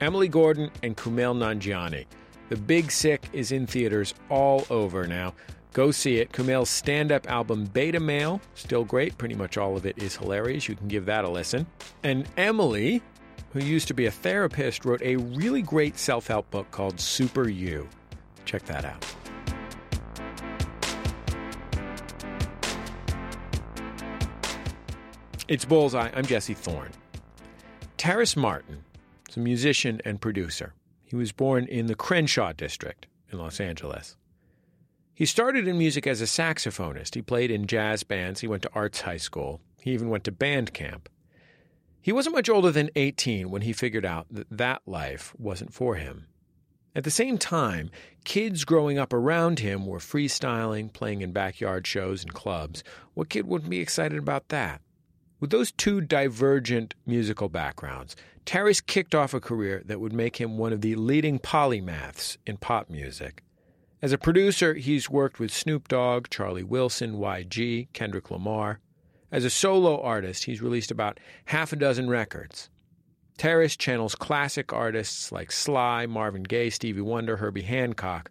Emily 0.00 0.28
Gordon 0.28 0.70
and 0.82 0.96
Kumail 0.96 1.36
Nanjiani. 1.36 2.06
The 2.50 2.56
Big 2.56 2.90
Sick 2.90 3.28
is 3.32 3.52
in 3.52 3.64
theaters 3.64 4.12
all 4.28 4.66
over 4.70 5.06
now. 5.06 5.34
Go 5.72 5.92
see 5.92 6.16
it. 6.16 6.32
Kumail's 6.32 6.68
stand 6.68 7.12
up 7.12 7.30
album 7.30 7.66
Beta 7.66 8.00
Male, 8.00 8.40
still 8.56 8.84
great. 8.84 9.16
Pretty 9.16 9.36
much 9.36 9.56
all 9.56 9.76
of 9.76 9.86
it 9.86 9.96
is 10.02 10.16
hilarious. 10.16 10.68
You 10.68 10.74
can 10.74 10.88
give 10.88 11.06
that 11.06 11.24
a 11.24 11.28
listen. 11.30 11.64
And 12.02 12.26
Emily, 12.36 13.02
who 13.52 13.60
used 13.60 13.86
to 13.86 13.94
be 13.94 14.06
a 14.06 14.10
therapist, 14.10 14.84
wrote 14.84 15.00
a 15.02 15.14
really 15.14 15.62
great 15.62 15.96
self 15.96 16.26
help 16.26 16.50
book 16.50 16.68
called 16.72 16.98
Super 16.98 17.48
You. 17.48 17.88
Check 18.46 18.64
that 18.64 18.84
out. 18.84 19.06
It's 25.46 25.64
Bullseye. 25.64 26.10
I'm 26.16 26.26
Jesse 26.26 26.54
Thorne. 26.54 26.90
Terrace 27.96 28.36
Martin 28.36 28.82
is 29.28 29.36
a 29.36 29.40
musician 29.40 30.00
and 30.04 30.20
producer. 30.20 30.74
He 31.10 31.16
was 31.16 31.32
born 31.32 31.64
in 31.64 31.86
the 31.86 31.96
Crenshaw 31.96 32.52
district 32.52 33.08
in 33.32 33.38
Los 33.40 33.58
Angeles. 33.58 34.16
He 35.12 35.26
started 35.26 35.66
in 35.66 35.76
music 35.76 36.06
as 36.06 36.20
a 36.20 36.24
saxophonist. 36.24 37.16
He 37.16 37.20
played 37.20 37.50
in 37.50 37.66
jazz 37.66 38.04
bands. 38.04 38.40
He 38.40 38.46
went 38.46 38.62
to 38.62 38.70
arts 38.74 39.00
high 39.00 39.16
school. 39.16 39.60
He 39.80 39.90
even 39.90 40.08
went 40.08 40.22
to 40.24 40.32
band 40.32 40.72
camp. 40.72 41.08
He 42.00 42.12
wasn't 42.12 42.36
much 42.36 42.48
older 42.48 42.70
than 42.70 42.90
18 42.94 43.50
when 43.50 43.62
he 43.62 43.72
figured 43.72 44.06
out 44.06 44.28
that 44.30 44.46
that 44.50 44.82
life 44.86 45.34
wasn't 45.36 45.74
for 45.74 45.96
him. 45.96 46.26
At 46.94 47.02
the 47.02 47.10
same 47.10 47.38
time, 47.38 47.90
kids 48.24 48.64
growing 48.64 48.96
up 48.96 49.12
around 49.12 49.58
him 49.58 49.86
were 49.86 49.98
freestyling, 49.98 50.92
playing 50.92 51.22
in 51.22 51.32
backyard 51.32 51.88
shows 51.88 52.22
and 52.22 52.32
clubs. 52.32 52.84
What 53.14 53.28
kid 53.28 53.48
wouldn't 53.48 53.70
be 53.70 53.80
excited 53.80 54.18
about 54.18 54.48
that? 54.50 54.80
With 55.40 55.50
those 55.50 55.72
two 55.72 56.00
divergent 56.00 56.94
musical 57.04 57.48
backgrounds, 57.48 58.14
Terrace 58.44 58.80
kicked 58.80 59.14
off 59.14 59.34
a 59.34 59.40
career 59.40 59.82
that 59.86 60.00
would 60.00 60.12
make 60.12 60.40
him 60.40 60.58
one 60.58 60.72
of 60.72 60.80
the 60.80 60.94
leading 60.94 61.38
polymaths 61.38 62.36
in 62.46 62.56
pop 62.56 62.90
music. 62.90 63.42
As 64.02 64.12
a 64.12 64.18
producer, 64.18 64.74
he's 64.74 65.10
worked 65.10 65.38
with 65.38 65.52
Snoop 65.52 65.86
Dogg, 65.88 66.28
Charlie 66.30 66.64
Wilson, 66.64 67.16
YG, 67.16 67.88
Kendrick 67.92 68.30
Lamar. 68.30 68.80
As 69.30 69.44
a 69.44 69.50
solo 69.50 70.00
artist, 70.00 70.44
he's 70.44 70.62
released 70.62 70.90
about 70.90 71.20
half 71.46 71.72
a 71.72 71.76
dozen 71.76 72.08
records. 72.08 72.70
Terrace 73.36 73.76
channels 73.76 74.14
classic 74.14 74.72
artists 74.72 75.30
like 75.30 75.52
Sly, 75.52 76.06
Marvin 76.06 76.42
Gaye, 76.42 76.70
Stevie 76.70 77.00
Wonder, 77.00 77.36
Herbie 77.36 77.62
Hancock, 77.62 78.30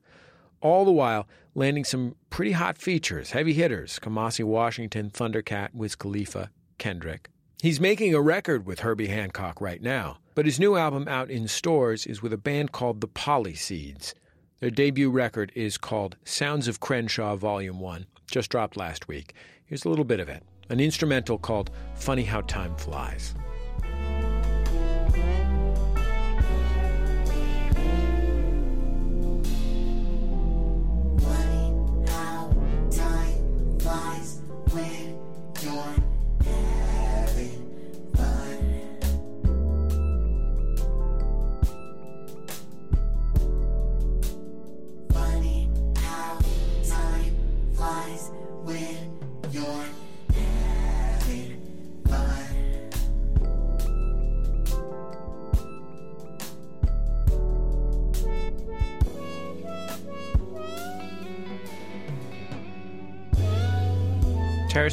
all 0.61 0.85
the 0.85 0.91
while 0.91 1.27
landing 1.55 1.83
some 1.83 2.15
pretty 2.29 2.51
hot 2.51 2.77
features, 2.77 3.31
heavy 3.31 3.53
hitters 3.53 3.99
Kamasi 3.99 4.43
Washington, 4.43 5.09
Thundercat, 5.09 5.73
Wiz 5.73 5.95
Khalifa, 5.95 6.51
Kendrick. 6.77 7.29
He's 7.61 7.81
making 7.81 8.15
a 8.15 8.21
record 8.21 8.65
with 8.65 8.79
Herbie 8.79 9.07
Hancock 9.07 9.59
right 9.59 9.81
now, 9.81 10.19
but 10.33 10.45
his 10.45 10.61
new 10.61 10.77
album 10.77 11.09
out 11.09 11.29
in 11.29 11.49
stores 11.49 12.05
is 12.05 12.21
with 12.21 12.31
a 12.31 12.37
band 12.37 12.71
called 12.71 13.01
the 13.01 13.07
Pollyseeds. 13.09 14.13
Their 14.61 14.69
debut 14.69 15.09
record 15.09 15.51
is 15.55 15.77
called 15.77 16.15
Sounds 16.23 16.69
of 16.69 16.79
Crenshaw 16.79 17.35
Volume 17.35 17.81
1, 17.81 18.05
just 18.31 18.49
dropped 18.49 18.77
last 18.77 19.09
week. 19.09 19.33
Here's 19.65 19.83
a 19.83 19.89
little 19.89 20.05
bit 20.05 20.21
of 20.21 20.29
it 20.29 20.41
an 20.69 20.79
instrumental 20.79 21.37
called 21.37 21.71
Funny 21.95 22.23
How 22.23 22.41
Time 22.41 22.77
Flies. 22.77 23.35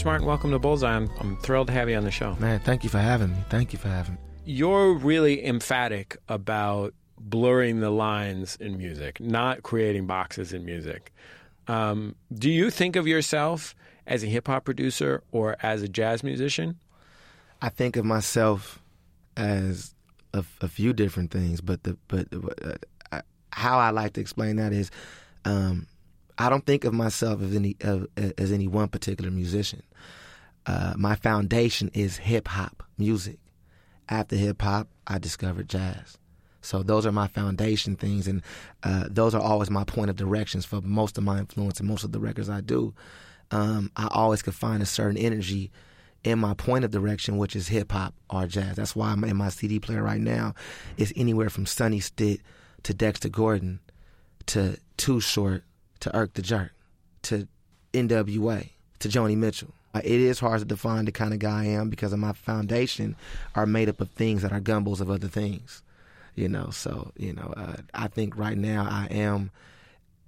Martin, 0.07 0.25
welcome 0.25 0.53
to 0.53 0.59
Bullseye. 0.61 0.95
I'm, 0.95 1.11
I'm 1.19 1.37
thrilled 1.39 1.67
to 1.67 1.73
have 1.73 1.91
you 1.91 1.97
on 1.97 2.05
the 2.05 2.13
show. 2.13 2.37
Man, 2.37 2.61
thank 2.61 2.85
you 2.85 2.89
for 2.89 2.99
having 2.99 3.33
me. 3.33 3.39
Thank 3.51 3.73
you 3.73 3.79
for 3.81 3.89
having 3.89 4.15
me. 4.15 4.21
You're 4.45 4.95
really 4.95 5.45
emphatic 5.45 6.17
about 6.29 6.95
blurring 7.19 7.81
the 7.81 7.91
lines 7.91 8.55
in 8.61 8.79
music, 8.79 9.19
not 9.19 9.65
creating 9.65 10.07
boxes 10.07 10.53
in 10.53 10.65
music. 10.65 11.13
Um, 11.67 12.15
do 12.33 12.49
you 12.49 12.71
think 12.71 12.95
of 12.95 13.09
yourself 13.09 13.75
as 14.07 14.23
a 14.23 14.29
hip 14.29 14.47
hop 14.47 14.65
producer 14.65 15.25
or 15.33 15.57
as 15.61 15.83
a 15.83 15.89
jazz 15.89 16.23
musician? 16.23 16.79
I 17.61 17.69
think 17.69 17.97
of 17.97 18.05
myself 18.05 18.81
as 19.37 19.93
a, 20.33 20.45
a 20.61 20.69
few 20.69 20.93
different 20.93 21.33
things, 21.33 21.61
but 21.61 21.83
the 21.83 21.99
but 22.07 22.29
uh, 23.11 23.23
how 23.51 23.81
I 23.81 23.91
like 23.91 24.13
to 24.13 24.21
explain 24.21 24.55
that 24.55 24.73
is, 24.73 24.93
um, 25.45 25.89
I 26.39 26.49
don't 26.49 26.67
think 26.67 26.85
of 26.85 26.93
myself 26.93 27.43
as 27.43 27.55
any 27.55 27.77
uh, 27.83 28.07
as 28.37 28.53
any 28.53 28.67
one 28.67 28.89
particular 28.89 29.31
musician. 29.31 29.83
Uh, 30.67 30.95
my 30.97 31.15
foundation 31.15 31.91
is 31.95 32.19
hip 32.19 32.49
hop 32.49 32.83
music. 32.99 33.39
After 34.09 34.37
hip 34.37 34.61
hop, 34.63 34.89
I 35.07 35.19
discovered 35.19 35.69
jazz. 35.69 36.19
So 36.61 36.83
those 36.83 37.07
are 37.07 37.13
my 37.13 37.29
foundation 37.29 37.95
things, 37.95 38.27
and 38.27 38.43
uh, 38.83 39.05
those 39.09 39.35
are 39.35 39.41
always 39.41 39.71
my 39.71 39.85
point 39.85 40.11
of 40.11 40.17
directions 40.17 40.65
for 40.65 40.81
most 40.81 41.17
of 41.17 41.25
my 41.25 41.39
influence 41.39 41.79
and 41.79 41.89
most 41.89 42.03
of 42.03 42.13
the 42.13 42.19
records 42.19 42.51
I 42.51 42.61
do. 42.61 42.93
Um, 43.53 43.93
I 43.97 44.09
always 44.11 44.43
could 44.43 44.55
find 44.55 44.83
a 44.83 44.87
certain 44.87 45.17
energy 45.17 45.71
in 46.25 46.41
my 46.41 46.55
point 46.55 46.85
of 46.85 46.91
direction, 46.91 47.39
which 47.39 47.55
is 47.55 47.69
hip 47.69 47.93
hop 47.93 48.15
or 48.29 48.49
jazz. 48.49 48.75
That's 48.75 48.97
why 48.97 49.11
I'm 49.11 49.23
in 49.23 49.37
my 49.37 49.49
CD 49.49 49.79
player 49.79 50.03
right 50.03 50.21
now. 50.21 50.55
It's 50.97 51.13
anywhere 51.15 51.51
from 51.51 51.67
Sonny 51.67 52.01
Stitt 52.01 52.41
to 52.83 52.93
Dexter 52.93 53.29
Gordon 53.29 53.79
to 54.47 54.77
Too 54.97 55.21
Short 55.21 55.63
to 56.01 56.15
Irk 56.15 56.35
the 56.35 56.43
Jerk 56.43 56.73
to 57.23 57.49
NWA 57.93 58.71
to 58.99 59.09
Joni 59.09 59.37
Mitchell. 59.37 59.73
Uh, 59.95 60.01
it 60.05 60.21
is 60.21 60.41
hard 60.41 60.59
to 60.61 60.65
define 60.65 61.07
the 61.07 61.13
kind 61.13 61.33
of 61.33 61.39
guy 61.39 61.63
I 61.63 61.67
am 61.67 61.89
because 61.89 62.13
of 62.13 62.19
my 62.19 62.33
foundation 62.33 63.17
are 63.55 63.67
made 63.67 63.89
up 63.89 64.01
of 64.01 64.11
things 64.11 64.43
that 64.43 64.53
are 64.53 64.61
gumbles 64.61 65.01
of 65.01 65.11
other 65.11 65.29
things. 65.29 65.83
You 66.35 66.49
know, 66.49 66.69
so 66.71 67.13
you 67.17 67.33
know, 67.33 67.55
uh, 67.57 67.77
I 67.95 68.09
think 68.09 68.37
right 68.37 68.59
now 68.59 68.87
I 68.91 69.07
am 69.11 69.51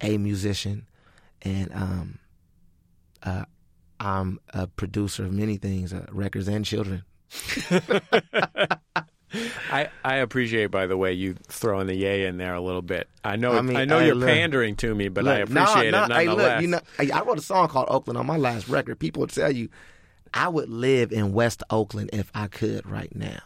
a 0.01 0.17
musician, 0.17 0.87
and 1.43 1.71
um, 1.75 2.19
uh, 3.23 3.45
I'm 4.01 4.41
a 4.55 4.67
producer 4.67 5.25
of 5.25 5.33
many 5.33 5.59
things, 5.59 5.93
uh, 5.93 6.07
records 6.11 6.49
and 6.49 6.65
children. 6.65 7.03
I, 9.71 9.89
I 10.05 10.17
appreciate, 10.17 10.67
by 10.71 10.87
the 10.87 10.97
way, 10.97 11.13
you 11.13 11.35
throwing 11.49 11.87
the 11.87 11.95
yay 11.95 12.27
in 12.27 12.39
there 12.39 12.55
a 12.55 12.61
little 12.61 12.83
bit. 12.83 13.09
I 13.25 13.37
know 13.37 13.53
I, 13.53 13.61
mean, 13.61 13.77
I 13.77 13.85
know 13.85 13.99
hey, 13.99 14.07
you're 14.07 14.15
look. 14.15 14.29
pandering 14.29 14.77
to 14.77 14.95
me, 14.95 15.09
but 15.09 15.25
Look, 15.25 15.35
I 15.35 15.41
appreciate 15.41 15.91
nah, 15.91 16.05
it 16.05 16.09
nah, 16.09 16.15
hey, 16.17 16.25
nonetheless. 16.27 16.53
look, 16.55 16.63
you 16.63 16.69
know, 16.69 16.81
hey, 16.99 17.11
I 17.11 17.23
wrote 17.23 17.39
a 17.39 17.43
song 17.43 17.69
called 17.69 17.89
Oakland 17.91 18.19
on 18.19 18.27
my 18.27 18.37
last 18.37 18.69
record. 18.69 18.99
People 18.99 19.21
would 19.21 19.31
tell 19.31 19.51
you 19.53 19.69
I 20.33 20.49
would 20.49 20.69
live 20.71 21.13
in 21.13 21.33
West 21.33 21.63
Oakland 21.71 22.11
if 22.13 22.31
I 22.35 22.47
could 22.47 22.87
right 22.87 23.15
now. 23.15 23.41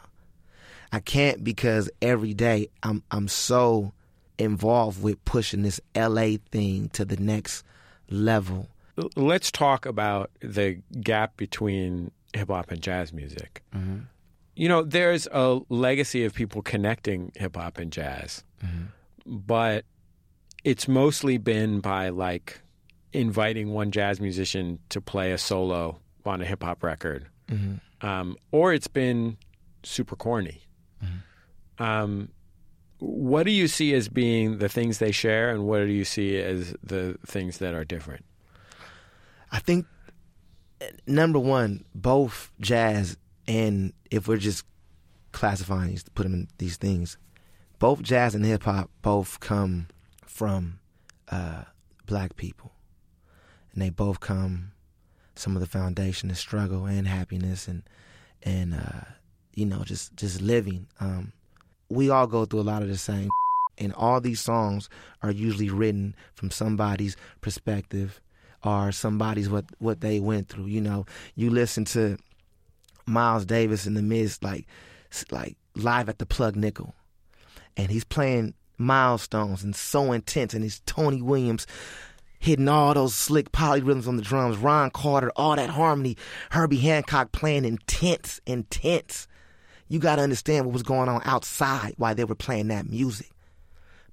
I 0.93 1.01
can't 1.01 1.43
because 1.43 1.91
every 2.01 2.35
day 2.35 2.69
I'm 2.83 3.03
I'm 3.11 3.27
so 3.29 3.93
involved 4.39 5.03
with 5.03 5.25
pushing 5.25 5.63
this 5.63 5.81
LA 5.97 6.37
thing 6.51 6.91
to 6.91 7.05
the 7.05 7.17
next 7.17 7.65
level. 8.11 8.69
Let's 9.17 9.51
talk 9.51 9.87
about 9.87 10.31
the 10.41 10.79
gap 11.01 11.37
between 11.37 12.11
hip 12.35 12.49
hop 12.49 12.71
and 12.71 12.81
jazz 12.83 13.13
music. 13.13 13.63
Mhm. 13.75 14.07
You 14.55 14.69
know, 14.69 14.83
there's 14.83 15.27
a 15.33 15.61
legacy 15.69 16.25
of 16.25 16.35
people 16.35 16.61
connecting 16.63 17.33
hip 17.37 17.57
hop 17.57 17.79
and 17.79 17.91
jazz, 17.91 18.45
but 19.27 19.85
it's 20.65 20.87
mostly 20.87 21.39
been 21.39 21.81
by 21.81 22.11
like 22.11 22.61
inviting 23.13 23.71
one 23.73 23.91
jazz 23.91 24.21
musician 24.21 24.79
to 24.91 25.01
play 25.01 25.33
a 25.33 25.39
solo 25.39 25.99
on 26.25 26.41
a 26.41 26.45
hip 26.45 26.63
hop 26.63 26.83
record, 26.83 27.27
Mhm. 27.49 27.81
um, 28.03 28.37
or 28.51 28.73
it's 28.73 28.89
been 28.89 29.37
super 29.83 30.17
corny. 30.17 30.61
Um, 31.79 32.29
what 32.99 33.43
do 33.45 33.51
you 33.51 33.67
see 33.67 33.93
as 33.95 34.09
being 34.09 34.59
the 34.59 34.69
things 34.69 34.99
they 34.99 35.11
share, 35.11 35.51
and 35.51 35.65
what 35.67 35.79
do 35.81 35.91
you 35.93 36.05
see 36.05 36.37
as 36.37 36.77
the 36.83 37.19
things 37.27 37.59
that 37.59 37.75
are 37.75 37.85
different? 37.85 38.25
I 39.51 39.59
think 39.59 39.87
uh, 40.81 40.85
number 41.07 41.39
one, 41.41 41.85
both 41.95 42.53
jazz 42.61 43.17
and 43.47 43.93
if 44.11 44.29
we're 44.29 44.37
just 44.37 44.65
classifying 45.33 45.89
these, 45.89 46.05
put 46.15 46.25
them 46.25 46.35
in 46.35 46.49
these 46.59 46.77
things, 46.77 47.17
both 47.79 48.03
jazz 48.03 48.35
and 48.35 48.45
hip 48.45 48.65
hop 48.65 48.91
both 49.03 49.41
come 49.41 49.89
from 50.27 50.79
uh, 51.31 51.65
black 52.07 52.37
people, 52.37 52.73
and 53.73 53.83
they 53.83 53.91
both 53.91 54.21
come 54.21 54.73
some 55.35 55.57
of 55.57 55.61
the 55.61 55.67
foundation 55.67 56.31
of 56.31 56.39
struggle 56.39 56.85
and 56.87 57.09
happiness 57.09 57.67
and 57.67 57.83
and 58.43 58.75
uh, 58.75 59.05
you 59.55 59.67
know 59.67 59.83
just 59.85 60.15
just 60.17 60.41
living. 60.41 60.87
Um, 61.01 61.33
we 61.89 62.11
all 62.11 62.27
go 62.27 62.45
through 62.45 62.61
a 62.61 62.63
lot 62.63 62.83
of 62.83 62.89
the 62.89 62.99
same. 62.99 63.29
And 63.79 63.95
all 63.95 64.21
these 64.21 64.39
songs 64.39 64.91
are 65.23 65.31
usually 65.31 65.71
written 65.71 66.15
from 66.35 66.51
somebody's 66.51 67.17
perspective 67.41 68.21
or 68.63 68.93
somebody's 68.93 69.49
what 69.49 69.65
what 69.79 70.03
they 70.03 70.21
went 70.21 70.49
through. 70.49 70.67
You 70.67 70.83
know, 70.83 71.07
you 71.35 71.49
listen 71.49 71.87
to 71.87 72.19
Miles 73.07 73.45
Davis 73.45 73.87
in 73.87 73.95
the 73.95 74.03
midst, 74.03 74.43
like 74.43 74.67
like 75.31 75.57
live 75.75 76.09
at 76.09 76.19
the 76.19 76.27
Plug 76.27 76.57
Nickel, 76.57 76.95
and 77.77 77.91
he's 77.91 78.05
playing 78.05 78.55
milestones 78.79 79.63
and 79.63 79.75
so 79.75 80.13
intense, 80.13 80.55
and 80.55 80.65
it's 80.65 80.81
Tony 80.87 81.23
Williams 81.23 81.67
hitting 82.39 82.69
all 82.69 82.93
those 82.93 83.15
slick 83.15 83.53
polyrhythms 83.53 84.09
on 84.09 84.17
the 84.17 84.23
drums, 84.23 84.57
Ron 84.57 84.91
Carter, 84.91 85.31
all 85.37 85.55
that 85.55 85.71
harmony, 85.71 86.17
Herbie 86.51 86.79
Hancock 86.79 87.31
playing 87.31 87.65
intense, 87.65 88.41
intense. 88.47 89.29
You 89.89 90.01
got 90.01 90.17
to 90.17 90.23
understand 90.23 90.67
what 90.67 90.73
was 90.73 90.83
going 90.83 91.09
on 91.09 91.23
outside 91.25 91.95
while 91.99 92.15
they 92.15 92.25
were 92.25 92.35
playing 92.35 92.69
that 92.69 92.89
music. 92.89 93.31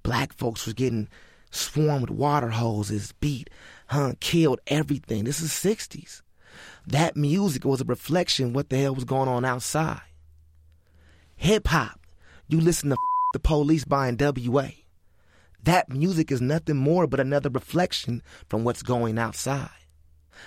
Black 0.04 0.32
folks 0.32 0.64
was 0.64 0.74
getting 0.74 1.08
swarmed 1.50 2.02
with 2.08 2.18
water 2.18 2.50
hoses, 2.50 3.12
beat, 3.20 3.50
huh, 3.88 4.12
killed 4.20 4.60
everything. 4.68 5.24
This 5.24 5.40
is 5.40 5.50
60s. 5.50 6.22
That 6.86 7.16
music 7.16 7.64
was 7.64 7.80
a 7.80 7.84
reflection 7.84 8.52
what 8.52 8.68
the 8.68 8.78
hell 8.78 8.94
was 8.94 9.04
going 9.04 9.28
on 9.28 9.44
outside. 9.44 10.02
Hip 11.36 11.68
hop, 11.68 12.00
you 12.48 12.60
listen 12.60 12.90
to 12.90 12.96
the 13.32 13.40
police 13.40 13.84
buying 13.84 14.16
WA. 14.18 14.68
That 15.62 15.90
music 15.90 16.32
is 16.32 16.40
nothing 16.40 16.76
more 16.76 17.06
but 17.06 17.20
another 17.20 17.50
reflection 17.50 18.22
from 18.48 18.64
what's 18.64 18.82
going 18.82 19.18
outside. 19.18 19.70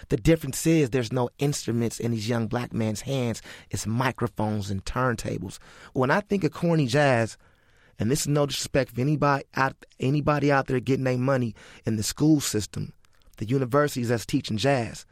The 0.09 0.17
difference 0.17 0.65
is 0.65 0.89
there's 0.89 1.11
no 1.11 1.29
instruments 1.39 1.99
in 1.99 2.11
these 2.11 2.27
young 2.27 2.47
black 2.47 2.73
men's 2.73 3.01
hands. 3.01 3.41
It's 3.69 3.85
microphones 3.85 4.71
and 4.71 4.83
turntables. 4.85 5.59
When 5.93 6.11
I 6.11 6.21
think 6.21 6.43
of 6.43 6.51
corny 6.51 6.87
jazz, 6.87 7.37
and 7.99 8.09
this 8.09 8.21
is 8.21 8.27
no 8.27 8.45
disrespect 8.45 8.91
for 8.91 9.01
anybody 9.01 9.45
out 9.55 9.85
anybody 9.99 10.51
out 10.51 10.67
there 10.67 10.79
getting 10.79 11.03
their 11.03 11.17
money 11.17 11.53
in 11.85 11.95
the 11.95 12.03
school 12.03 12.41
system, 12.41 12.93
the 13.37 13.45
universities 13.45 14.09
that's 14.09 14.25
teaching 14.25 14.57
jazz. 14.57 15.05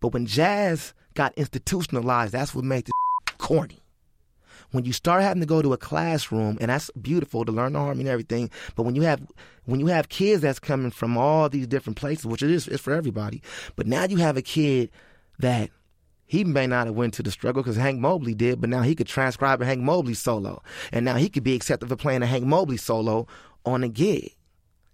But 0.00 0.12
when 0.12 0.26
jazz 0.26 0.94
got 1.14 1.34
institutionalized, 1.34 2.32
that's 2.32 2.54
what 2.54 2.64
made 2.64 2.86
this 2.86 3.34
corny 3.38 3.80
when 4.72 4.84
you 4.84 4.92
start 4.92 5.22
having 5.22 5.40
to 5.40 5.46
go 5.46 5.62
to 5.62 5.72
a 5.72 5.78
classroom, 5.78 6.56
and 6.60 6.70
that's 6.70 6.90
beautiful 6.90 7.44
to 7.44 7.52
learn 7.52 7.72
the 7.72 7.78
harmony 7.78 8.02
and 8.02 8.08
everything, 8.08 8.50
but 8.76 8.84
when 8.84 8.94
you 8.94 9.02
have 9.02 9.20
when 9.64 9.80
you 9.80 9.86
have 9.86 10.08
kids 10.08 10.42
that's 10.42 10.58
coming 10.58 10.90
from 10.90 11.16
all 11.16 11.48
these 11.48 11.66
different 11.66 11.96
places, 11.96 12.26
which 12.26 12.42
it 12.42 12.50
is 12.50 12.68
it's 12.68 12.82
for 12.82 12.92
everybody, 12.92 13.42
but 13.76 13.86
now 13.86 14.04
you 14.04 14.16
have 14.18 14.36
a 14.36 14.42
kid 14.42 14.90
that 15.38 15.70
he 16.26 16.44
may 16.44 16.66
not 16.66 16.86
have 16.86 16.94
went 16.94 17.14
to 17.14 17.22
the 17.22 17.30
struggle 17.30 17.62
because 17.62 17.76
Hank 17.76 17.98
Mobley 17.98 18.34
did, 18.34 18.60
but 18.60 18.70
now 18.70 18.82
he 18.82 18.94
could 18.94 19.08
transcribe 19.08 19.60
a 19.60 19.64
Hank 19.64 19.80
Mobley 19.80 20.14
solo, 20.14 20.62
and 20.92 21.04
now 21.04 21.16
he 21.16 21.28
could 21.28 21.42
be 21.44 21.54
accepted 21.54 21.88
for 21.88 21.96
playing 21.96 22.22
a 22.22 22.26
Hank 22.26 22.44
Mobley 22.44 22.76
solo 22.76 23.26
on 23.64 23.82
a 23.82 23.88
gig. 23.88 24.34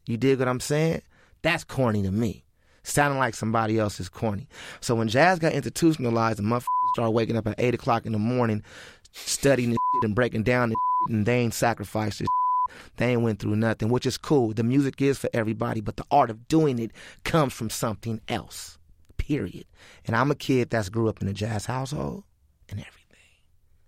You 0.07 0.17
dig 0.17 0.39
what 0.39 0.49
I'm 0.49 0.61
saying? 0.61 1.03
That's 1.43 1.65
corny 1.65 2.03
to 2.03 2.11
me. 2.11 2.46
Sounding 2.87 3.19
like 3.19 3.35
somebody 3.35 3.81
else 3.81 3.99
is 3.99 4.09
corny. 4.09 4.47
So 4.81 4.95
when 4.95 5.09
jazz 5.09 5.41
got 5.41 5.53
institutionalized 5.53 6.39
and 6.39 6.47
motherfuckers 6.47 6.67
started 6.95 7.11
waking 7.11 7.37
up 7.37 7.49
at 7.49 7.57
eight 7.59 7.75
o'clock 7.75 8.07
in 8.07 8.13
the 8.13 8.19
morning 8.19 8.63
studying 9.11 9.71
this 9.71 9.79
shit 9.95 10.05
and 10.05 10.15
breaking 10.15 10.45
down 10.45 10.69
this 10.69 10.77
shit, 10.77 11.17
and 11.17 11.27
they 11.27 11.41
ain't 11.41 11.53
sacrificed 11.53 12.21
this 12.21 12.27
shit. 12.27 12.79
They 12.97 13.07
ain't 13.13 13.23
went 13.23 13.41
through 13.41 13.57
nothing, 13.57 13.89
which 13.89 14.07
is 14.07 14.17
cool. 14.17 14.53
The 14.53 14.63
music 14.63 15.03
is 15.03 15.19
for 15.19 15.29
everybody, 15.33 15.81
but 15.81 15.97
the 15.97 16.05
art 16.13 16.31
of 16.31 16.47
doing 16.47 16.79
it 16.79 16.93
comes 17.25 17.53
from 17.53 17.71
something 17.71 18.21
else. 18.29 18.79
Period. 19.17 19.65
And 20.07 20.15
I'm 20.15 20.31
a 20.31 20.37
kid 20.37 20.71
that's 20.71 20.89
grew 20.89 21.09
up 21.09 21.21
in 21.21 21.27
a 21.27 21.33
jazz 21.33 21.67
household 21.67 22.23
and 22.69 22.79
everything, 22.79 23.19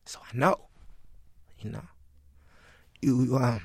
so 0.07 0.19
I 0.21 0.37
know. 0.37 0.57
You 1.61 1.71
know, 1.71 1.85
you 3.01 3.37
um, 3.37 3.63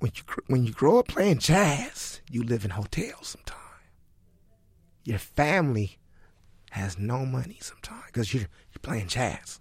when 0.00 0.12
you 0.14 0.22
when 0.46 0.64
you 0.64 0.72
grow 0.72 0.98
up 0.98 1.08
playing 1.08 1.38
jazz, 1.38 2.20
you 2.30 2.42
live 2.42 2.64
in 2.64 2.70
hotels 2.70 3.28
sometimes. 3.28 3.58
Your 5.04 5.18
family 5.18 5.98
has 6.70 6.98
no 6.98 7.24
money 7.24 7.58
sometimes 7.60 8.04
because 8.06 8.34
you're, 8.34 8.42
you're 8.42 8.80
playing 8.82 9.08
jazz 9.08 9.60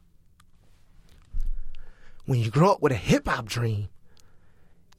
when 2.27 2.39
you 2.39 2.51
grow 2.51 2.73
up 2.73 2.81
with 2.81 2.91
a 2.91 2.95
hip 2.95 3.27
hop 3.27 3.45
dream, 3.45 3.87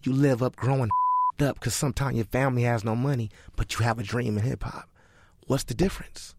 you 0.02 0.12
live 0.12 0.42
up 0.42 0.56
growing 0.56 0.90
up 1.40 1.54
because 1.54 1.74
sometimes 1.74 2.16
your 2.16 2.24
family 2.24 2.62
has 2.62 2.82
no 2.82 2.96
money, 2.96 3.30
but 3.54 3.74
you 3.74 3.84
have 3.84 4.00
a 4.00 4.02
dream 4.02 4.36
in 4.36 4.44
hip 4.44 4.64
hop. 4.64 4.88
What's 5.46 5.64
the 5.64 5.74
difference? 5.74 6.34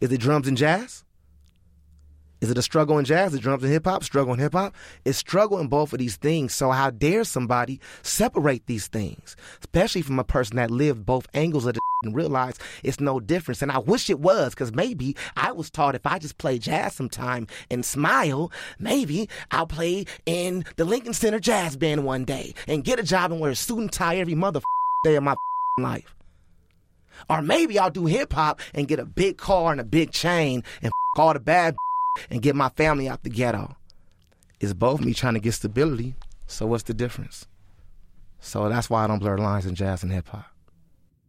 Is 0.00 0.12
it 0.12 0.20
drums 0.20 0.46
and 0.46 0.56
jazz? 0.56 1.04
Is 2.40 2.50
it 2.50 2.58
a 2.58 2.62
struggle 2.62 2.98
in 2.98 3.04
jazz? 3.04 3.34
Is 3.34 3.40
drums 3.40 3.62
and 3.62 3.72
hip 3.72 3.84
hop? 3.84 4.02
Struggle 4.02 4.32
in 4.32 4.38
hip 4.40 4.54
hop? 4.54 4.74
It's 5.04 5.18
struggle 5.18 5.58
in 5.58 5.68
both 5.68 5.92
of 5.92 5.98
these 5.98 6.16
things. 6.16 6.54
So 6.54 6.70
how 6.70 6.90
dare 6.90 7.24
somebody 7.24 7.80
separate 8.02 8.66
these 8.66 8.86
things, 8.86 9.36
especially 9.60 10.02
from 10.02 10.18
a 10.18 10.24
person 10.24 10.56
that 10.56 10.70
lived 10.70 11.04
both 11.04 11.26
angles 11.34 11.66
of 11.66 11.74
the 11.74 11.80
and 12.02 12.14
realize 12.14 12.56
it's 12.82 12.98
no 12.98 13.20
difference. 13.20 13.60
And 13.60 13.70
I 13.70 13.78
wish 13.78 14.08
it 14.08 14.20
was, 14.20 14.54
because 14.54 14.72
maybe 14.72 15.16
I 15.36 15.52
was 15.52 15.70
taught 15.70 15.94
if 15.94 16.06
I 16.06 16.18
just 16.18 16.38
play 16.38 16.58
jazz 16.58 16.94
sometime 16.94 17.46
and 17.70 17.84
smile, 17.84 18.50
maybe 18.78 19.28
I'll 19.50 19.66
play 19.66 20.06
in 20.24 20.64
the 20.76 20.86
Lincoln 20.86 21.12
Center 21.12 21.40
Jazz 21.40 21.76
Band 21.76 22.04
one 22.04 22.24
day 22.24 22.54
and 22.66 22.84
get 22.84 22.98
a 22.98 23.02
job 23.02 23.32
and 23.32 23.40
wear 23.40 23.50
a 23.50 23.56
suit 23.56 23.78
and 23.78 23.92
tie 23.92 24.16
every 24.16 24.34
mother 24.34 24.60
day 25.04 25.16
of 25.16 25.22
my 25.22 25.36
life. 25.78 26.14
Or 27.28 27.42
maybe 27.42 27.78
I'll 27.78 27.90
do 27.90 28.06
hip 28.06 28.32
hop 28.32 28.60
and 28.72 28.88
get 28.88 28.98
a 28.98 29.04
big 29.04 29.36
car 29.36 29.72
and 29.72 29.80
a 29.80 29.84
big 29.84 30.10
chain 30.10 30.64
and 30.80 30.90
all 31.18 31.34
the 31.34 31.40
bad 31.40 31.76
and 32.28 32.42
get 32.42 32.54
my 32.54 32.68
family 32.70 33.08
out 33.08 33.22
the 33.22 33.30
ghetto. 33.30 33.76
It's 34.60 34.72
both 34.72 35.00
me 35.00 35.14
trying 35.14 35.34
to 35.34 35.40
get 35.40 35.52
stability. 35.52 36.14
So 36.46 36.66
what's 36.66 36.82
the 36.82 36.94
difference? 36.94 37.46
So 38.40 38.68
that's 38.68 38.90
why 38.90 39.04
I 39.04 39.06
don't 39.06 39.18
blur 39.18 39.38
lines 39.38 39.66
in 39.66 39.74
jazz 39.74 40.02
and 40.02 40.12
hip 40.12 40.28
hop. 40.28 40.46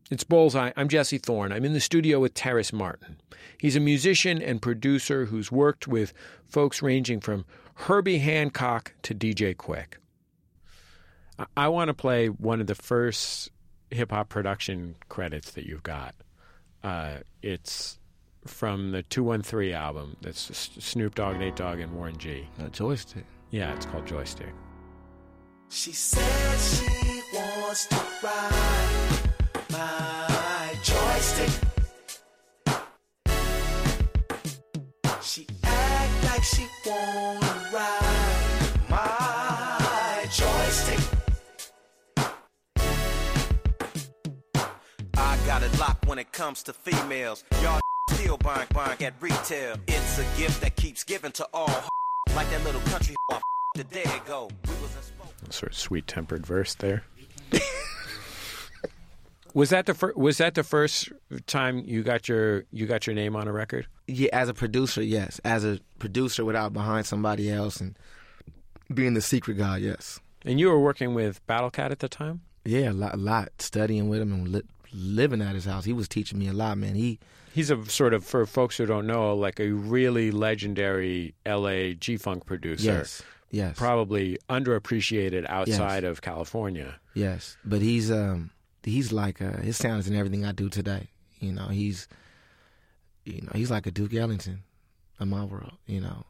It's 0.09 0.25
Bullseye. 0.25 0.71
I'm 0.75 0.89
Jesse 0.89 1.19
Thorne. 1.19 1.53
I'm 1.53 1.63
in 1.63 1.71
the 1.71 1.79
studio 1.79 2.19
with 2.19 2.33
Terrace 2.33 2.73
Martin. 2.73 3.21
He's 3.57 3.77
a 3.77 3.79
musician 3.79 4.41
and 4.41 4.61
producer 4.61 5.25
who's 5.25 5.51
worked 5.51 5.87
with 5.87 6.11
folks 6.45 6.81
ranging 6.81 7.21
from 7.21 7.45
Herbie 7.75 8.17
Hancock 8.17 8.93
to 9.03 9.15
DJ 9.15 9.55
Quik. 9.55 9.93
I 11.55 11.69
want 11.69 11.87
to 11.87 11.93
play 11.93 12.27
one 12.27 12.59
of 12.59 12.67
the 12.67 12.75
first 12.75 13.51
hip 13.89 14.11
hop 14.11 14.27
production 14.27 14.95
credits 15.07 15.51
that 15.51 15.65
you've 15.65 15.83
got. 15.83 16.13
Uh, 16.83 17.19
it's 17.41 17.97
from 18.45 18.91
the 18.91 19.03
213 19.03 19.73
album. 19.73 20.17
That's 20.21 20.39
Snoop 20.79 21.15
Dogg, 21.15 21.37
Nate 21.37 21.55
Dogg, 21.55 21.79
and 21.79 21.93
Warren 21.93 22.17
G. 22.17 22.47
A 22.59 22.69
joystick. 22.69 23.25
Yeah, 23.49 23.73
it's 23.75 23.85
called 23.85 24.07
Joystick. 24.07 24.53
She 25.69 25.91
said 25.91 26.59
she 26.59 27.21
wants 27.33 27.87
to 27.87 27.95
ride 28.23 29.33
my 29.69 30.73
joystick. 30.83 31.49
She 35.21 35.47
act 35.63 36.23
like 36.25 36.43
she 36.43 36.67
wanna 36.85 37.69
ride 37.73 38.89
my 38.89 40.25
joystick. 40.31 40.99
I 45.17 45.37
got 45.45 45.63
it 45.63 45.77
locked 45.79 46.05
when 46.07 46.19
it 46.19 46.31
comes 46.31 46.63
to 46.63 46.73
females. 46.73 47.43
Y'all 47.61 47.80
still 48.21 48.37
buying, 48.37 48.67
buying 48.73 49.01
at 49.03 49.13
retail. 49.19 49.75
It's 49.87 50.19
a 50.19 50.23
gift 50.37 50.61
that 50.61 50.75
keeps 50.75 51.03
giving 51.03 51.31
to 51.33 51.47
all. 51.53 51.87
Like 52.35 52.49
that 52.51 52.63
little 52.63 52.81
country 52.81 53.15
the 53.75 53.83
day 53.85 54.03
ago. 54.03 54.49
We 54.67 54.73
was 54.81 55.11
Sort 55.49 55.71
of 55.71 55.77
sweet 55.77 56.07
tempered 56.07 56.45
verse 56.45 56.75
there. 56.75 57.03
Was 59.53 59.71
that 59.71 59.85
the 59.85 59.93
fir- 59.93 60.13
was 60.15 60.37
that 60.37 60.55
the 60.55 60.63
first 60.63 61.09
time 61.45 61.83
you 61.85 62.03
got 62.03 62.29
your 62.29 62.63
you 62.71 62.85
got 62.85 63.05
your 63.05 63.13
name 63.13 63.35
on 63.35 63.49
a 63.49 63.51
record? 63.51 63.85
Yeah, 64.07 64.29
as 64.31 64.47
a 64.47 64.53
producer, 64.53 65.03
yes. 65.03 65.41
As 65.43 65.65
a 65.65 65.81
producer 65.99 66.45
without 66.45 66.71
behind 66.71 67.05
somebody 67.05 67.51
else 67.51 67.81
and 67.81 67.97
being 68.93 69.13
the 69.13 69.19
secret 69.19 69.57
guy, 69.57 69.75
yes. 69.77 70.21
And 70.45 70.57
you 70.57 70.69
were 70.69 70.79
working 70.79 71.13
with 71.13 71.45
Battle 71.47 71.69
Cat 71.69 71.91
at 71.91 71.99
the 71.99 72.07
time? 72.07 72.39
Yeah, 72.63 72.91
a 72.91 72.93
lot, 72.93 73.13
a 73.15 73.17
lot 73.17 73.49
studying 73.59 74.07
with 74.07 74.21
him 74.21 74.31
and 74.31 74.47
li- 74.47 74.63
living 74.93 75.41
at 75.41 75.55
his 75.55 75.65
house. 75.65 75.85
He 75.85 75.93
was 75.93 76.07
teaching 76.07 76.39
me 76.39 76.47
a 76.47 76.53
lot, 76.53 76.77
man. 76.77 76.95
He 76.95 77.19
He's 77.53 77.69
a 77.69 77.85
sort 77.85 78.13
of 78.13 78.23
for 78.23 78.45
folks 78.45 78.77
who 78.77 78.85
don't 78.85 79.05
know, 79.05 79.35
like 79.35 79.59
a 79.59 79.71
really 79.71 80.31
legendary 80.31 81.35
LA 81.45 81.93
G 81.99 82.17
funk 82.17 82.45
producer. 82.45 82.85
Yes. 82.85 83.23
Yes. 83.49 83.77
Probably 83.77 84.37
underappreciated 84.49 85.45
outside 85.49 86.03
yes. 86.03 86.09
of 86.09 86.21
California. 86.21 86.99
Yes. 87.13 87.57
But 87.65 87.81
he's 87.81 88.09
um 88.09 88.51
he's 88.83 89.11
like 89.11 89.41
uh, 89.41 89.57
his 89.57 89.77
sound 89.77 89.99
is 89.99 90.07
in 90.07 90.15
everything 90.15 90.45
I 90.45 90.53
do 90.53 90.69
today. 90.69 91.09
You 91.39 91.51
know, 91.51 91.67
he's 91.67 92.07
you 93.25 93.41
know, 93.41 93.51
he's 93.53 93.69
like 93.69 93.85
a 93.85 93.91
Duke 93.91 94.13
Ellington 94.13 94.63
in 95.19 95.29
my 95.29 95.43
world, 95.43 95.73
you 95.85 95.99
know. 95.99 96.25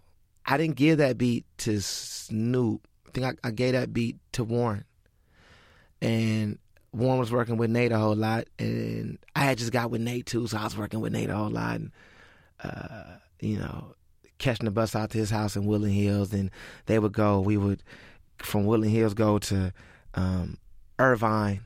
I 0.45 0.57
didn't 0.57 0.75
give 0.75 0.97
that 0.97 1.17
beat 1.17 1.45
to 1.59 1.79
Snoop. 1.81 2.87
I 3.07 3.11
think 3.11 3.25
I, 3.27 3.47
I 3.47 3.51
gave 3.51 3.73
that 3.73 3.93
beat 3.93 4.17
to 4.33 4.43
Warren. 4.43 4.85
And 6.01 6.57
Warren 6.93 7.19
was 7.19 7.31
working 7.31 7.57
with 7.57 7.69
Nate 7.69 7.91
a 7.91 7.97
whole 7.97 8.15
lot, 8.15 8.47
and 8.59 9.17
I 9.35 9.45
had 9.45 9.57
just 9.57 9.71
got 9.71 9.91
with 9.91 10.01
Nate 10.01 10.25
too, 10.25 10.47
so 10.47 10.57
I 10.57 10.65
was 10.65 10.77
working 10.77 10.99
with 10.99 11.13
Nate 11.13 11.29
a 11.29 11.35
whole 11.35 11.49
lot. 11.49 11.75
And, 11.75 11.91
uh, 12.63 13.15
you 13.39 13.57
know, 13.57 13.95
catching 14.37 14.65
the 14.65 14.71
bus 14.71 14.95
out 14.95 15.11
to 15.11 15.17
his 15.17 15.29
house 15.29 15.55
in 15.55 15.65
Woodland 15.65 15.93
Hills, 15.93 16.33
and 16.33 16.51
they 16.87 16.99
would 16.99 17.13
go. 17.13 17.39
We 17.39 17.57
would 17.57 17.81
from 18.39 18.65
Woodland 18.65 18.91
Hills 18.91 19.13
go 19.13 19.39
to 19.39 19.73
um, 20.15 20.57
Irvine, 20.99 21.61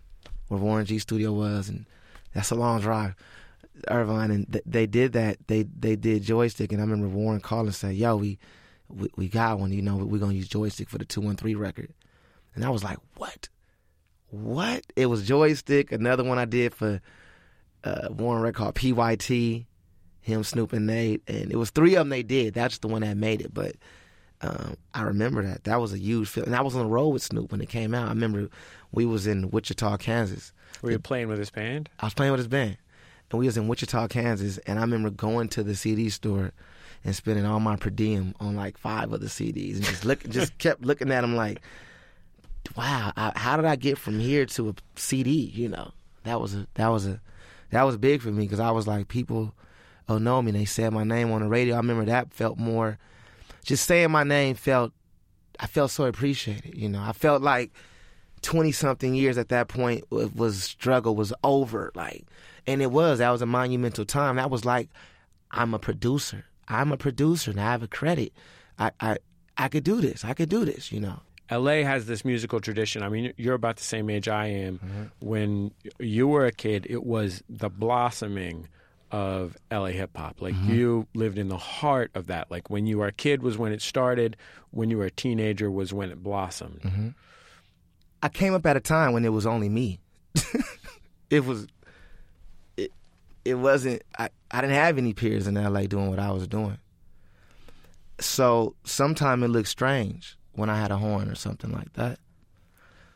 where 0.47 0.59
Warren 0.59 0.85
G 0.85 0.99
Studio 0.99 1.33
was, 1.33 1.69
and 1.69 1.85
that's 2.33 2.51
a 2.51 2.55
long 2.55 2.81
drive. 2.81 3.15
Irvine, 3.89 4.31
and 4.31 4.51
th- 4.51 4.63
they 4.65 4.85
did 4.85 5.13
that. 5.13 5.37
They 5.47 5.63
they 5.63 5.95
did 5.95 6.23
joystick, 6.23 6.71
and 6.71 6.79
I 6.81 6.85
remember 6.85 7.07
Warren 7.07 7.41
calling 7.41 7.67
and 7.67 7.75
saying, 7.75 7.97
"Yo, 7.97 8.15
we, 8.15 8.37
we 8.89 9.09
we 9.15 9.27
got 9.27 9.59
one. 9.59 9.71
You 9.71 9.81
know, 9.81 9.97
we're 9.97 10.19
gonna 10.19 10.33
use 10.33 10.47
joystick 10.47 10.89
for 10.89 10.97
the 10.97 11.05
two 11.05 11.21
one 11.21 11.35
three 11.35 11.55
record." 11.55 11.93
And 12.53 12.63
I 12.63 12.69
was 12.69 12.83
like, 12.83 12.99
"What? 13.17 13.49
What?" 14.35 14.85
It 14.95 15.07
was 15.07 15.27
joystick. 15.27 15.91
Another 15.91 16.23
one 16.23 16.37
I 16.37 16.45
did 16.45 16.73
for 16.73 17.01
uh, 17.83 18.09
Warren 18.11 18.41
record 18.41 18.57
called 18.57 18.75
PYT. 18.75 19.65
Him, 20.21 20.43
Snoop, 20.43 20.73
and 20.73 20.87
Nate, 20.87 21.21
and 21.27 21.51
it 21.51 21.55
was 21.55 21.69
three 21.69 21.93
of 21.93 21.99
them. 21.99 22.09
They 22.09 22.23
did. 22.23 22.55
That's 22.55 22.79
the 22.79 22.87
one 22.87 23.01
that 23.01 23.17
made 23.17 23.41
it, 23.41 23.53
but. 23.53 23.75
Um, 24.41 24.75
I 24.93 25.03
remember 25.03 25.41
that. 25.43 25.63
That 25.63 25.79
was 25.79 25.93
a 25.93 25.97
huge 25.97 26.27
film. 26.27 26.47
And 26.47 26.55
I 26.55 26.61
was 26.61 26.75
on 26.75 26.83
the 26.83 26.89
road 26.89 27.09
with 27.09 27.23
Snoop 27.23 27.53
when 27.53 27.61
it 27.61 27.69
came 27.69 27.95
out. 27.95 28.07
I 28.07 28.09
remember 28.09 28.49
we 28.91 29.05
was 29.05 29.25
in 29.25 29.49
Wichita, 29.49 29.97
Kansas. 29.97 30.51
Were 30.81 30.91
you 30.91 30.99
playing 30.99 31.29
with 31.29 31.39
his 31.39 31.49
band? 31.49 31.89
I 31.99 32.05
was 32.05 32.13
playing 32.13 32.33
with 32.33 32.39
his 32.39 32.47
band. 32.49 32.77
And 33.31 33.39
we 33.39 33.45
was 33.47 33.57
in 33.57 33.67
Wichita, 33.67 34.07
Kansas, 34.07 34.57
and 34.59 34.77
I 34.77 34.81
remember 34.81 35.09
going 35.09 35.49
to 35.49 35.63
the 35.63 35.75
CD 35.75 36.09
store 36.09 36.51
and 37.03 37.15
spending 37.15 37.45
all 37.45 37.59
my 37.59 37.75
per 37.75 37.89
diem 37.89 38.35
on 38.39 38.55
like 38.55 38.77
five 38.77 39.11
of 39.11 39.21
the 39.21 39.27
CDs 39.27 39.75
and 39.75 39.83
just 39.83 40.05
look, 40.05 40.27
just 40.29 40.57
kept 40.57 40.83
looking 40.83 41.11
at 41.11 41.21
them 41.21 41.35
like, 41.35 41.61
wow, 42.75 43.11
I, 43.15 43.31
how 43.35 43.55
did 43.55 43.65
I 43.65 43.75
get 43.75 43.97
from 43.97 44.19
here 44.19 44.45
to 44.45 44.69
a 44.69 44.75
CD? 44.95 45.31
You 45.31 45.69
know, 45.69 45.91
that 46.23 46.39
was 46.39 46.55
a 46.55 46.67
that 46.75 46.87
was 46.87 47.07
a 47.07 47.19
that 47.71 47.83
was 47.83 47.97
big 47.97 48.21
for 48.21 48.31
me 48.31 48.43
because 48.43 48.59
I 48.59 48.71
was 48.71 48.87
like, 48.87 49.07
people 49.07 49.53
oh 50.07 50.17
know 50.17 50.41
me. 50.41 50.51
They 50.51 50.65
said 50.65 50.93
my 50.93 51.03
name 51.03 51.31
on 51.31 51.41
the 51.41 51.47
radio. 51.47 51.75
I 51.75 51.77
remember 51.77 52.05
that 52.05 52.33
felt 52.33 52.57
more, 52.57 52.97
just 53.63 53.85
saying 53.85 54.11
my 54.11 54.23
name 54.23 54.55
felt, 54.55 54.93
I 55.59 55.67
felt 55.67 55.91
so 55.91 56.05
appreciated. 56.05 56.77
You 56.77 56.89
know, 56.89 57.01
I 57.01 57.13
felt 57.13 57.41
like 57.41 57.71
twenty 58.41 58.71
something 58.71 59.15
years 59.15 59.37
at 59.37 59.49
that 59.49 59.67
point 59.67 60.05
was, 60.11 60.63
struggle 60.63 61.15
was 61.15 61.33
over. 61.43 61.91
Like 61.95 62.25
and 62.67 62.81
it 62.81 62.91
was. 62.91 63.19
That 63.19 63.31
was 63.31 63.41
a 63.41 63.45
monumental 63.45 64.05
time. 64.05 64.37
That 64.37 64.49
was 64.49 64.65
like, 64.65 64.89
I'm 65.51 65.73
a 65.73 65.79
producer. 65.79 66.45
I'm 66.67 66.91
a 66.91 66.97
producer, 66.97 67.51
and 67.51 67.59
I 67.59 67.71
have 67.71 67.83
a 67.83 67.87
credit. 67.87 68.33
I, 68.79 68.91
I, 68.99 69.17
I 69.57 69.67
could 69.67 69.83
do 69.83 70.01
this. 70.01 70.25
I 70.25 70.33
could 70.33 70.49
do 70.49 70.65
this. 70.65 70.91
You 70.91 70.99
know. 70.99 71.19
LA 71.51 71.83
has 71.83 72.05
this 72.07 72.25
musical 72.25 72.59
tradition. 72.59 73.03
I 73.03 73.09
mean, 73.09 73.33
you're 73.37 73.53
about 73.55 73.77
the 73.77 73.83
same 73.83 74.09
age 74.09 74.27
I 74.27 74.47
am. 74.47 75.11
When 75.19 75.71
you 75.99 76.27
were 76.27 76.45
a 76.45 76.51
kid, 76.51 76.87
it 76.89 77.03
was 77.03 77.43
the 77.49 77.69
blossoming 77.69 78.67
of 79.11 79.55
LA 79.71 79.87
hip 79.89 80.17
hop. 80.17 80.41
Like 80.41 80.55
Mhm. 80.55 80.67
you 80.75 81.07
lived 81.13 81.37
in 81.37 81.47
the 81.47 81.57
heart 81.57 82.09
of 82.15 82.27
that. 82.27 82.49
Like 82.49 82.69
when 82.69 82.87
you 82.87 82.97
were 82.97 83.07
a 83.07 83.11
kid 83.11 83.43
was 83.43 83.57
when 83.57 83.71
it 83.71 83.81
started. 83.81 84.35
When 84.71 84.89
you 84.89 84.97
were 84.97 85.05
a 85.05 85.11
teenager 85.11 85.69
was 85.71 85.93
when 85.93 86.09
it 86.09 86.21
blossomed. 86.23 86.81
hmm 86.81 87.09
I 88.23 88.29
came 88.29 88.53
up 88.55 88.65
at 88.65 88.75
a 88.75 88.79
time 88.79 89.13
when 89.13 89.23
it 89.23 89.29
was 89.29 89.45
only 89.45 89.69
me. 89.69 89.99
it 91.29 91.45
was. 91.45 91.67
It, 92.75 92.91
it 93.45 93.53
wasn't. 93.55 94.01
I, 94.17 94.29
I 94.49 94.61
didn't 94.61 94.75
have 94.75 94.97
any 94.97 95.13
peers 95.13 95.45
in 95.45 95.53
LA 95.55 95.81
doing 95.85 96.09
what 96.09 96.17
I 96.19 96.31
was 96.31 96.47
doing. 96.47 96.79
So 98.19 98.75
sometimes 98.83 99.43
it 99.43 99.49
looked 99.49 99.67
strange 99.67 100.37
when 100.55 100.69
I 100.69 100.79
had 100.79 100.91
a 100.91 100.97
horn 100.97 101.29
or 101.29 101.35
something 101.35 101.71
like 101.71 101.93
that. 101.93 102.19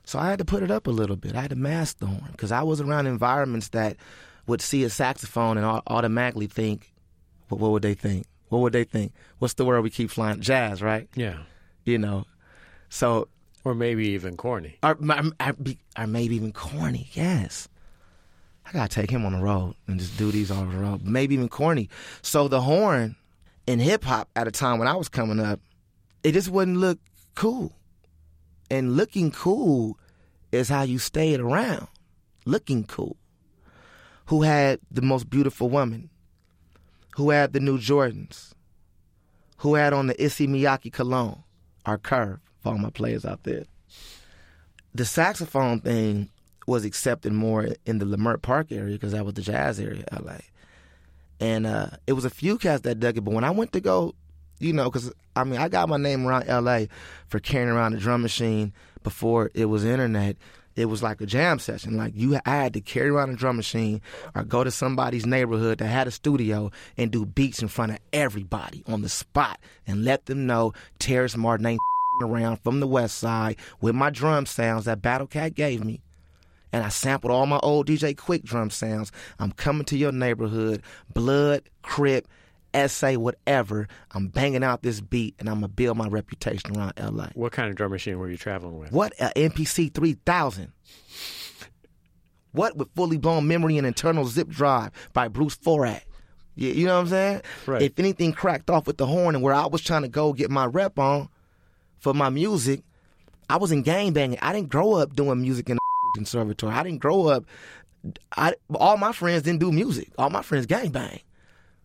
So 0.03 0.17
I 0.17 0.29
had 0.29 0.39
to 0.39 0.45
put 0.45 0.63
it 0.63 0.71
up 0.71 0.87
a 0.87 0.91
little 0.91 1.15
bit. 1.15 1.35
I 1.35 1.41
had 1.41 1.51
to 1.51 1.55
mask 1.55 1.99
the 1.99 2.07
horn 2.07 2.29
because 2.31 2.51
I 2.51 2.63
was 2.63 2.81
around 2.81 3.07
environments 3.07 3.69
that 3.69 3.97
would 4.47 4.61
see 4.61 4.83
a 4.83 4.89
saxophone 4.89 5.57
and 5.57 5.81
automatically 5.87 6.47
think, 6.47 6.91
what, 7.47 7.59
what 7.59 7.71
would 7.71 7.83
they 7.83 7.93
think? 7.93 8.25
What 8.49 8.59
would 8.59 8.73
they 8.73 8.83
think? 8.83 9.13
What's 9.37 9.53
the 9.53 9.65
word 9.65 9.81
we 9.81 9.91
keep 9.91 10.09
flying? 10.09 10.41
Jazz, 10.41 10.81
right? 10.81 11.07
Yeah. 11.15 11.37
You 11.85 11.99
know, 11.99 12.25
so 12.89 13.27
or 13.63 13.75
maybe 13.75 14.09
even 14.09 14.37
corny, 14.37 14.77
or, 14.81 14.97
or, 15.39 15.51
or 15.97 16.07
maybe 16.07 16.35
even 16.35 16.51
corny. 16.51 17.09
Yes, 17.13 17.67
I 18.65 18.71
gotta 18.71 18.89
take 18.89 19.09
him 19.09 19.25
on 19.25 19.33
the 19.33 19.39
road 19.39 19.75
and 19.87 19.99
just 19.99 20.17
do 20.17 20.31
these 20.31 20.49
all 20.49 20.61
over 20.61 20.71
the 20.71 20.79
road. 20.79 21.03
Maybe 21.03 21.35
even 21.35 21.49
corny. 21.49 21.89
So 22.21 22.47
the 22.47 22.61
horn 22.61 23.15
in 23.67 23.79
hip 23.79 24.03
hop 24.03 24.29
at 24.35 24.47
a 24.47 24.51
time 24.51 24.79
when 24.79 24.87
I 24.87 24.95
was 24.95 25.09
coming 25.09 25.39
up, 25.39 25.59
it 26.23 26.31
just 26.31 26.49
wouldn't 26.49 26.77
look 26.77 26.99
cool. 27.39 27.71
And 28.69 28.97
looking 28.97 29.31
cool 29.31 29.97
is 30.51 30.67
how 30.67 30.81
you 30.81 30.99
stayed 30.99 31.39
around. 31.39 31.87
Looking 32.45 32.83
cool. 32.83 33.15
Who 34.25 34.41
had 34.41 34.81
the 34.91 35.01
most 35.01 35.29
beautiful 35.29 35.69
woman? 35.69 36.09
Who 37.15 37.29
had 37.29 37.53
the 37.53 37.61
new 37.61 37.79
Jordans? 37.79 38.51
Who 39.59 39.75
had 39.75 39.93
on 39.93 40.07
the 40.07 40.21
Issey 40.21 40.47
Miyake 40.47 40.91
cologne? 40.91 41.43
Our 41.85 41.97
curve 41.97 42.39
for 42.59 42.73
all 42.73 42.77
my 42.77 42.89
players 42.89 43.23
out 43.25 43.43
there. 43.43 43.63
The 44.93 45.05
saxophone 45.05 45.79
thing 45.79 46.29
was 46.67 46.83
accepted 46.83 47.31
more 47.31 47.69
in 47.85 47.99
the 47.99 48.05
Leimert 48.05 48.41
Park 48.41 48.69
area 48.69 48.95
because 48.95 49.13
that 49.13 49.25
was 49.25 49.35
the 49.35 49.41
jazz 49.41 49.79
area, 49.79 50.03
LA. 50.11 50.39
And 51.39 51.65
uh, 51.65 51.91
it 52.05 52.13
was 52.13 52.25
a 52.25 52.29
few 52.29 52.57
cats 52.57 52.81
that 52.81 52.99
dug 52.99 53.17
it. 53.17 53.21
But 53.21 53.33
when 53.33 53.45
I 53.45 53.51
went 53.51 53.71
to 53.73 53.79
go, 53.79 54.13
you 54.59 54.73
know, 54.73 54.85
because 54.85 55.11
I 55.35 55.43
mean, 55.43 55.59
I 55.59 55.69
got 55.69 55.89
my 55.89 55.97
name 55.97 56.27
around 56.27 56.47
LA 56.47 56.85
for 57.27 57.39
carrying 57.39 57.69
around 57.69 57.93
a 57.93 57.97
drum 57.97 58.21
machine 58.21 58.73
before 59.03 59.51
it 59.53 59.65
was 59.65 59.83
internet. 59.85 60.37
It 60.75 60.85
was 60.85 61.03
like 61.03 61.19
a 61.19 61.25
jam 61.25 61.59
session. 61.59 61.97
Like 61.97 62.13
you, 62.15 62.39
I 62.45 62.55
had 62.55 62.73
to 62.73 62.81
carry 62.81 63.09
around 63.09 63.31
a 63.31 63.35
drum 63.35 63.57
machine 63.57 64.01
or 64.33 64.43
go 64.43 64.63
to 64.63 64.71
somebody's 64.71 65.25
neighborhood 65.25 65.79
that 65.79 65.87
had 65.87 66.07
a 66.07 66.11
studio 66.11 66.71
and 66.95 67.11
do 67.11 67.25
beats 67.25 67.61
in 67.61 67.67
front 67.67 67.91
of 67.91 67.99
everybody 68.13 68.83
on 68.87 69.01
the 69.01 69.09
spot 69.09 69.59
and 69.87 70.05
let 70.05 70.27
them 70.27 70.45
know 70.45 70.73
Terrace 70.99 71.35
Martin 71.35 71.65
ain't 71.65 71.81
around 72.21 72.57
from 72.57 72.79
the 72.79 72.87
west 72.87 73.17
side 73.17 73.57
with 73.81 73.95
my 73.95 74.09
drum 74.09 74.45
sounds 74.45 74.85
that 74.85 75.01
Battle 75.01 75.27
Cat 75.27 75.53
gave 75.53 75.83
me 75.83 76.01
and 76.71 76.83
I 76.83 76.89
sampled 76.89 77.31
all 77.31 77.45
my 77.45 77.59
old 77.59 77.87
DJ 77.87 78.15
Quik 78.15 78.43
drum 78.43 78.69
sounds. 78.69 79.11
I'm 79.39 79.51
coming 79.51 79.85
to 79.85 79.97
your 79.97 80.11
neighborhood, 80.11 80.83
Blood, 81.13 81.63
Crip, 81.81 82.27
SA, 82.87 83.13
whatever. 83.13 83.87
I'm 84.11 84.27
banging 84.27 84.63
out 84.63 84.81
this 84.83 85.01
beat, 85.01 85.35
and 85.39 85.49
I'm 85.49 85.55
gonna 85.55 85.67
build 85.67 85.97
my 85.97 86.07
reputation 86.07 86.77
around 86.77 86.93
LA. 86.99 87.27
What 87.33 87.51
kind 87.51 87.69
of 87.69 87.75
drum 87.75 87.91
machine 87.91 88.17
were 88.19 88.29
you 88.29 88.37
traveling 88.37 88.77
with? 88.77 88.91
What 88.91 89.13
uh, 89.19 89.29
a 89.35 89.49
MPC 89.49 89.93
3000. 89.93 90.71
What 92.51 92.75
with 92.75 92.89
fully 92.95 93.17
blown 93.17 93.47
memory 93.47 93.77
and 93.77 93.85
internal 93.85 94.25
zip 94.25 94.47
drive 94.47 94.91
by 95.13 95.27
Bruce 95.27 95.55
Forat. 95.55 96.01
You, 96.55 96.69
you 96.71 96.85
know 96.85 96.95
what 96.95 97.01
I'm 97.01 97.07
saying? 97.07 97.41
Right. 97.67 97.81
If 97.83 97.99
anything 97.99 98.33
cracked 98.33 98.69
off 98.69 98.87
with 98.87 98.97
the 98.97 99.05
horn 99.05 99.35
and 99.35 99.43
where 99.43 99.53
I 99.53 99.67
was 99.67 99.81
trying 99.81 100.01
to 100.01 100.07
go 100.07 100.33
get 100.33 100.49
my 100.49 100.65
rep 100.65 100.97
on 100.97 101.29
for 101.99 102.13
my 102.13 102.29
music, 102.29 102.81
I 103.49 103.57
was 103.57 103.71
in 103.71 103.83
gang 103.83 104.13
banging. 104.13 104.39
I 104.41 104.51
didn't 104.53 104.69
grow 104.69 104.93
up 104.93 105.15
doing 105.15 105.41
music 105.41 105.69
in 105.69 105.75
the 105.75 105.79
conservatory. 106.15 106.73
I 106.73 106.83
didn't 106.83 106.99
grow 106.99 107.27
up. 107.27 107.45
I 108.35 108.53
all 108.73 108.97
my 108.97 109.11
friends 109.11 109.43
didn't 109.43 109.59
do 109.59 109.71
music. 109.71 110.11
All 110.17 110.29
my 110.29 110.41
friends 110.41 110.65
gang 110.65 110.89
bang. 110.89 111.19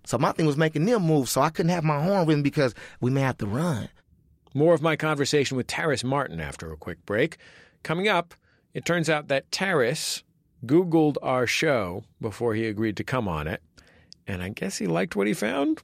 So 0.05 0.19
my 0.19 0.33
thing 0.33 0.47
was 0.47 0.57
making 0.57 0.85
them 0.85 1.03
move. 1.03 1.29
So 1.29 1.41
I 1.41 1.51
couldn't 1.51 1.71
have 1.71 1.85
my 1.85 2.03
horn 2.03 2.27
with 2.27 2.43
because 2.43 2.75
we 3.01 3.11
may 3.11 3.23
have 3.23 3.39
to 3.39 3.47
run. 3.47 3.89
More 4.55 4.75
of 4.75 4.83
my 4.83 4.97
conversation 4.97 5.57
with 5.57 5.67
Terrace 5.67 6.05
Martin 6.05 6.41
after 6.41 6.73
a 6.73 6.77
quick 6.77 7.05
break. 7.07 7.39
Coming 7.83 8.09
up, 8.09 8.35
it 8.73 8.85
turns 8.85 9.11
out 9.11 9.29
that 9.29 9.51
Terrace 9.51 10.23
Googled 10.65 11.17
our 11.23 11.47
show 11.47 12.05
before 12.21 12.55
he 12.55 12.67
agreed 12.67 12.97
to 12.97 13.05
come 13.05 13.29
on 13.29 13.47
it, 13.47 13.63
and 14.27 14.43
I 14.43 14.49
guess 14.51 14.79
he 14.79 14.87
liked 14.87 15.17
what 15.17 15.27
he 15.27 15.35
found. 15.35 15.83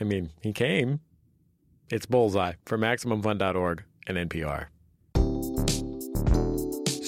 I 0.00 0.04
mean, 0.04 0.30
he 0.40 0.52
came. 0.52 1.00
It's 1.90 2.06
Bullseye 2.06 2.54
for 2.64 2.78
MaximumFun.org 2.78 3.84
and 4.06 4.16
NPR. 4.16 4.66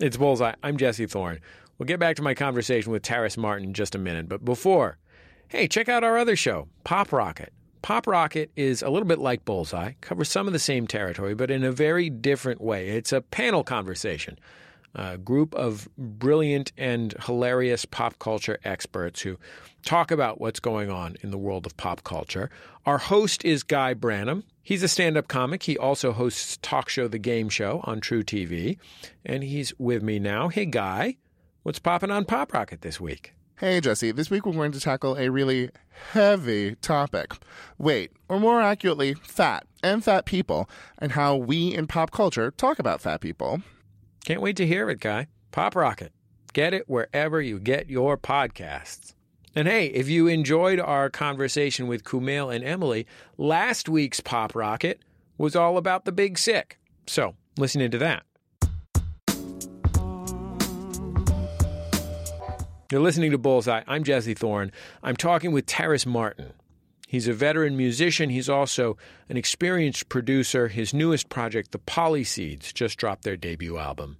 It's 0.00 0.16
Bullseye. 0.16 0.54
I'm 0.62 0.76
Jesse 0.78 1.06
Thorne. 1.06 1.40
We'll 1.76 1.86
get 1.86 1.98
back 2.00 2.16
to 2.16 2.22
my 2.22 2.32
conversation 2.34 2.90
with 2.92 3.02
Terrace 3.02 3.36
Martin 3.36 3.66
in 3.68 3.74
just 3.74 3.94
a 3.94 3.98
minute, 3.98 4.26
but 4.28 4.42
before, 4.44 4.96
hey, 5.48 5.68
check 5.68 5.90
out 5.90 6.04
our 6.04 6.16
other 6.16 6.36
show, 6.36 6.68
Pop 6.84 7.12
Rocket. 7.12 7.52
Pop 7.82 8.06
Rocket 8.06 8.50
is 8.56 8.82
a 8.82 8.90
little 8.90 9.08
bit 9.08 9.18
like 9.18 9.44
Bullseye, 9.44 9.92
covers 10.00 10.28
some 10.28 10.46
of 10.46 10.52
the 10.52 10.58
same 10.58 10.86
territory, 10.86 11.34
but 11.34 11.50
in 11.50 11.64
a 11.64 11.72
very 11.72 12.10
different 12.10 12.60
way. 12.60 12.90
It's 12.90 13.12
a 13.12 13.20
panel 13.22 13.64
conversation. 13.64 14.38
a 14.94 15.18
group 15.18 15.54
of 15.54 15.88
brilliant 15.96 16.72
and 16.76 17.14
hilarious 17.24 17.84
pop 17.84 18.18
culture 18.18 18.58
experts 18.64 19.20
who 19.22 19.38
talk 19.84 20.10
about 20.10 20.40
what's 20.40 20.60
going 20.60 20.90
on 20.90 21.16
in 21.22 21.30
the 21.30 21.38
world 21.38 21.66
of 21.66 21.76
pop 21.76 22.02
culture. 22.02 22.50
Our 22.86 22.98
host 22.98 23.44
is 23.44 23.62
Guy 23.62 23.94
Branum. 23.94 24.42
He's 24.62 24.82
a 24.82 24.88
stand 24.88 25.16
up 25.16 25.28
comic. 25.28 25.62
He 25.62 25.78
also 25.78 26.12
hosts 26.12 26.58
Talk 26.62 26.88
Show 26.88 27.08
The 27.08 27.18
Game 27.18 27.48
Show 27.48 27.80
on 27.84 28.00
truTV. 28.00 28.78
And 29.24 29.42
he's 29.42 29.72
with 29.78 30.02
me 30.02 30.18
now. 30.18 30.48
Hey, 30.48 30.66
Guy, 30.66 31.16
what's 31.62 31.78
popping 31.78 32.10
on 32.10 32.24
Pop 32.24 32.52
Rocket 32.52 32.82
this 32.82 33.00
week? 33.00 33.34
Hey, 33.60 33.78
Jesse. 33.82 34.10
This 34.10 34.30
week 34.30 34.46
we're 34.46 34.54
going 34.54 34.72
to 34.72 34.80
tackle 34.80 35.18
a 35.18 35.28
really 35.28 35.68
heavy 36.12 36.76
topic 36.76 37.34
weight, 37.76 38.10
or 38.26 38.40
more 38.40 38.62
accurately, 38.62 39.12
fat 39.12 39.66
and 39.82 40.02
fat 40.02 40.24
people, 40.24 40.66
and 40.96 41.12
how 41.12 41.36
we 41.36 41.74
in 41.74 41.86
pop 41.86 42.10
culture 42.10 42.52
talk 42.52 42.78
about 42.78 43.02
fat 43.02 43.20
people. 43.20 43.60
Can't 44.24 44.40
wait 44.40 44.56
to 44.56 44.66
hear 44.66 44.88
it, 44.88 44.98
Guy. 44.98 45.26
Pop 45.50 45.76
Rocket. 45.76 46.10
Get 46.54 46.72
it 46.72 46.88
wherever 46.88 47.42
you 47.42 47.58
get 47.58 47.90
your 47.90 48.16
podcasts. 48.16 49.12
And 49.54 49.68
hey, 49.68 49.88
if 49.88 50.08
you 50.08 50.26
enjoyed 50.26 50.80
our 50.80 51.10
conversation 51.10 51.86
with 51.86 52.02
Kumail 52.02 52.54
and 52.54 52.64
Emily, 52.64 53.06
last 53.36 53.90
week's 53.90 54.20
Pop 54.20 54.54
Rocket 54.54 55.02
was 55.36 55.54
all 55.54 55.76
about 55.76 56.06
the 56.06 56.12
big 56.12 56.38
sick. 56.38 56.78
So 57.06 57.34
listen 57.58 57.82
into 57.82 57.98
that. 57.98 58.22
You're 62.90 63.00
listening 63.00 63.30
to 63.30 63.38
Bullseye. 63.38 63.82
I'm 63.86 64.02
Jesse 64.02 64.34
Thorne. 64.34 64.72
I'm 65.02 65.14
talking 65.16 65.52
with 65.52 65.66
Terrace 65.66 66.06
Martin. 66.06 66.52
He's 67.06 67.28
a 67.28 67.32
veteran 67.32 67.76
musician. 67.76 68.30
He's 68.30 68.48
also 68.48 68.96
an 69.28 69.36
experienced 69.36 70.08
producer. 70.08 70.68
His 70.68 70.92
newest 70.92 71.28
project, 71.28 71.70
The 71.72 71.78
Pollyseeds, 71.78 72.72
just 72.74 72.98
dropped 72.98 73.22
their 73.22 73.36
debut 73.36 73.78
album. 73.78 74.16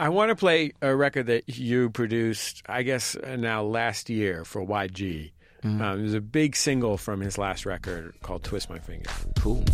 I 0.00 0.10
want 0.10 0.28
to 0.30 0.36
play 0.36 0.72
a 0.80 0.94
record 0.94 1.26
that 1.26 1.48
you 1.58 1.90
produced, 1.90 2.62
I 2.68 2.82
guess, 2.84 3.16
now 3.36 3.64
last 3.64 4.08
year 4.08 4.44
for 4.44 4.64
YG. 4.64 5.32
Mhm. 5.64 5.80
Um, 5.80 5.98
it 5.98 6.02
was 6.04 6.14
a 6.14 6.20
big 6.20 6.54
single 6.54 6.96
from 6.98 7.20
his 7.20 7.36
last 7.36 7.66
record 7.66 8.14
called 8.22 8.44
Twist 8.44 8.70
My 8.70 8.78
Finger. 8.78 9.10
Cool. 9.40 9.64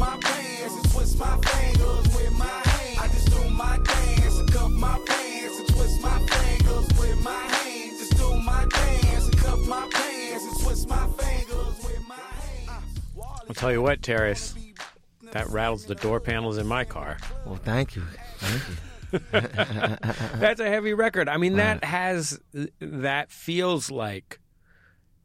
My 0.00 0.16
pants 0.16 0.74
and 0.76 0.90
twist 0.92 1.18
my 1.18 1.36
fingers 1.36 2.16
with 2.16 2.32
my 2.38 2.46
hands. 2.46 2.98
I 2.98 3.08
just 3.08 3.30
do 3.30 3.50
my 3.50 3.78
dance 3.84 4.38
and 4.38 4.50
cup 4.50 4.70
my 4.70 4.98
pants 5.06 5.58
and 5.58 5.68
twist 5.68 6.00
my 6.00 6.18
fingers 6.26 6.88
with 6.98 7.22
my 7.22 7.30
hands. 7.30 7.98
Just 7.98 8.16
do 8.16 8.34
my 8.40 8.66
dance 8.70 9.26
and 9.26 9.36
cup 9.36 9.58
my 9.60 9.88
pants 9.92 10.44
and 10.46 10.60
twist 10.64 10.88
my 10.88 11.06
fingers 11.18 11.84
with 11.84 12.08
my 12.08 12.14
hands. 12.14 12.70
I'll 13.46 13.54
tell 13.54 13.70
you 13.70 13.82
what, 13.82 14.00
Terrace, 14.00 14.54
that 15.32 15.46
rattles 15.48 15.84
the 15.84 15.94
door 15.94 16.18
panels 16.18 16.56
in 16.56 16.66
my 16.66 16.84
car. 16.84 17.18
Well, 17.44 17.60
thank 17.62 17.94
you. 17.94 18.02
Thank 18.38 18.62
you. 18.68 18.76
That's 20.40 20.60
a 20.60 20.68
heavy 20.68 20.94
record. 20.94 21.28
I 21.28 21.36
mean, 21.36 21.56
that 21.56 21.84
has 21.84 22.40
that 22.80 23.30
feels 23.30 23.90
like 23.90 24.40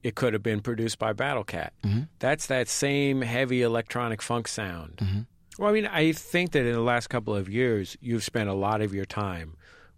it 0.06 0.14
could 0.14 0.34
have 0.34 0.44
been 0.44 0.62
produced 0.62 1.00
by 1.00 1.14
Battle 1.14 1.44
Cat. 1.44 1.74
Mhm. 1.84 2.08
That's 2.20 2.46
that 2.46 2.68
same 2.68 3.22
heavy 3.22 3.64
electronic 3.64 4.22
funk 4.22 4.48
sound. 4.48 4.98
Mhm. 4.98 5.26
Well, 5.58 5.68
I 5.70 5.74
mean, 5.74 5.88
I 5.88 6.12
think 6.12 6.52
that 6.52 6.64
in 6.64 6.74
the 6.74 6.80
last 6.82 7.08
couple 7.08 7.36
of 7.36 7.50
years, 7.50 7.98
you've 8.02 8.24
spent 8.24 8.48
a 8.48 8.54
lot 8.54 8.82
of 8.82 8.94
your 8.94 9.06
time 9.06 9.56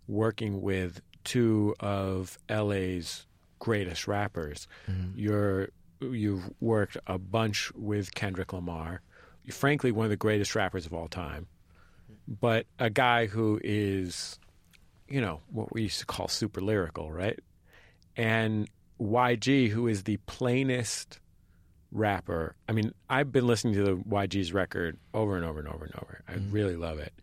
working 0.07 0.61
with 0.61 1.01
two 1.25 1.75
of 1.81 2.37
LA's 2.47 3.25
greatest 3.59 4.07
rappers. 4.07 4.65
Mhm. 4.87 5.11
You're 5.17 5.69
you've 5.99 6.51
worked 6.61 6.95
a 7.07 7.17
bunch 7.17 7.71
with 7.73 8.13
Kendrick 8.13 8.53
Lamar. 8.53 9.01
Frankly 9.49 9.91
one 9.91 10.05
of 10.05 10.09
the 10.11 10.15
greatest 10.15 10.55
rappers 10.55 10.85
of 10.85 10.93
all 10.93 11.07
time. 11.09 11.47
But 12.29 12.65
a 12.79 12.89
guy 12.89 13.25
who 13.25 13.59
is, 13.63 14.39
you 15.09 15.19
know, 15.19 15.41
what 15.49 15.73
we 15.73 15.81
used 15.83 15.99
to 15.99 16.05
call 16.05 16.27
super 16.29 16.61
lyrical, 16.61 17.11
right? 17.11 17.39
And 18.15 18.69
YG, 18.99 19.69
who 19.69 19.87
is 19.87 20.03
the 20.03 20.17
plainest 20.25 21.19
rapper. 21.91 22.55
I 22.67 22.71
mean, 22.73 22.93
I've 23.09 23.31
been 23.31 23.47
listening 23.47 23.73
to 23.75 23.83
the 23.83 23.95
YG's 23.95 24.51
record 24.53 24.97
over 25.13 25.35
and 25.37 25.45
over 25.45 25.59
and 25.59 25.67
over 25.69 25.85
and 25.85 25.95
over. 25.95 26.21
I 26.27 26.33
really 26.51 26.75
love 26.75 26.99
it. 26.99 27.13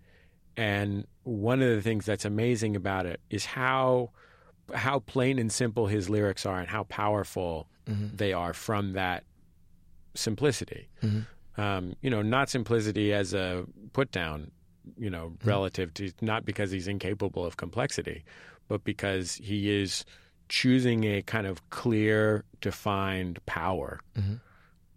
And 0.57 1.07
one 1.25 1.63
of 1.63 1.69
the 1.69 1.83
things 1.83 2.07
that's 2.07 2.25
amazing 2.25 2.77
about 2.77 3.07
it 3.07 3.21
is 3.31 3.45
how 3.45 4.11
how 4.73 5.01
plain 5.01 5.39
and 5.39 5.53
simple 5.53 5.89
his 5.89 6.09
lyrics 6.09 6.47
are 6.47 6.59
and 6.59 6.69
how 6.69 6.85
powerful 6.85 7.69
Mhm. 7.87 8.17
they 8.17 8.33
are 8.33 8.55
from 8.55 8.93
that 8.95 9.25
simplicity. 10.15 10.89
Mhm. 11.03 11.27
Um, 11.57 11.97
you 12.01 12.09
know, 12.11 12.23
not 12.23 12.49
simplicity 12.49 13.13
as 13.13 13.35
a 13.35 13.67
put 13.93 14.11
down, 14.11 14.51
you 14.97 15.11
know, 15.11 15.31
Mm-hmm. 15.39 15.49
relative 15.49 15.93
to 15.95 16.13
not 16.23 16.45
because 16.47 16.71
he's 16.71 16.89
incapable 16.89 17.45
of 17.45 17.57
complexity, 17.59 18.25
but 18.69 18.85
because 18.85 19.35
he 19.35 19.71
is 19.71 20.05
choosing 20.49 21.05
a 21.05 21.23
kind 21.23 21.47
of 21.47 21.69
clear, 21.71 22.45
defined 22.61 23.45
power. 23.47 24.01
Mhm. 24.17 24.41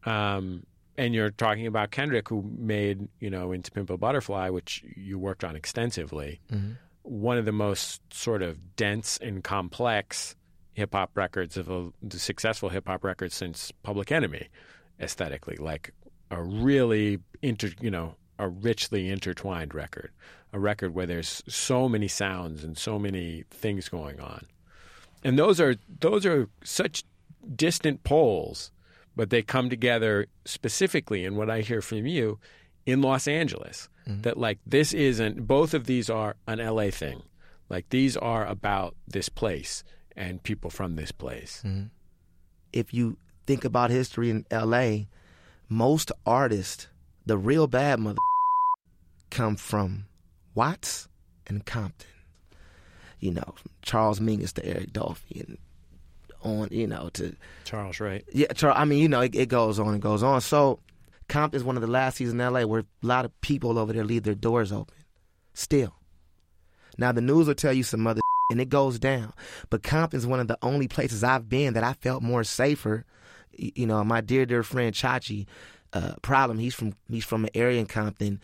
Um, 0.10 0.66
and 0.98 1.14
you're 1.14 1.32
talking 1.32 1.68
about 1.68 1.92
Kendrick, 1.92 2.30
who 2.30 2.42
made, 2.58 3.08
you 3.20 3.30
know, 3.30 3.52
Into 3.52 3.72
Pimp 3.72 3.90
a 3.90 3.98
Butterfly, 3.98 4.50
which 4.50 4.84
you 4.96 5.20
worked 5.20 5.44
on 5.44 5.56
extensively. 5.56 6.40
Mhm. 6.52 6.78
One 7.04 7.38
of 7.38 7.46
the 7.46 7.52
most 7.52 8.02
sort 8.14 8.42
of 8.42 8.76
dense 8.76 9.18
and 9.18 9.44
complex 9.44 10.36
hip 10.74 10.94
hop 10.94 11.16
records 11.16 11.58
of 11.58 11.70
a, 11.70 11.92
the 12.02 12.20
successful 12.20 12.70
hip 12.70 12.88
hop 12.88 13.04
records 13.04 13.36
since 13.36 13.72
Public 13.84 14.12
Enemy, 14.12 14.48
aesthetically, 15.00 15.56
like 15.58 15.94
a 16.30 16.42
really 16.44 17.20
inter, 17.42 17.70
you 17.82 17.90
know, 17.92 18.16
a 18.40 18.48
richly 18.48 19.10
intertwined 19.10 19.74
record, 19.74 20.12
a 20.54 20.60
record 20.60 20.94
where 20.94 21.06
there's 21.08 21.42
so 21.48 21.88
many 21.90 22.08
sounds 22.08 22.64
and 22.64 22.78
so 22.78 23.00
many 23.00 23.44
things 23.50 23.90
going 23.90 24.20
on, 24.20 24.46
and 25.28 25.38
those 25.38 25.60
are 25.60 25.76
those 26.00 26.26
are 26.26 26.48
such 26.64 27.04
distant 27.54 28.04
poles, 28.04 28.72
but 29.14 29.30
they 29.30 29.42
come 29.42 29.70
together 29.70 30.28
specifically 30.46 31.26
in 31.26 31.36
what 31.36 31.50
I 31.50 31.60
hear 31.62 31.82
from 31.82 32.08
you 32.08 32.40
in 32.86 33.02
Los 33.02 33.28
Angeles. 33.28 33.90
That 34.08 34.38
like 34.38 34.60
this 34.66 34.94
isn't 34.94 35.46
both 35.48 35.74
of 35.74 35.86
these 35.86 36.10
are 36.10 36.38
an 36.48 36.60
LA 36.60 36.92
thing, 36.92 37.24
like 37.68 37.90
these 37.90 38.16
are 38.16 38.46
about 38.46 38.96
this 39.06 39.28
place 39.28 39.84
and 40.16 40.42
people 40.42 40.70
from 40.70 40.96
this 40.96 41.12
place. 41.12 41.62
Mhm. 41.66 41.90
If 42.72 42.94
you 42.94 43.18
think 43.46 43.66
about 43.66 43.90
history 43.90 44.30
in 44.30 44.46
LA, 44.50 45.08
most 45.68 46.10
artists, 46.26 46.88
the 47.26 47.38
real 47.38 47.68
bad 47.68 48.00
mother, 48.00 48.18
come 49.30 49.58
from 49.58 50.06
Watts 50.56 51.10
and 51.46 51.66
Compton. 51.66 52.08
You 53.20 53.32
know, 53.32 53.54
from 53.56 53.72
Charles 53.82 54.20
Mingus 54.20 54.54
to 54.54 54.66
Eric 54.66 54.94
Dolphy 54.94 55.48
and 55.48 55.58
on, 56.44 56.68
you 56.72 56.88
know, 56.88 57.10
to 57.14 57.36
Charles 57.66 58.00
Wright. 58.00 58.24
yeah, 58.32 58.48
Char- 58.54 58.78
I 58.78 58.86
mean, 58.86 59.00
you 59.00 59.10
know, 59.10 59.22
it, 59.22 59.36
it 59.36 59.50
goes 59.50 59.80
on 59.80 59.94
and 59.94 60.02
goes 60.02 60.24
on. 60.24 60.40
So, 60.42 60.80
Compton's 61.28 61.64
one 61.64 61.76
of 61.76 61.82
the 61.82 61.88
last 61.88 62.18
cities 62.18 62.34
in 62.34 62.38
LA 62.40 62.64
where 62.64 62.82
a 62.82 62.86
lot 63.06 63.26
of 63.26 63.42
people 63.42 63.78
over 63.80 63.92
there 63.92 64.04
leave 64.04 64.24
their 64.24 64.36
doors 64.36 64.72
open. 64.72 64.96
Still. 65.54 65.96
Now, 66.98 67.12
the 67.12 67.22
news 67.22 67.48
will 67.48 67.56
tell 67.56 67.74
you 67.74 67.84
some 67.84 68.06
other 68.08 68.22
and 68.52 68.62
it 68.62 68.70
goes 68.70 69.00
down. 69.00 69.34
But 69.70 69.84
Compton's 69.84 70.26
one 70.26 70.40
of 70.40 70.48
the 70.48 70.58
only 70.62 70.88
places 70.88 71.24
I've 71.24 71.50
been 71.50 71.74
that 71.74 71.84
I 71.84 71.94
felt 71.94 72.24
more 72.24 72.44
safer. 72.44 73.06
You 73.54 73.88
know, 73.88 74.04
my 74.04 74.22
dear, 74.22 74.46
dear 74.46 74.64
friend 74.64 74.94
Chachi, 74.94 75.48
uh, 75.94 76.14
problem, 76.22 76.60
he's 76.60 76.76
from 76.76 76.94
he's 77.10 77.26
from 77.26 77.46
an 77.46 77.50
area 77.56 77.80
in 77.80 77.88
Compton, 77.88 78.40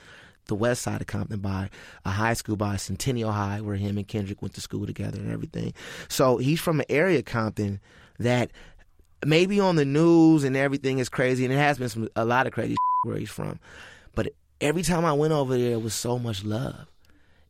the 0.46 0.56
west 0.56 0.82
side 0.82 1.02
of 1.02 1.08
Compton 1.08 1.40
by 1.40 1.70
a 2.06 2.10
high 2.10 2.34
school 2.34 2.56
by 2.56 2.76
Centennial 2.76 3.32
High, 3.32 3.62
where 3.62 3.76
him 3.76 3.98
and 3.98 4.08
Kendrick 4.08 4.42
went 4.42 4.54
to 4.56 4.62
school 4.62 4.86
together 4.86 5.20
and 5.20 5.32
everything. 5.32 5.74
So 6.10 6.38
he's 6.38 6.60
from 6.60 6.80
an 6.80 6.86
area 6.90 7.20
of 7.20 7.26
Compton 7.26 7.80
that 8.20 8.52
maybe 9.26 9.60
on 9.60 9.76
the 9.76 9.86
news 9.86 10.44
and 10.44 10.56
everything 10.56 11.00
is 11.00 11.10
crazy, 11.10 11.46
and 11.46 11.54
it 11.54 11.58
has 11.58 11.78
been 11.78 11.90
some, 11.90 12.10
a 12.16 12.26
lot 12.26 12.48
of 12.48 12.54
crazy 12.54 12.76
where 13.04 13.18
he's 13.18 13.30
from. 13.30 13.60
But 14.16 14.34
every 14.62 14.84
time 14.84 15.06
I 15.06 15.14
went 15.14 15.34
over 15.34 15.58
there, 15.58 15.74
it 15.74 15.82
was 15.82 15.94
so 15.94 16.20
much 16.20 16.44
love. 16.44 16.88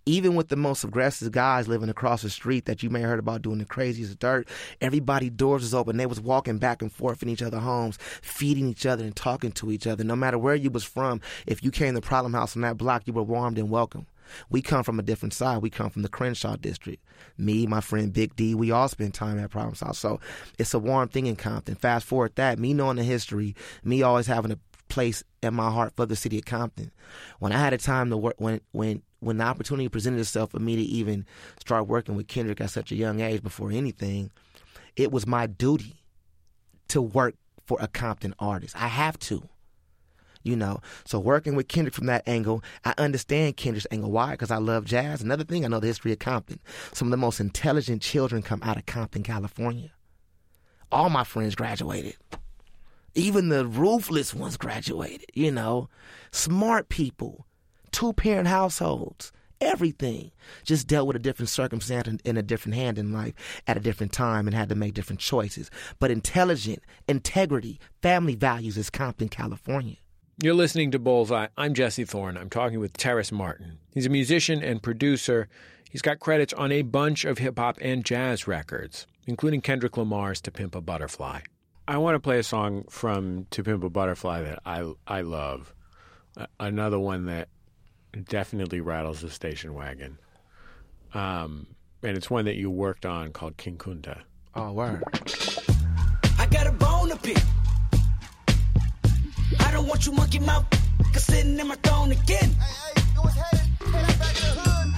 Even 0.05 0.35
with 0.35 0.49
the 0.49 0.55
most 0.55 0.83
aggressive 0.83 1.31
guys 1.31 1.67
living 1.67 1.89
across 1.89 2.21
the 2.21 2.29
street 2.29 2.65
that 2.65 2.83
you 2.83 2.89
may 2.89 3.01
have 3.01 3.09
heard 3.09 3.19
about 3.19 3.41
doing 3.41 3.59
the 3.59 3.65
craziest 3.65 4.19
dirt, 4.19 4.47
everybody 4.81 5.29
doors 5.29 5.61
was 5.61 5.73
open. 5.73 5.97
They 5.97 6.05
was 6.05 6.19
walking 6.19 6.57
back 6.57 6.81
and 6.81 6.91
forth 6.91 7.23
in 7.23 7.29
each 7.29 7.41
other's 7.41 7.61
homes, 7.61 7.97
feeding 8.21 8.67
each 8.67 8.85
other 8.85 9.03
and 9.03 9.15
talking 9.15 9.51
to 9.53 9.71
each 9.71 9.87
other. 9.87 10.03
No 10.03 10.15
matter 10.15 10.37
where 10.37 10.55
you 10.55 10.69
was 10.69 10.83
from, 10.83 11.21
if 11.47 11.63
you 11.63 11.71
came 11.71 11.95
to 11.95 12.01
Problem 12.01 12.33
House 12.33 12.55
on 12.55 12.61
that 12.63 12.77
block, 12.77 13.03
you 13.05 13.13
were 13.13 13.23
warmed 13.23 13.57
and 13.57 13.69
welcome. 13.69 14.07
We 14.49 14.61
come 14.61 14.83
from 14.83 14.99
a 14.99 15.03
different 15.03 15.33
side. 15.33 15.61
We 15.61 15.69
come 15.69 15.89
from 15.89 16.01
the 16.01 16.09
Crenshaw 16.09 16.55
district. 16.55 17.03
Me, 17.37 17.67
my 17.67 17.81
friend 17.81 18.11
Big 18.11 18.35
D, 18.35 18.55
we 18.55 18.71
all 18.71 18.87
spend 18.87 19.13
time 19.13 19.37
at 19.37 19.51
Problem 19.51 19.75
House. 19.75 19.99
So 19.99 20.19
it's 20.57 20.73
a 20.73 20.79
warm 20.79 21.09
thing 21.09 21.27
in 21.27 21.35
Compton. 21.35 21.75
Fast 21.75 22.05
forward 22.05 22.35
that, 22.35 22.59
me 22.59 22.73
knowing 22.73 22.97
the 22.97 23.03
history, 23.03 23.55
me 23.83 24.01
always 24.01 24.27
having 24.27 24.51
a 24.51 24.59
place 24.93 25.23
in 25.41 25.55
my 25.55 25.71
heart 25.71 25.93
for 25.95 26.05
the 26.05 26.15
city 26.15 26.37
of 26.37 26.45
Compton. 26.45 26.91
When 27.39 27.51
I 27.51 27.57
had 27.57 27.73
a 27.73 27.77
time 27.77 28.11
to 28.11 28.17
work, 28.17 28.35
when 28.37 28.61
when 28.71 29.01
when 29.19 29.37
the 29.37 29.43
opportunity 29.43 29.89
presented 29.89 30.19
itself 30.19 30.51
for 30.51 30.59
me 30.59 30.75
to 30.75 30.81
even 30.81 31.25
start 31.59 31.87
working 31.87 32.15
with 32.15 32.27
Kendrick 32.27 32.61
at 32.61 32.69
such 32.69 32.91
a 32.91 32.95
young 32.95 33.19
age, 33.19 33.41
before 33.41 33.71
anything, 33.71 34.29
it 34.95 35.11
was 35.11 35.25
my 35.25 35.47
duty 35.47 35.95
to 36.89 37.01
work 37.01 37.35
for 37.65 37.77
a 37.81 37.87
Compton 37.87 38.35
artist. 38.37 38.75
I 38.79 38.87
have 38.87 39.17
to. 39.19 39.49
You 40.45 40.57
know, 40.57 40.81
so 41.05 41.19
working 41.19 41.55
with 41.55 41.69
Kendrick 41.69 41.95
from 41.95 42.07
that 42.07 42.27
angle, 42.27 42.61
I 42.83 42.93
understand 42.97 43.55
Kendrick's 43.55 43.87
angle. 43.91 44.11
Why? 44.11 44.31
Because 44.31 44.51
I 44.51 44.57
love 44.57 44.83
jazz. 44.83 45.21
Another 45.21 45.45
thing, 45.45 45.63
I 45.63 45.69
know 45.69 45.79
the 45.79 45.87
history 45.87 46.11
of 46.11 46.19
Compton. 46.19 46.59
Some 46.91 47.07
of 47.07 47.11
the 47.11 47.17
most 47.17 47.39
intelligent 47.39 48.01
children 48.01 48.41
come 48.41 48.61
out 48.61 48.75
of 48.75 48.85
Compton, 48.85 49.23
California. 49.23 49.91
All 50.91 51.09
my 51.09 51.23
friends 51.23 51.55
graduated. 51.55 52.17
Even 53.15 53.49
the 53.49 53.65
ruthless 53.65 54.33
ones 54.33 54.57
graduated, 54.57 55.29
you 55.33 55.51
know. 55.51 55.87
Smart 56.31 56.89
people, 56.89 57.45
two 57.91 58.11
parent 58.13 58.47
households, 58.47 59.31
everything. 59.61 60.31
Just 60.63 60.87
dealt 60.87 61.05
with 61.05 61.15
a 61.15 61.19
different 61.19 61.49
circumstance 61.49 62.07
and 62.07 62.21
in 62.25 62.37
a 62.37 62.41
different 62.41 62.75
hand 62.75 62.97
in 62.97 63.13
life 63.13 63.35
at 63.67 63.77
a 63.77 63.81
different 63.81 64.13
time 64.13 64.47
and 64.47 64.55
had 64.55 64.69
to 64.69 64.75
make 64.75 64.95
different 64.95 65.19
choices. 65.19 65.69
But 65.99 66.09
intelligent, 66.09 66.81
integrity, 67.07 67.79
family 68.01 68.33
values 68.33 68.77
is 68.77 68.89
Compton, 68.89 69.29
California. 69.29 69.97
You're 70.41 70.55
listening 70.55 70.89
to 70.91 70.99
Bullseye. 70.99 71.47
I'm 71.55 71.75
Jesse 71.75 72.05
Thorne. 72.05 72.35
I'm 72.35 72.49
talking 72.49 72.79
with 72.79 72.97
Terrace 72.97 73.31
Martin. 73.31 73.77
He's 73.93 74.07
a 74.07 74.09
musician 74.09 74.63
and 74.63 74.81
producer. 74.81 75.47
He's 75.91 76.01
got 76.01 76.19
credits 76.19 76.53
on 76.53 76.71
a 76.71 76.81
bunch 76.81 77.25
of 77.25 77.37
hip 77.37 77.59
hop 77.59 77.77
and 77.79 78.03
jazz 78.03 78.47
records, 78.47 79.05
including 79.27 79.61
Kendrick 79.61 79.95
Lamar's 79.97 80.41
To 80.41 80.51
Pimp 80.51 80.73
a 80.73 80.81
Butterfly. 80.81 81.41
I 81.85 81.97
want 81.97 82.15
to 82.15 82.19
play 82.19 82.39
a 82.39 82.43
song 82.43 82.85
from 82.89 83.45
To 83.51 83.63
Pimp 83.63 83.83
a 83.83 83.89
Butterfly 83.89 84.43
that 84.43 84.59
I, 84.65 84.93
I 85.05 85.21
love. 85.21 85.73
Uh, 86.37 86.45
another 86.57 86.97
one 86.97 87.25
that 87.25 87.49
definitely 88.29 88.79
rattles 88.79 89.19
the 89.19 89.29
station 89.29 89.73
wagon. 89.73 90.17
Um, 91.13 91.67
and 92.01 92.15
it's 92.15 92.29
one 92.29 92.45
that 92.45 92.55
you 92.55 92.71
worked 92.71 93.05
on 93.05 93.33
called 93.33 93.57
King 93.57 93.77
Kunta. 93.77 94.21
Oh, 94.55 94.71
word. 94.71 95.03
I 96.39 96.47
got 96.49 96.67
a 96.67 96.71
bone 96.71 97.09
to 97.09 97.17
pick. 97.17 97.37
I 99.59 99.71
don't 99.71 99.87
want 99.87 100.05
you 100.05 100.13
monkey 100.13 100.39
mouth 100.39 100.65
cause 101.11 101.25
sitting 101.25 101.59
in 101.59 101.67
my 101.67 101.75
throne 101.75 102.13
again. 102.13 102.49
Hey, 102.49 103.01
hey, 103.15 103.29
headed, 103.29 103.93
headed 103.93 104.93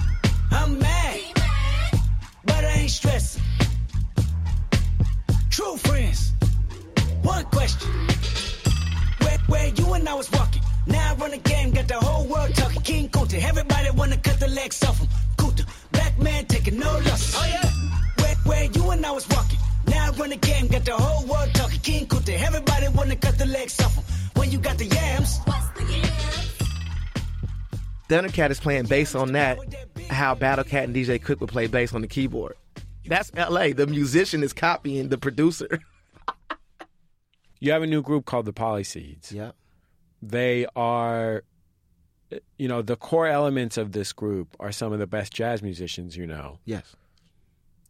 I'm 0.52 0.78
mad, 0.78 1.20
but 2.44 2.64
I 2.64 2.72
ain't 2.78 2.90
stressing. 2.90 3.42
True 5.50 5.76
friends. 5.78 6.35
One 7.26 7.44
question. 7.46 7.90
Where, 9.22 9.38
where 9.48 9.66
you 9.66 9.94
and 9.94 10.08
I 10.08 10.14
was 10.14 10.30
walking. 10.30 10.62
Now 10.86 11.12
I 11.12 11.14
run 11.16 11.32
a 11.32 11.38
game, 11.38 11.72
got 11.72 11.88
the 11.88 11.98
whole 11.98 12.24
world 12.28 12.54
talking. 12.54 12.82
King 12.82 13.08
Kunta. 13.08 13.42
Everybody 13.42 13.90
wanna 13.90 14.16
cut 14.16 14.38
the 14.38 14.46
legs 14.46 14.80
off 14.84 15.00
him. 15.00 15.08
Kunta. 15.36 15.66
Black 15.90 16.16
man 16.20 16.46
taking 16.46 16.78
no 16.78 16.92
losses. 16.92 17.34
Oh 17.36 17.44
yeah. 17.44 18.22
Where, 18.22 18.36
where 18.44 18.64
you 18.66 18.90
and 18.92 19.04
I 19.04 19.10
was 19.10 19.28
walking. 19.28 19.58
Now 19.88 20.06
I 20.06 20.10
run 20.10 20.30
the 20.30 20.36
game, 20.36 20.68
got 20.68 20.84
the 20.84 20.92
whole 20.92 21.26
world 21.26 21.52
talking. 21.52 21.80
King 21.80 22.06
Kunta. 22.06 22.40
Everybody 22.40 22.88
wanna 22.90 23.16
cut 23.16 23.36
the 23.38 23.46
legs 23.46 23.80
off 23.80 23.96
him. 23.96 24.04
When 24.36 24.52
you 24.52 24.58
got 24.58 24.78
the 24.78 24.86
yams. 24.86 25.40
Thundercat 28.08 28.50
is 28.50 28.60
playing 28.60 28.86
bass 28.86 29.16
on 29.16 29.32
that, 29.32 29.58
how 30.10 30.36
Battlecat 30.36 30.84
and 30.84 30.94
DJ 30.94 31.20
Quik 31.20 31.40
would 31.40 31.48
play 31.48 31.66
bass 31.66 31.92
on 31.92 32.02
the 32.02 32.06
keyboard. 32.06 32.54
That's 33.04 33.32
LA. 33.34 33.70
The 33.72 33.88
musician 33.88 34.44
is 34.44 34.52
copying 34.52 35.08
the 35.08 35.18
producer. 35.18 35.80
You 37.60 37.72
have 37.72 37.82
a 37.82 37.86
new 37.86 38.02
group 38.02 38.26
called 38.26 38.46
the 38.46 38.52
Pollyseeds. 38.52 39.32
Yeah. 39.32 39.52
They 40.22 40.66
are, 40.74 41.44
you 42.58 42.68
know, 42.68 42.82
the 42.82 42.96
core 42.96 43.26
elements 43.26 43.76
of 43.76 43.92
this 43.92 44.12
group 44.12 44.56
are 44.60 44.72
some 44.72 44.92
of 44.92 44.98
the 44.98 45.06
best 45.06 45.32
jazz 45.32 45.62
musicians 45.62 46.16
you 46.16 46.26
know. 46.26 46.58
Yes. 46.64 46.96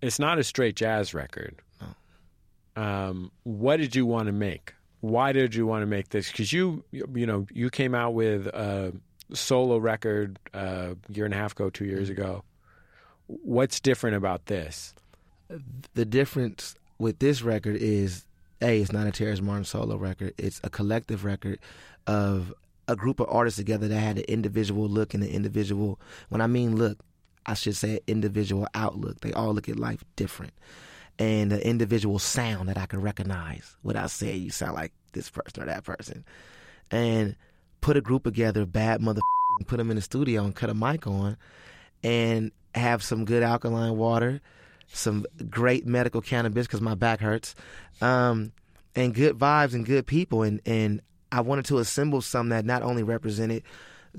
It's 0.02 0.18
not 0.18 0.38
a 0.38 0.44
straight 0.44 0.76
jazz 0.76 1.14
record. 1.14 1.62
Um, 2.76 3.32
what 3.44 3.78
did 3.78 3.96
you 3.96 4.04
want 4.04 4.26
to 4.26 4.32
make? 4.32 4.74
Why 5.00 5.32
did 5.32 5.54
you 5.54 5.66
want 5.66 5.82
to 5.82 5.86
make 5.86 6.10
this? 6.10 6.30
Because 6.30 6.52
you, 6.52 6.84
you 6.92 7.26
know, 7.26 7.46
you 7.50 7.70
came 7.70 7.94
out 7.94 8.12
with 8.12 8.46
a 8.48 8.92
solo 9.32 9.78
record 9.78 10.38
a 10.52 10.94
year 11.08 11.24
and 11.24 11.32
a 11.32 11.36
half 11.36 11.52
ago, 11.52 11.70
two 11.70 11.86
years 11.86 12.10
ago. 12.10 12.44
What's 13.26 13.80
different 13.80 14.16
about 14.16 14.46
this? 14.46 14.94
The 15.94 16.04
difference 16.04 16.74
with 16.98 17.18
this 17.18 17.42
record 17.42 17.76
is 17.76 18.25
a, 18.62 18.80
it's 18.80 18.92
not 18.92 19.06
a 19.06 19.12
Terrace 19.12 19.40
Martin 19.40 19.64
solo 19.64 19.96
record. 19.96 20.34
It's 20.38 20.60
a 20.64 20.70
collective 20.70 21.24
record 21.24 21.58
of 22.06 22.54
a 22.88 22.96
group 22.96 23.20
of 23.20 23.28
artists 23.28 23.58
together 23.58 23.88
that 23.88 23.98
had 23.98 24.18
an 24.18 24.24
individual 24.28 24.88
look 24.88 25.14
and 25.14 25.22
an 25.22 25.30
individual. 25.30 26.00
When 26.28 26.40
I 26.40 26.46
mean 26.46 26.76
look, 26.76 26.98
I 27.44 27.54
should 27.54 27.76
say 27.76 28.00
individual 28.06 28.66
outlook. 28.74 29.20
They 29.20 29.32
all 29.32 29.54
look 29.54 29.68
at 29.68 29.78
life 29.78 30.04
different, 30.16 30.52
and 31.18 31.52
an 31.52 31.60
individual 31.60 32.18
sound 32.18 32.68
that 32.68 32.78
I 32.78 32.86
can 32.86 33.00
recognize 33.00 33.76
without 33.82 34.10
saying 34.10 34.42
you 34.42 34.50
sound 34.50 34.74
like 34.74 34.92
this 35.12 35.30
person 35.30 35.62
or 35.62 35.66
that 35.66 35.84
person, 35.84 36.24
and 36.90 37.36
put 37.80 37.96
a 37.96 38.00
group 38.00 38.24
together, 38.24 38.66
bad 38.66 39.00
mother, 39.00 39.20
put 39.66 39.76
them 39.76 39.90
in 39.90 39.96
the 39.96 40.02
studio 40.02 40.44
and 40.44 40.54
cut 40.54 40.70
a 40.70 40.74
mic 40.74 41.06
on, 41.06 41.36
and 42.02 42.52
have 42.74 43.02
some 43.02 43.24
good 43.24 43.42
alkaline 43.42 43.96
water 43.96 44.40
some 44.92 45.26
great 45.50 45.86
medical 45.86 46.20
cannabis 46.20 46.66
because 46.66 46.80
my 46.80 46.94
back 46.94 47.20
hurts, 47.20 47.54
um, 48.00 48.52
and 48.94 49.14
good 49.14 49.38
vibes 49.38 49.74
and 49.74 49.84
good 49.84 50.06
people. 50.06 50.42
And, 50.42 50.60
and 50.64 51.00
I 51.30 51.40
wanted 51.40 51.66
to 51.66 51.78
assemble 51.78 52.22
some 52.22 52.48
that 52.50 52.64
not 52.64 52.82
only 52.82 53.02
represented 53.02 53.62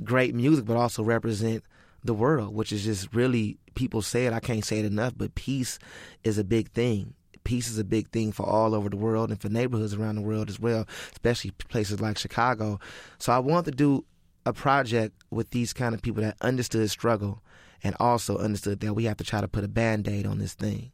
great 0.03 0.35
music, 0.35 0.65
but 0.65 0.77
also 0.77 1.03
represent 1.03 1.63
the 2.03 2.13
world, 2.13 2.53
which 2.53 2.71
is 2.71 2.83
just 2.83 3.13
really, 3.13 3.57
people 3.75 4.01
say 4.01 4.25
it, 4.25 4.33
I 4.33 4.39
can't 4.39 4.63
say 4.63 4.79
it 4.79 4.85
enough, 4.85 5.13
but 5.15 5.35
peace 5.35 5.79
is 6.23 6.37
a 6.37 6.43
big 6.43 6.71
thing. 6.71 7.13
Peace 7.43 7.69
is 7.69 7.79
a 7.79 7.83
big 7.83 8.09
thing 8.09 8.31
for 8.31 8.45
all 8.45 8.75
over 8.75 8.89
the 8.89 8.97
world 8.97 9.29
and 9.31 9.39
for 9.39 9.49
neighborhoods 9.49 9.93
around 9.93 10.15
the 10.15 10.21
world 10.21 10.49
as 10.49 10.59
well, 10.59 10.85
especially 11.11 11.51
places 11.69 12.01
like 12.01 12.17
Chicago. 12.17 12.79
So 13.19 13.31
I 13.31 13.39
wanted 13.39 13.71
to 13.71 13.77
do 13.77 14.05
a 14.45 14.53
project 14.53 15.15
with 15.31 15.49
these 15.51 15.73
kind 15.73 15.95
of 15.95 16.01
people 16.01 16.23
that 16.23 16.37
understood 16.41 16.89
struggle 16.89 17.41
and 17.83 17.95
also 17.99 18.37
understood 18.37 18.79
that 18.79 18.93
we 18.93 19.05
have 19.05 19.17
to 19.17 19.23
try 19.23 19.41
to 19.41 19.47
put 19.47 19.63
a 19.63 19.67
band 19.67 20.07
aid 20.07 20.25
on 20.25 20.39
this 20.39 20.53
thing, 20.53 20.91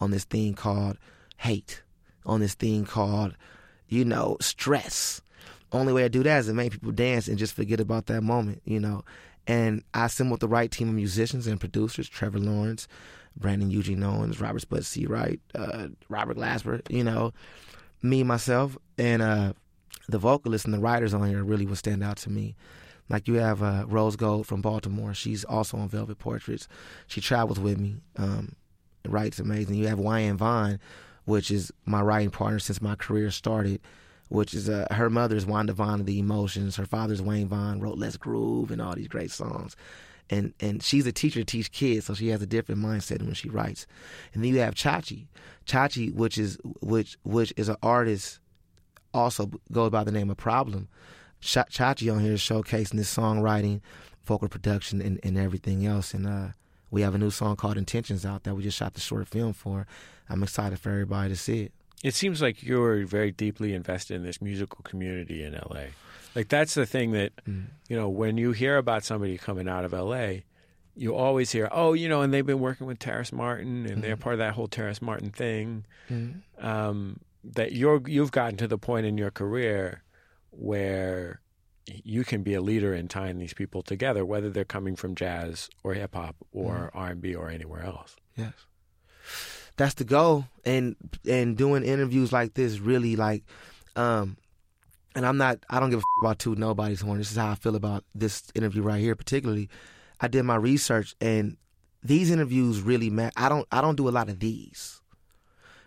on 0.00 0.10
this 0.10 0.24
thing 0.24 0.54
called 0.54 0.98
hate, 1.38 1.82
on 2.26 2.40
this 2.40 2.54
thing 2.54 2.84
called, 2.84 3.36
you 3.88 4.04
know, 4.04 4.36
stress. 4.40 5.20
Only 5.72 5.92
way 5.92 6.02
to 6.02 6.08
do 6.08 6.22
that 6.22 6.38
is 6.38 6.46
to 6.46 6.54
make 6.54 6.72
people 6.72 6.92
dance 6.92 7.28
and 7.28 7.38
just 7.38 7.54
forget 7.54 7.80
about 7.80 8.06
that 8.06 8.22
moment, 8.22 8.62
you 8.64 8.80
know. 8.80 9.04
And 9.46 9.82
I 9.92 10.06
assembled 10.06 10.40
the 10.40 10.48
right 10.48 10.70
team 10.70 10.88
of 10.88 10.94
musicians 10.94 11.46
and 11.46 11.60
producers 11.60 12.08
Trevor 12.08 12.38
Lawrence, 12.38 12.88
Brandon 13.36 13.70
Eugene 13.70 14.02
Owens, 14.02 14.40
Robert 14.40 14.60
Spud 14.60 14.84
Searight, 14.84 15.40
uh, 15.54 15.88
Robert 16.08 16.36
Glasper, 16.36 16.80
you 16.88 17.04
know, 17.04 17.32
me, 18.02 18.22
myself, 18.22 18.78
and 18.96 19.20
uh, 19.20 19.52
the 20.08 20.18
vocalists 20.18 20.64
and 20.64 20.74
the 20.74 20.78
writers 20.78 21.14
on 21.14 21.28
here 21.28 21.42
really 21.42 21.66
would 21.66 21.78
stand 21.78 22.02
out 22.02 22.16
to 22.18 22.30
me. 22.30 22.54
Like 23.08 23.28
you 23.28 23.34
have 23.34 23.62
uh, 23.62 23.84
Rose 23.86 24.16
Gold 24.16 24.46
from 24.46 24.62
Baltimore. 24.62 25.14
She's 25.14 25.44
also 25.44 25.76
on 25.76 25.88
Velvet 25.88 26.18
Portraits. 26.18 26.68
She 27.06 27.20
travels 27.20 27.60
with 27.60 27.78
me. 27.78 27.96
Um, 28.16 28.56
writes 29.06 29.38
amazing. 29.38 29.74
You 29.74 29.88
have 29.88 29.98
Wyann 29.98 30.36
Vaughn, 30.36 30.80
which 31.26 31.50
is 31.50 31.70
my 31.84 32.00
writing 32.00 32.30
partner 32.30 32.58
since 32.58 32.80
my 32.80 32.94
career 32.94 33.30
started. 33.30 33.80
Which 34.30 34.54
is 34.54 34.70
uh, 34.70 34.86
her 34.90 35.10
mother's 35.10 35.44
Wanda 35.44 35.74
Vaughn 35.74 36.00
of 36.00 36.06
the 36.06 36.18
Emotions. 36.18 36.76
Her 36.76 36.86
father's 36.86 37.20
Wayne 37.20 37.46
Vaughn 37.46 37.80
wrote 37.80 37.98
Let's 37.98 38.16
Groove 38.16 38.70
and 38.70 38.80
all 38.80 38.94
these 38.94 39.06
great 39.06 39.30
songs. 39.30 39.76
And 40.30 40.54
and 40.60 40.82
she's 40.82 41.06
a 41.06 41.12
teacher 41.12 41.40
to 41.40 41.44
teach 41.44 41.70
kids, 41.70 42.06
so 42.06 42.14
she 42.14 42.28
has 42.28 42.40
a 42.40 42.46
different 42.46 42.80
mindset 42.80 43.20
when 43.22 43.34
she 43.34 43.50
writes. 43.50 43.86
And 44.32 44.42
then 44.42 44.52
you 44.52 44.60
have 44.60 44.74
Chachi, 44.74 45.26
Chachi, 45.66 46.12
which 46.14 46.38
is 46.38 46.56
which 46.80 47.18
which 47.24 47.52
is 47.58 47.68
an 47.68 47.76
artist, 47.82 48.40
also 49.12 49.50
goes 49.70 49.90
by 49.90 50.02
the 50.02 50.12
name 50.12 50.30
of 50.30 50.38
Problem. 50.38 50.88
Chachi 51.44 52.12
on 52.12 52.20
here 52.20 52.34
showcasing 52.34 52.96
this 52.96 53.14
songwriting, 53.14 53.80
vocal 54.24 54.48
production, 54.48 55.00
and, 55.00 55.20
and 55.22 55.36
everything 55.38 55.86
else. 55.86 56.14
And 56.14 56.26
uh, 56.26 56.48
we 56.90 57.02
have 57.02 57.14
a 57.14 57.18
new 57.18 57.30
song 57.30 57.56
called 57.56 57.76
Intentions 57.76 58.24
out 58.24 58.44
that 58.44 58.54
we 58.54 58.62
just 58.62 58.78
shot 58.78 58.94
the 58.94 59.00
short 59.00 59.28
film 59.28 59.52
for. 59.52 59.86
I'm 60.28 60.42
excited 60.42 60.78
for 60.80 60.90
everybody 60.90 61.28
to 61.30 61.36
see 61.36 61.64
it. 61.64 61.72
It 62.02 62.14
seems 62.14 62.40
like 62.42 62.62
you're 62.62 63.04
very 63.06 63.30
deeply 63.30 63.74
invested 63.74 64.14
in 64.16 64.22
this 64.24 64.40
musical 64.42 64.80
community 64.84 65.42
in 65.42 65.54
LA. 65.54 65.86
Like 66.34 66.48
that's 66.48 66.74
the 66.74 66.86
thing 66.86 67.12
that 67.12 67.32
Mm. 67.48 67.66
you 67.88 67.96
know 67.96 68.08
when 68.08 68.36
you 68.38 68.52
hear 68.52 68.76
about 68.76 69.04
somebody 69.04 69.38
coming 69.38 69.68
out 69.68 69.84
of 69.84 69.92
LA, 69.92 70.40
you 70.96 71.14
always 71.14 71.50
hear, 71.52 71.68
oh, 71.72 71.92
you 71.92 72.08
know, 72.08 72.22
and 72.22 72.32
they've 72.32 72.44
been 72.46 72.60
working 72.60 72.86
with 72.86 72.98
Terrace 72.98 73.32
Martin, 73.32 73.78
and 73.84 73.86
Mm-hmm. 73.88 74.00
they're 74.00 74.16
part 74.16 74.34
of 74.34 74.38
that 74.38 74.54
whole 74.54 74.68
Terrace 74.68 75.00
Martin 75.02 75.30
thing. 75.30 75.84
Mhm. 76.10 76.40
Um, 76.62 77.20
that 77.42 77.72
you're 77.72 78.02
you've 78.06 78.32
gotten 78.32 78.56
to 78.58 78.66
the 78.68 78.78
point 78.78 79.04
in 79.06 79.16
your 79.18 79.30
career 79.30 80.02
where 80.56 81.40
you 81.86 82.24
can 82.24 82.42
be 82.42 82.54
a 82.54 82.60
leader 82.60 82.94
in 82.94 83.08
tying 83.08 83.38
these 83.38 83.54
people 83.54 83.82
together, 83.82 84.24
whether 84.24 84.50
they're 84.50 84.64
coming 84.64 84.96
from 84.96 85.14
jazz 85.14 85.68
or 85.82 85.94
hip 85.94 86.14
hop 86.14 86.36
or 86.52 86.90
R 86.94 87.08
and 87.10 87.20
B 87.20 87.34
or 87.34 87.50
anywhere 87.50 87.82
else. 87.82 88.16
Yes. 88.36 88.52
That's 89.76 89.94
the 89.94 90.04
goal. 90.04 90.46
And 90.64 90.96
and 91.28 91.56
doing 91.56 91.84
interviews 91.84 92.32
like 92.32 92.54
this 92.54 92.78
really 92.78 93.16
like 93.16 93.44
um 93.96 94.36
and 95.14 95.26
I'm 95.26 95.36
not 95.36 95.64
I 95.68 95.80
don't 95.80 95.90
give 95.90 96.00
a 96.00 96.02
f- 96.02 96.22
about 96.22 96.38
two 96.38 96.54
nobody's 96.54 97.00
horn. 97.00 97.18
This 97.18 97.30
is 97.30 97.36
how 97.36 97.50
I 97.50 97.54
feel 97.54 97.76
about 97.76 98.04
this 98.14 98.44
interview 98.54 98.82
right 98.82 99.00
here 99.00 99.14
particularly. 99.14 99.68
I 100.20 100.28
did 100.28 100.44
my 100.44 100.56
research 100.56 101.14
and 101.20 101.56
these 102.02 102.30
interviews 102.30 102.80
really 102.80 103.10
matter. 103.10 103.32
I 103.36 103.48
don't 103.48 103.66
I 103.70 103.80
don't 103.80 103.96
do 103.96 104.08
a 104.08 104.10
lot 104.10 104.28
of 104.28 104.40
these. 104.40 105.00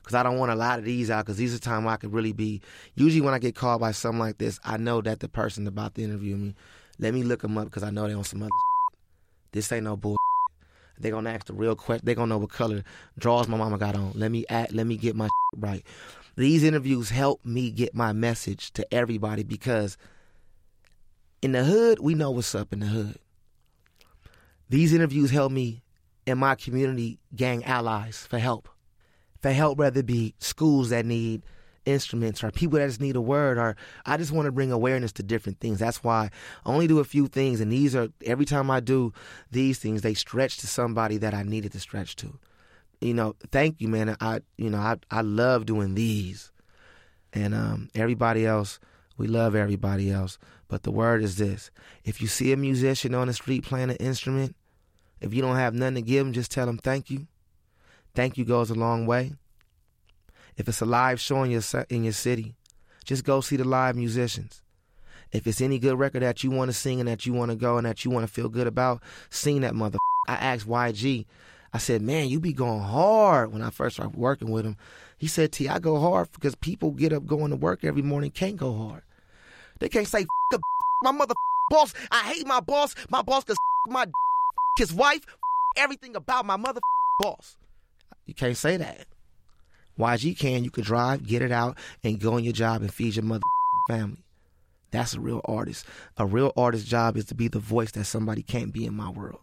Cuz 0.07 0.15
I 0.15 0.23
don't 0.23 0.37
want 0.37 0.53
a 0.53 0.55
lot 0.55 0.79
of 0.79 0.85
these 0.85 1.11
out 1.11 1.25
cuz 1.25 1.35
these 1.35 1.53
are 1.53 1.57
the 1.57 1.65
time 1.65 1.85
I 1.85 1.97
could 1.97 2.13
really 2.13 2.31
be 2.31 2.61
usually 2.95 3.19
when 3.19 3.33
I 3.33 3.39
get 3.39 3.55
called 3.55 3.81
by 3.81 3.91
something 3.91 4.19
like 4.19 4.37
this, 4.37 4.57
I 4.63 4.77
know 4.77 5.01
that 5.01 5.19
the 5.19 5.27
person 5.27 5.67
about 5.67 5.95
to 5.95 6.01
interview 6.01 6.37
me. 6.37 6.55
Let 6.97 7.13
me 7.13 7.23
look 7.23 7.41
them 7.41 7.57
up 7.57 7.69
cuz 7.69 7.83
I 7.83 7.89
know 7.89 8.07
they 8.07 8.13
on 8.13 8.23
some 8.23 8.41
other 8.41 8.49
This 9.51 9.69
ain't 9.73 9.83
no 9.83 9.97
bull 9.97 10.15
they 10.97 11.09
gonna 11.09 11.29
ask 11.29 11.47
the 11.47 11.53
real 11.53 11.75
question. 11.75 12.05
They 12.05 12.15
gonna 12.15 12.29
know 12.29 12.37
what 12.37 12.51
color 12.51 12.85
drawers 13.19 13.49
my 13.49 13.57
mama 13.57 13.77
got 13.77 13.95
on. 13.95 14.13
Let 14.15 14.31
me 14.31 14.45
act. 14.49 14.71
Let 14.71 14.87
me 14.87 14.95
get 14.95 15.13
my 15.13 15.27
right. 15.57 15.83
These 16.37 16.63
interviews 16.63 17.09
help 17.09 17.43
me 17.45 17.69
get 17.69 17.93
my 17.93 18.13
message 18.13 18.71
to 18.73 18.93
everybody 18.93 19.43
because 19.43 19.97
in 21.41 21.51
the 21.51 21.65
hood 21.65 21.99
we 21.99 22.13
know 22.15 22.31
what's 22.31 22.55
up 22.55 22.71
in 22.71 22.79
the 22.79 22.85
hood. 22.87 23.19
These 24.69 24.93
interviews 24.93 25.31
help 25.31 25.51
me 25.51 25.83
and 26.25 26.39
my 26.39 26.55
community 26.55 27.19
gang 27.35 27.65
allies 27.65 28.25
for 28.29 28.39
help. 28.39 28.69
For 29.41 29.51
help, 29.51 29.77
whether 29.77 29.99
it 29.99 30.05
be 30.05 30.33
schools 30.39 30.89
that 30.89 31.05
need 31.05 31.43
instruments 31.87 32.43
or 32.43 32.51
people 32.51 32.77
that 32.77 32.87
just 32.87 33.01
need 33.01 33.15
a 33.15 33.21
word 33.21 33.57
or 33.57 33.75
I 34.05 34.17
just 34.17 34.31
want 34.31 34.45
to 34.45 34.51
bring 34.51 34.71
awareness 34.71 35.13
to 35.13 35.23
different 35.23 35.59
things. 35.59 35.79
That's 35.79 36.03
why 36.03 36.29
I 36.65 36.69
only 36.69 36.87
do 36.87 36.99
a 36.99 37.05
few 37.05 37.27
things 37.27 37.61
and 37.61 37.71
these 37.71 37.95
are 37.95 38.09
every 38.25 38.45
time 38.45 38.69
I 38.69 38.81
do 38.81 39.13
these 39.51 39.79
things 39.79 40.01
they 40.01 40.13
stretch 40.13 40.57
to 40.57 40.67
somebody 40.67 41.17
that 41.17 41.33
I 41.33 41.43
needed 41.43 41.71
to 41.71 41.79
stretch 41.79 42.15
to. 42.17 42.37
You 42.99 43.13
know, 43.13 43.35
thank 43.51 43.79
you 43.79 43.87
man. 43.87 44.17
I 44.19 44.41
you 44.57 44.69
know, 44.69 44.79
I 44.79 44.97
I 45.09 45.21
love 45.21 45.65
doing 45.65 45.95
these. 45.95 46.51
And 47.31 47.55
um 47.55 47.89
everybody 47.95 48.45
else, 48.45 48.79
we 49.17 49.27
love 49.27 49.55
everybody 49.55 50.11
else, 50.11 50.37
but 50.67 50.83
the 50.83 50.91
word 50.91 51.23
is 51.23 51.37
this. 51.37 51.71
If 52.03 52.21
you 52.21 52.27
see 52.27 52.51
a 52.51 52.57
musician 52.57 53.15
on 53.15 53.27
the 53.27 53.33
street 53.33 53.63
playing 53.63 53.91
an 53.91 53.97
instrument, 53.97 54.55
if 55.21 55.33
you 55.33 55.41
don't 55.41 55.55
have 55.55 55.73
nothing 55.73 55.95
to 55.95 56.01
give 56.01 56.25
them, 56.25 56.33
just 56.33 56.51
tell 56.51 56.65
them 56.65 56.77
thank 56.77 57.09
you. 57.09 57.27
Thank 58.17 58.35
you 58.35 58.45
goes 58.45 58.71
a 58.71 58.73
long 58.73 59.05
way. 59.05 59.33
If 60.55 60.67
it's 60.67 60.81
a 60.81 60.87
live 60.87 61.19
show 61.19 61.43
in 61.43 61.51
your 61.51 61.61
in 61.87 62.03
your 62.03 62.13
city, 62.13 62.55
just 63.05 63.23
go 63.23 63.41
see 63.41 63.57
the 63.57 63.63
live 63.63 63.95
musicians. 63.95 64.63
If 65.31 65.45
it's 65.45 65.61
any 65.61 65.77
good 65.77 65.99
record 65.99 66.23
that 66.23 66.43
you 66.43 66.49
want 66.49 66.69
to 66.69 66.73
sing 66.73 66.99
and 66.99 67.07
that 67.07 67.27
you 67.27 67.33
want 67.33 67.51
to 67.51 67.55
go 67.55 67.77
and 67.77 67.85
that 67.85 68.03
you 68.03 68.09
want 68.09 68.25
to 68.25 68.33
feel 68.33 68.49
good 68.49 68.65
about, 68.65 69.03
sing 69.29 69.61
that 69.61 69.75
mother. 69.75 69.99
I 70.27 70.33
asked 70.33 70.67
YG, 70.67 71.27
I 71.71 71.77
said, 71.77 72.01
man, 72.01 72.27
you 72.27 72.39
be 72.39 72.53
going 72.53 72.81
hard 72.81 73.53
when 73.53 73.61
I 73.61 73.69
first 73.69 73.97
started 73.97 74.17
working 74.17 74.49
with 74.49 74.65
him. 74.65 74.77
He 75.19 75.27
said, 75.27 75.51
T, 75.51 75.69
I 75.69 75.77
go 75.77 75.99
hard 75.99 76.31
because 76.31 76.55
people 76.55 76.89
get 76.89 77.13
up 77.13 77.27
going 77.27 77.51
to 77.51 77.55
work 77.55 77.83
every 77.83 78.01
morning 78.01 78.31
can't 78.31 78.57
go 78.57 78.75
hard. 78.75 79.03
They 79.77 79.89
can't 79.89 80.07
say, 80.07 80.25
"F- 80.51 80.59
my 81.03 81.11
mother 81.11 81.35
boss. 81.69 81.93
I 82.09 82.33
hate 82.33 82.47
my 82.47 82.61
boss. 82.61 82.95
My 83.11 83.21
boss 83.21 83.43
can 83.43 83.55
my 83.89 84.07
his 84.79 84.91
wife, 84.91 85.23
everything 85.75 86.15
about 86.15 86.47
my 86.47 86.55
mother 86.55 86.81
boss. 87.19 87.57
You 88.27 88.35
can't 88.35 88.57
say 88.57 88.77
that. 88.77 89.07
YG 89.97 90.37
can. 90.37 90.63
You 90.63 90.69
can 90.69 90.83
drive, 90.83 91.25
get 91.25 91.41
it 91.41 91.51
out, 91.51 91.77
and 92.03 92.19
go 92.19 92.33
on 92.33 92.43
your 92.43 92.53
job 92.53 92.81
and 92.81 92.93
feed 92.93 93.15
your 93.15 93.25
mother 93.25 93.41
family. 93.89 94.23
That's 94.91 95.15
a 95.15 95.19
real 95.19 95.41
artist. 95.45 95.85
A 96.17 96.25
real 96.25 96.53
artist's 96.55 96.87
job 96.87 97.17
is 97.17 97.25
to 97.25 97.35
be 97.35 97.47
the 97.47 97.59
voice 97.59 97.91
that 97.91 98.05
somebody 98.05 98.43
can't 98.43 98.71
be 98.71 98.85
in 98.85 98.93
my 98.93 99.09
world. 99.09 99.39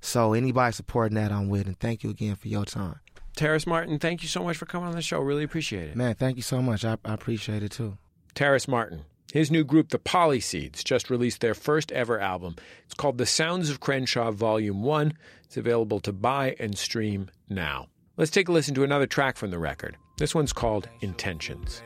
So 0.00 0.32
anybody 0.32 0.72
supporting 0.72 1.16
that, 1.16 1.32
I'm 1.32 1.48
with, 1.48 1.66
and 1.66 1.78
thank 1.78 2.04
you 2.04 2.10
again 2.10 2.36
for 2.36 2.48
your 2.48 2.64
time. 2.64 3.00
Terrace 3.36 3.66
Martin, 3.66 3.98
thank 3.98 4.22
you 4.22 4.28
so 4.28 4.42
much 4.42 4.56
for 4.56 4.66
coming 4.66 4.88
on 4.88 4.94
the 4.94 5.02
show. 5.02 5.20
Really 5.20 5.44
appreciate 5.44 5.90
it. 5.90 5.96
Man, 5.96 6.14
thank 6.14 6.36
you 6.36 6.42
so 6.42 6.62
much. 6.62 6.84
I, 6.84 6.96
I 7.04 7.14
appreciate 7.14 7.62
it 7.62 7.72
too. 7.72 7.98
Terrace 8.34 8.68
Martin. 8.68 9.02
His 9.32 9.50
new 9.50 9.62
group, 9.62 9.90
the 9.90 9.98
Pollyseeds, 9.98 10.82
just 10.82 11.10
released 11.10 11.40
their 11.40 11.54
first 11.54 11.92
ever 11.92 12.18
album. 12.18 12.56
It's 12.86 12.94
called 12.94 13.18
The 13.18 13.26
Sounds 13.26 13.68
of 13.68 13.78
Crenshaw 13.78 14.30
Volume 14.30 14.82
1. 14.82 15.12
It's 15.44 15.56
available 15.56 16.00
to 16.00 16.12
buy 16.12 16.56
and 16.58 16.78
stream 16.78 17.30
now. 17.48 17.88
Let's 18.18 18.32
take 18.32 18.48
a 18.48 18.52
listen 18.52 18.74
to 18.74 18.82
another 18.82 19.06
track 19.06 19.36
from 19.36 19.52
the 19.52 19.60
record. 19.60 19.96
This 20.16 20.34
one's 20.34 20.52
called 20.52 20.88
Intentions. 21.02 21.82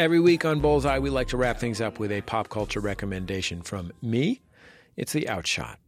Every 0.00 0.18
week 0.18 0.46
on 0.46 0.60
Bullseye, 0.60 0.98
we 0.98 1.10
like 1.10 1.28
to 1.28 1.36
wrap 1.36 1.58
things 1.58 1.78
up 1.78 1.98
with 1.98 2.10
a 2.10 2.22
pop 2.22 2.48
culture 2.48 2.80
recommendation 2.80 3.60
from 3.60 3.92
me. 4.00 4.40
It's 4.96 5.12
The 5.12 5.28
Outshot. 5.28 5.78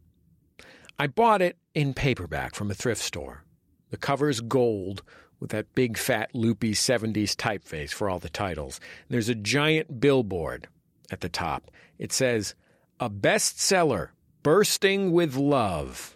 I 0.99 1.07
bought 1.07 1.41
it 1.41 1.57
in 1.73 1.95
paperback 1.95 2.53
from 2.53 2.69
a 2.69 2.75
thrift 2.75 3.01
store. 3.01 3.43
The 3.89 3.97
cover's 3.97 4.39
gold 4.39 5.01
with 5.39 5.49
that 5.49 5.73
big 5.73 5.97
fat 5.97 6.29
loopy 6.35 6.73
70s 6.73 7.35
typeface 7.35 7.89
for 7.89 8.07
all 8.07 8.19
the 8.19 8.29
titles. 8.29 8.79
There's 9.09 9.29
a 9.29 9.35
giant 9.35 9.99
billboard 9.99 10.67
at 11.09 11.21
the 11.21 11.29
top. 11.29 11.71
It 11.97 12.13
says, 12.13 12.53
A 12.99 13.09
bestseller, 13.09 14.09
bursting 14.43 15.11
with 15.11 15.35
love. 15.35 16.15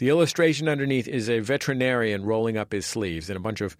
The 0.00 0.10
illustration 0.10 0.68
underneath 0.68 1.08
is 1.08 1.30
a 1.30 1.40
veterinarian 1.40 2.26
rolling 2.26 2.58
up 2.58 2.72
his 2.72 2.84
sleeves 2.84 3.30
and 3.30 3.38
a 3.38 3.40
bunch 3.40 3.62
of 3.62 3.74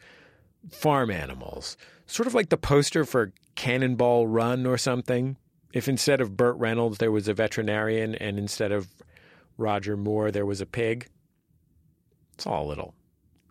farm 0.70 1.10
animals. 1.10 1.76
Sort 2.06 2.26
of 2.26 2.32
like 2.32 2.48
the 2.48 2.56
poster 2.56 3.04
for 3.04 3.32
Cannonball 3.58 4.28
Run 4.28 4.66
or 4.66 4.78
something. 4.78 5.36
If 5.72 5.88
instead 5.88 6.20
of 6.20 6.36
Burt 6.36 6.56
Reynolds 6.58 6.98
there 6.98 7.10
was 7.10 7.26
a 7.26 7.34
veterinarian 7.34 8.14
and 8.14 8.38
instead 8.38 8.70
of 8.70 8.86
Roger 9.56 9.96
Moore 9.96 10.30
there 10.30 10.46
was 10.46 10.60
a 10.60 10.66
pig. 10.66 11.08
It's 12.34 12.46
all 12.46 12.66
a 12.66 12.68
little 12.68 12.94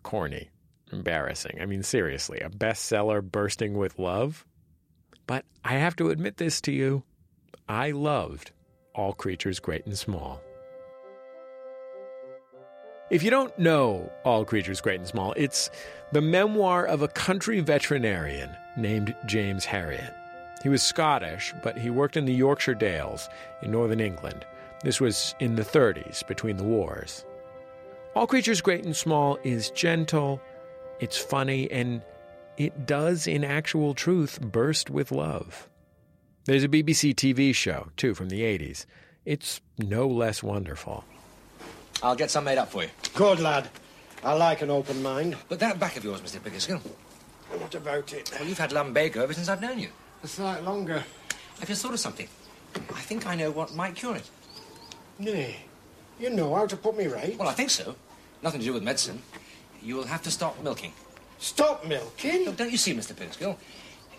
corny, 0.02 0.48
embarrassing. 0.90 1.58
I 1.60 1.66
mean, 1.66 1.82
seriously, 1.82 2.40
a 2.40 2.48
bestseller 2.48 3.22
bursting 3.22 3.76
with 3.76 3.98
love? 3.98 4.46
But 5.26 5.44
I 5.62 5.74
have 5.74 5.94
to 5.96 6.08
admit 6.08 6.38
this 6.38 6.62
to 6.62 6.72
you 6.72 7.02
I 7.68 7.90
loved 7.90 8.52
All 8.94 9.12
Creatures 9.12 9.60
Great 9.60 9.84
and 9.84 9.96
Small. 9.96 10.40
If 13.10 13.22
you 13.22 13.30
don't 13.30 13.56
know 13.58 14.10
All 14.24 14.46
Creatures 14.46 14.80
Great 14.80 15.00
and 15.00 15.06
Small, 15.06 15.34
it's 15.36 15.68
the 16.12 16.22
memoir 16.22 16.86
of 16.86 17.02
a 17.02 17.08
country 17.08 17.60
veterinarian 17.60 18.56
named 18.78 19.14
James 19.26 19.66
Herriot. 19.66 20.14
He 20.62 20.68
was 20.68 20.82
Scottish, 20.82 21.54
but 21.62 21.76
he 21.76 21.90
worked 21.90 22.16
in 22.16 22.24
the 22.24 22.32
Yorkshire 22.32 22.74
Dales 22.74 23.28
in 23.62 23.70
northern 23.70 24.00
England. 24.00 24.44
This 24.82 25.00
was 25.00 25.34
in 25.40 25.56
the 25.56 25.62
30s, 25.62 26.26
between 26.26 26.56
the 26.56 26.64
wars. 26.64 27.24
All 28.14 28.26
Creatures 28.26 28.60
Great 28.60 28.84
and 28.84 28.96
Small 28.96 29.38
is 29.44 29.70
gentle, 29.70 30.40
it's 31.00 31.18
funny, 31.18 31.70
and 31.70 32.02
it 32.56 32.86
does, 32.86 33.26
in 33.26 33.44
actual 33.44 33.94
truth, 33.94 34.40
burst 34.40 34.90
with 34.90 35.12
love. 35.12 35.68
There's 36.46 36.64
a 36.64 36.68
BBC 36.68 37.14
TV 37.14 37.54
show, 37.54 37.88
too, 37.96 38.14
from 38.14 38.30
the 38.30 38.40
80s. 38.40 38.86
It's 39.24 39.60
no 39.78 40.08
less 40.08 40.42
wonderful. 40.42 41.04
I'll 42.02 42.16
get 42.16 42.30
some 42.30 42.44
made 42.44 42.58
up 42.58 42.70
for 42.70 42.82
you. 42.82 42.88
Good 43.14 43.40
lad. 43.40 43.68
I 44.24 44.32
like 44.34 44.62
an 44.62 44.70
open 44.70 45.02
mind. 45.02 45.36
But 45.48 45.60
that 45.60 45.78
back 45.78 45.96
of 45.96 46.04
yours, 46.04 46.20
Mr. 46.20 46.40
Pickersgill. 46.40 46.80
What 47.50 47.74
about 47.74 48.12
it? 48.12 48.30
Well, 48.38 48.48
you've 48.48 48.58
had 48.58 48.72
lumbago 48.72 49.22
ever 49.22 49.32
since 49.32 49.48
I've 49.48 49.60
known 49.60 49.78
you. 49.78 49.88
A 50.22 50.28
sight 50.28 50.64
longer. 50.64 51.02
I've 51.60 51.68
just 51.68 51.82
thought 51.82 51.92
of 51.92 52.00
something. 52.00 52.28
I 52.94 53.00
think 53.00 53.26
I 53.26 53.34
know 53.34 53.50
what 53.50 53.74
might 53.74 53.94
cure 53.94 54.16
it. 54.16 54.28
Nay. 55.18 55.56
You 56.20 56.30
know 56.30 56.54
how 56.54 56.66
to 56.66 56.76
put 56.76 56.96
me 56.96 57.06
right. 57.06 57.36
Well, 57.38 57.48
I 57.48 57.54
think 57.54 57.70
so. 57.70 57.94
Nothing 58.42 58.60
to 58.60 58.66
do 58.66 58.72
with 58.72 58.82
medicine. 58.82 59.22
You 59.82 59.96
will 59.96 60.06
have 60.06 60.22
to 60.22 60.30
stop 60.30 60.62
milking. 60.62 60.92
Stop 61.38 61.86
milking? 61.86 62.44
Look, 62.44 62.56
don't 62.56 62.70
you 62.70 62.76
see, 62.76 62.94
Mr. 62.94 63.14
Pickersgill? 63.14 63.56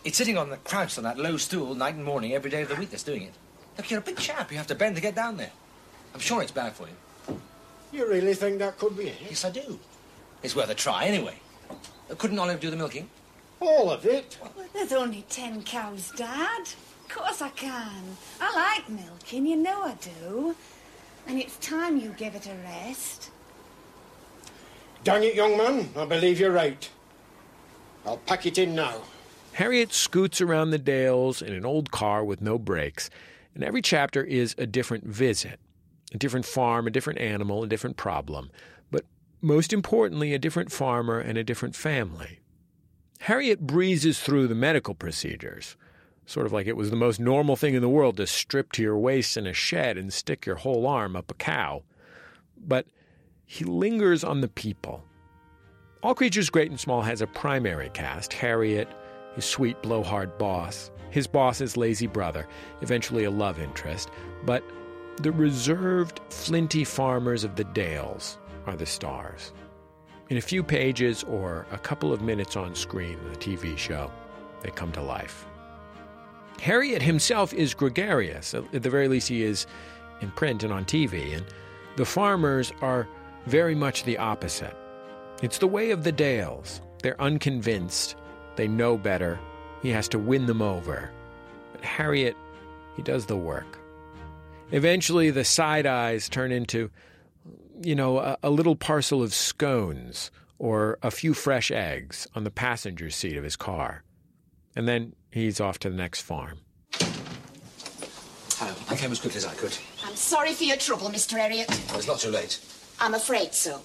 It's 0.04 0.18
sitting 0.18 0.38
on 0.38 0.50
the 0.50 0.58
crouched 0.58 0.98
on 0.98 1.04
that 1.04 1.18
low 1.18 1.38
stool 1.38 1.76
night 1.76 1.96
and 1.96 2.06
morning 2.06 2.34
every 2.34 2.50
day 2.50 2.62
of 2.62 2.70
the 2.70 2.76
week 2.76 2.90
that's 2.90 3.04
doing 3.04 3.24
it. 3.24 3.34
Look, 3.78 3.92
you're 3.92 4.00
a 4.00 4.04
big 4.04 4.18
chap. 4.18 4.52
You 4.52 4.58
have 4.58 4.68
to 4.68 4.76
bend 4.76 4.96
to 4.96 5.02
get 5.02 5.16
down 5.16 5.38
there. 5.38 5.52
I'm 6.14 6.20
sure 6.20 6.42
it's 6.42 6.52
bad 6.52 6.74
for 6.74 6.88
you. 6.88 7.40
You 7.92 8.08
really 8.08 8.34
think 8.34 8.60
that 8.60 8.78
could 8.78 8.98
be 8.98 9.10
it? 9.10 9.18
Yes, 9.22 9.44
I 9.44 9.50
do. 9.52 9.80
It's 10.42 10.56
worth 10.56 10.70
a 10.70 10.76
try, 10.76 11.06
anyway. 11.06 11.36
Couldn't 12.18 12.40
Olive 12.40 12.60
do 12.60 12.70
the 12.70 12.78
milking? 12.78 13.10
All 13.60 13.92
of 13.92 14.06
it? 14.06 14.38
There's 14.74 14.94
only 14.94 15.26
ten 15.30 15.64
cows, 15.64 16.12
Dad. 16.16 16.62
Of 16.62 17.10
course 17.10 17.42
I 17.42 17.50
can. 17.50 18.18
I 18.40 18.56
like 18.56 18.90
milking, 18.90 19.46
you 19.46 19.56
know 19.56 19.84
I 19.84 19.96
do. 19.96 20.56
And 21.28 21.40
it's 21.40 21.58
time 21.58 21.98
you 21.98 22.14
give 22.18 22.36
it 22.36 22.48
a 22.48 22.56
rest. 22.64 23.32
Dang 25.04 25.24
it, 25.24 25.36
young 25.36 25.58
man. 25.58 25.90
I 25.96 26.06
believe 26.06 26.40
you're 26.40 26.52
right. 26.52 26.90
I'll 28.06 28.18
pack 28.18 28.46
it 28.46 28.58
in 28.58 28.76
now. 28.76 29.02
Herriot 29.54 29.92
scoots 29.92 30.42
around 30.42 30.72
the 30.72 30.78
Dales 30.78 31.42
in 31.42 31.54
an 31.54 31.66
old 31.66 31.92
car 31.92 32.24
with 32.24 32.42
no 32.42 32.58
brakes, 32.58 33.10
and 33.54 33.64
every 33.64 33.82
chapter 33.82 34.24
is 34.24 34.56
a 34.58 34.66
different 34.66 35.06
visit 35.06 35.60
a 36.14 36.18
different 36.18 36.46
farm, 36.46 36.88
a 36.88 36.92
different 36.92 37.20
animal, 37.20 37.64
a 37.64 37.68
different 37.68 37.98
problem, 37.98 38.50
but 38.92 39.06
most 39.42 39.72
importantly, 39.74 40.34
a 40.34 40.40
different 40.40 40.72
farmer 40.72 41.20
and 41.20 41.38
a 41.38 41.44
different 41.44 41.76
family. 41.76 42.40
Herriot 43.22 43.60
breezes 43.60 44.20
through 44.20 44.48
the 44.48 44.56
medical 44.56 44.96
procedures, 44.96 45.76
sort 46.26 46.46
of 46.46 46.54
like 46.54 46.68
it 46.68 46.78
was 46.78 46.90
the 46.90 46.96
most 46.96 47.20
normal 47.20 47.56
thing 47.56 47.74
in 47.74 47.82
the 47.82 47.90
world 47.90 48.18
to 48.18 48.28
strip 48.28 48.72
to 48.74 48.82
your 48.82 48.98
waist 48.98 49.38
in 49.38 49.46
a 49.46 49.54
shed 49.54 49.98
and 49.98 50.14
stick 50.14 50.46
your 50.46 50.56
whole 50.56 50.88
arm 50.88 51.16
up 51.16 51.30
a 51.30 51.34
cow. 51.36 51.84
But 52.58 52.88
he 53.46 53.66
lingers 53.66 54.24
on 54.24 54.42
the 54.42 54.48
people. 54.48 55.04
All 56.02 56.16
Creatures 56.16 56.50
Great 56.50 56.70
and 56.70 56.80
Small 56.80 57.02
has 57.02 57.22
a 57.22 57.28
primary 57.28 57.90
cast 57.90 58.32
Herriot, 58.32 58.88
his 59.36 59.46
sweet 59.46 59.82
blowhard 59.82 60.38
boss, 60.38 60.92
his 61.12 61.28
boss's 61.28 61.76
lazy 61.76 62.08
brother, 62.08 62.48
eventually 62.82 63.26
a 63.26 63.32
love 63.32 63.60
interest, 63.60 64.10
but 64.46 64.64
the 65.18 65.32
reserved, 65.32 66.22
flinty 66.30 66.86
farmers 66.86 67.44
of 67.44 67.56
the 67.56 67.66
Dales 67.66 68.38
are 68.66 68.76
the 68.76 68.86
stars. 68.86 69.54
In 70.30 70.38
a 70.38 70.42
few 70.42 70.64
pages 70.64 71.24
or 71.24 71.66
a 71.72 71.78
couple 71.78 72.14
of 72.14 72.22
minutes 72.22 72.56
on 72.56 72.76
screen 72.76 73.18
in 73.18 73.30
the 73.30 73.38
TV 73.38 73.78
show, 73.78 74.12
they 74.62 74.70
come 74.72 74.92
to 74.92 75.02
life. 75.02 75.46
Herriot 76.60 77.02
himself 77.02 77.54
is 77.54 77.74
gregarious. 77.74 78.54
At 78.54 78.84
the 78.84 78.90
very 78.90 79.08
least, 79.08 79.30
he 79.30 79.44
is 79.44 79.66
in 80.22 80.30
print 80.32 80.64
and 80.64 80.74
on 80.74 80.86
TV. 80.86 81.36
And 81.36 81.46
the 81.96 82.06
farmers 82.06 82.72
are 82.82 83.08
very 83.46 83.76
much 83.76 84.04
the 84.04 84.18
opposite. 84.18 84.76
It's 85.42 85.58
the 85.58 85.68
way 85.68 85.92
of 85.92 86.04
the 86.04 86.12
Dales. 86.12 86.82
They're 87.02 87.20
unconvinced. 87.22 88.16
They 88.56 88.68
know 88.68 88.98
better. 88.98 89.40
He 89.82 89.90
has 89.90 90.10
to 90.10 90.20
win 90.20 90.46
them 90.46 90.62
over. 90.62 91.12
But 91.72 91.82
Herriot, 91.82 92.36
he 92.98 93.02
does 93.02 93.26
the 93.26 93.38
work. 93.38 93.80
Eventually, 94.72 95.32
the 95.32 95.46
side 95.46 95.86
eyes 95.86 96.28
turn 96.28 96.52
into, 96.52 96.92
you 97.82 97.96
know, 97.96 98.20
a, 98.20 98.38
a, 98.44 98.50
little 98.50 98.76
parcel 98.76 99.24
of 99.24 99.34
scones 99.34 100.32
or 100.58 100.98
a 101.02 101.12
few 101.12 101.34
fresh 101.34 101.72
eggs 101.72 102.28
on 102.36 102.44
the 102.44 102.52
passenger 102.52 103.10
seat 103.10 103.38
of 103.38 103.44
his 103.44 103.56
car. 103.56 104.04
And 104.76 104.88
then 104.88 105.14
he's 105.32 105.60
off 105.60 105.80
to 105.80 105.90
the 105.90 105.96
next 105.96 106.22
farm. 106.22 106.60
Hello. 108.58 108.74
I 108.90 108.96
came 108.96 109.12
as 109.12 109.20
quickly 109.20 109.38
as 109.38 109.46
I 109.46 109.54
could. 109.54 109.76
I'm 110.04 110.16
sorry 110.16 110.54
for 110.54 110.66
your 110.66 110.78
trouble, 110.78 111.10
Mr. 111.10 111.40
Elliot. 111.40 111.68
Oh, 111.94 111.98
it's 111.98 112.08
not 112.08 112.20
too 112.20 112.30
late. 112.30 112.60
I'm 113.00 113.14
afraid 113.14 113.54
so. 113.54 113.82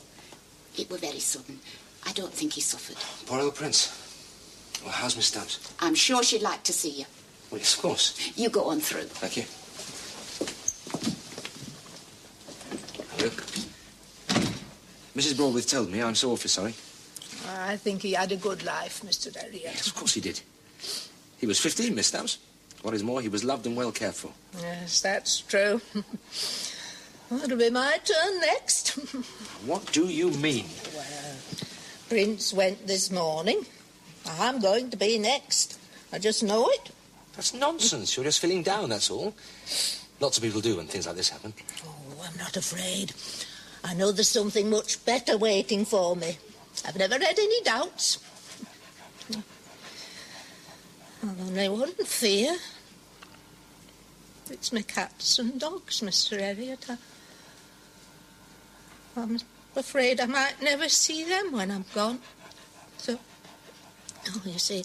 It 0.77 0.91
were 0.91 0.99
very 0.99 1.21
sudden. 1.21 1.61
I 2.05 2.13
don't 2.13 2.33
think 2.33 2.55
he 2.55 2.61
suffered. 2.61 2.97
Poor 3.27 3.41
old 3.41 3.55
Prince. 3.55 4.01
Well, 4.83 4.93
how's 4.93 5.17
Miss 5.17 5.27
Stubbs? 5.27 5.73
I'm 5.79 5.95
sure 5.95 6.23
she'd 6.23 6.43
like 6.43 6.65
to 6.65 6.73
see 6.73 6.91
you. 6.91 7.05
Well, 7.51 7.59
yes, 7.59 7.75
of 7.77 7.83
course. 7.83 8.33
You 8.37 8.49
go 8.49 8.65
on 8.65 8.81
through. 8.81 9.03
Thank 9.03 9.37
you. 9.37 9.45
Mrs. 15.17 15.35
Broadwith 15.35 15.71
told 15.71 15.91
me 15.91 16.03
I'm 16.03 16.15
so 16.15 16.33
awfully 16.33 16.49
sorry. 16.49 16.75
I 17.49 17.77
think 17.77 18.03
he 18.03 18.13
had 18.13 18.33
a 18.33 18.37
good 18.37 18.65
life, 18.65 19.03
Mr. 19.05 19.37
Elliot. 19.37 19.63
Yes, 19.65 19.87
of 19.87 19.95
course 19.95 20.15
he 20.15 20.21
did. 20.21 20.41
He 21.39 21.47
was 21.47 21.61
15, 21.61 21.95
Miss 21.95 22.09
Stubbs. 22.09 22.39
What 22.83 22.95
is 22.95 23.03
more, 23.03 23.21
he 23.21 23.29
was 23.29 23.45
loved 23.45 23.67
and 23.67 23.77
well 23.77 23.93
cared 23.93 24.15
for. 24.15 24.31
Yes, 24.61 25.01
that's 25.01 25.41
true. 25.41 25.81
It'll 27.31 27.57
be 27.57 27.71
my 27.71 27.99
turn 28.05 28.41
next. 28.41 28.89
what 29.67 29.91
do 29.93 30.07
you 30.07 30.31
mean? 30.31 30.67
Well, 30.95 31.37
Prince 32.09 32.53
went 32.53 32.87
this 32.87 33.11
morning. 33.11 33.65
I'm 34.39 34.61
going 34.61 34.91
to 34.91 34.97
be 34.97 35.19
next. 35.19 35.79
I 36.13 36.19
just 36.19 36.43
know 36.43 36.69
it. 36.69 36.91
That's 37.37 37.55
nonsense. 37.55 38.17
You're 38.17 38.25
just 38.25 38.41
feeling 38.41 38.63
down, 38.63 38.91
that's 38.91 39.11
all. 39.11 39.35
Lots 40.21 40.37
of 40.37 40.43
people 40.43 40.61
do 40.61 40.77
when 40.77 40.87
things 40.87 41.07
like 41.07 41.17
this 41.17 41.31
happen. 41.31 41.53
Oh, 41.87 42.23
I'm 42.23 42.37
not 42.37 42.57
afraid. 42.57 43.13
I 43.85 43.93
know 43.93 44.11
there's 44.11 44.31
something 44.31 44.71
much 44.71 45.05
better 45.05 45.37
waiting 45.37 45.85
for 45.85 46.17
me. 46.17 46.39
I've 46.87 46.97
never 46.97 47.15
had 47.19 47.39
any 47.39 47.63
doubts. 47.63 48.19
I've 51.23 51.41
only 51.41 51.69
one 51.69 51.93
fear. 51.93 52.57
It's 54.51 54.73
my 54.73 54.83
cats 54.83 55.39
and 55.39 55.61
dogs, 55.61 56.01
Mr. 56.01 56.41
Elliot. 56.41 56.87
I, 56.89 56.97
I'm 59.17 59.39
afraid 59.77 60.21
I 60.21 60.27
might 60.27 60.61
never 60.63 60.89
see 60.89 61.25
them 61.25 61.53
when 61.53 61.71
I'm 61.71 61.85
gone. 61.95 62.21
So, 62.99 63.19
oh, 64.29 64.43
you 64.45 64.59
see, 64.59 64.85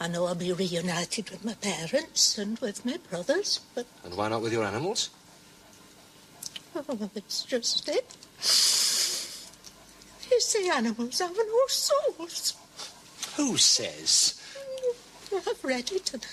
I 0.00 0.08
know 0.08 0.26
I'll 0.26 0.34
be 0.34 0.52
reunited 0.52 1.30
with 1.30 1.44
my 1.44 1.54
parents 1.54 2.38
and 2.38 2.58
with 2.58 2.84
my 2.84 2.98
brothers, 3.10 3.60
but. 3.74 3.86
And 4.04 4.14
why 4.16 4.28
not 4.28 4.42
with 4.42 4.52
your 4.52 4.64
animals? 4.64 5.10
Oh, 6.76 7.10
it's 7.14 7.42
just 7.44 7.88
it. 7.88 8.16
You 10.30 10.40
see, 10.40 10.68
animals 10.68 11.20
have 11.20 11.34
no 11.34 11.66
souls. 11.68 12.54
Who 13.36 13.56
says? 13.56 14.40
I've 15.34 15.64
read 15.64 15.90
it, 15.90 16.12
and 16.12 16.26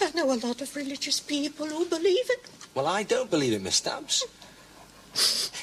I 0.00 0.10
know 0.14 0.32
a 0.32 0.36
lot 0.46 0.60
of 0.60 0.76
religious 0.76 1.20
people 1.20 1.66
who 1.66 1.86
believe 1.86 2.28
it. 2.28 2.46
Well, 2.74 2.86
I 2.86 3.02
don't 3.02 3.30
believe 3.30 3.54
it, 3.54 3.62
Miss 3.62 3.76
Stubbs. 3.76 4.26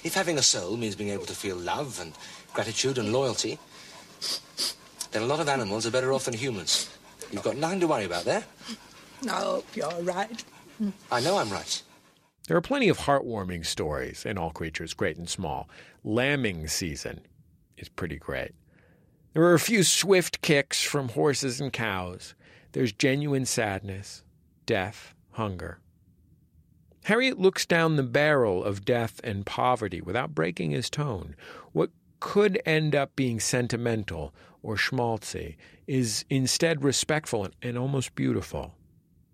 If 0.04 0.14
having 0.16 0.38
a 0.38 0.42
soul 0.42 0.76
means 0.78 0.96
being 0.96 1.12
able 1.12 1.26
to 1.26 1.36
feel 1.36 1.56
love 1.56 2.00
and 2.00 2.14
gratitude 2.54 2.98
and 2.98 3.14
loyalty, 3.14 3.60
then 5.12 5.22
a 5.22 5.26
lot 5.26 5.40
of 5.40 5.50
animals 5.50 5.86
are 5.86 5.92
better 5.92 6.14
off 6.14 6.26
than 6.26 6.34
humans. 6.34 6.90
You've 7.32 7.44
got 7.44 7.58
nothing 7.58 7.82
to 7.82 7.88
worry 7.88 8.06
about 8.06 8.26
there. 8.26 8.44
I 9.30 9.42
hope 9.42 9.76
you're 9.76 10.02
right. 10.02 10.44
I 11.12 11.20
know 11.22 11.38
I'm 11.38 11.50
right. 11.50 11.84
There 12.52 12.58
are 12.58 12.62
plenty 12.62 12.90
of 12.90 12.98
heartwarming 12.98 13.66
stories 13.66 14.26
in 14.26 14.38
All 14.38 14.52
Creatures, 14.52 14.94
Great 14.94 15.16
and 15.16 15.30
Small. 15.30 15.70
Lambing 16.04 16.68
season 16.68 17.22
is 17.78 17.88
pretty 17.88 18.18
great. 18.18 18.52
There 19.32 19.44
are 19.44 19.54
a 19.54 19.58
few 19.58 19.84
swift 19.84 20.42
kicks 20.42 20.82
from 20.82 21.08
horses 21.08 21.62
and 21.62 21.72
cows. 21.72 22.36
There's 22.74 22.92
genuine 22.92 23.46
sadness, 23.46 24.26
death, 24.66 25.16
hunger. 25.30 25.80
Herriot 27.06 27.40
looks 27.40 27.66
down 27.66 27.96
the 27.96 28.04
barrel 28.04 28.66
of 28.66 28.84
death 28.84 29.22
and 29.24 29.46
poverty 29.46 30.02
without 30.02 30.36
breaking 30.36 30.72
his 30.72 30.90
tone. 30.90 31.38
What 31.72 31.92
could 32.20 32.62
end 32.66 32.96
up 32.96 33.16
being 33.16 33.40
sentimental 33.40 34.36
or 34.62 34.76
schmaltzy 34.76 35.56
is 35.88 36.26
instead 36.30 36.84
respectful 36.84 37.48
and, 37.62 37.78
almost 37.78 38.14
beautiful. 38.14 38.76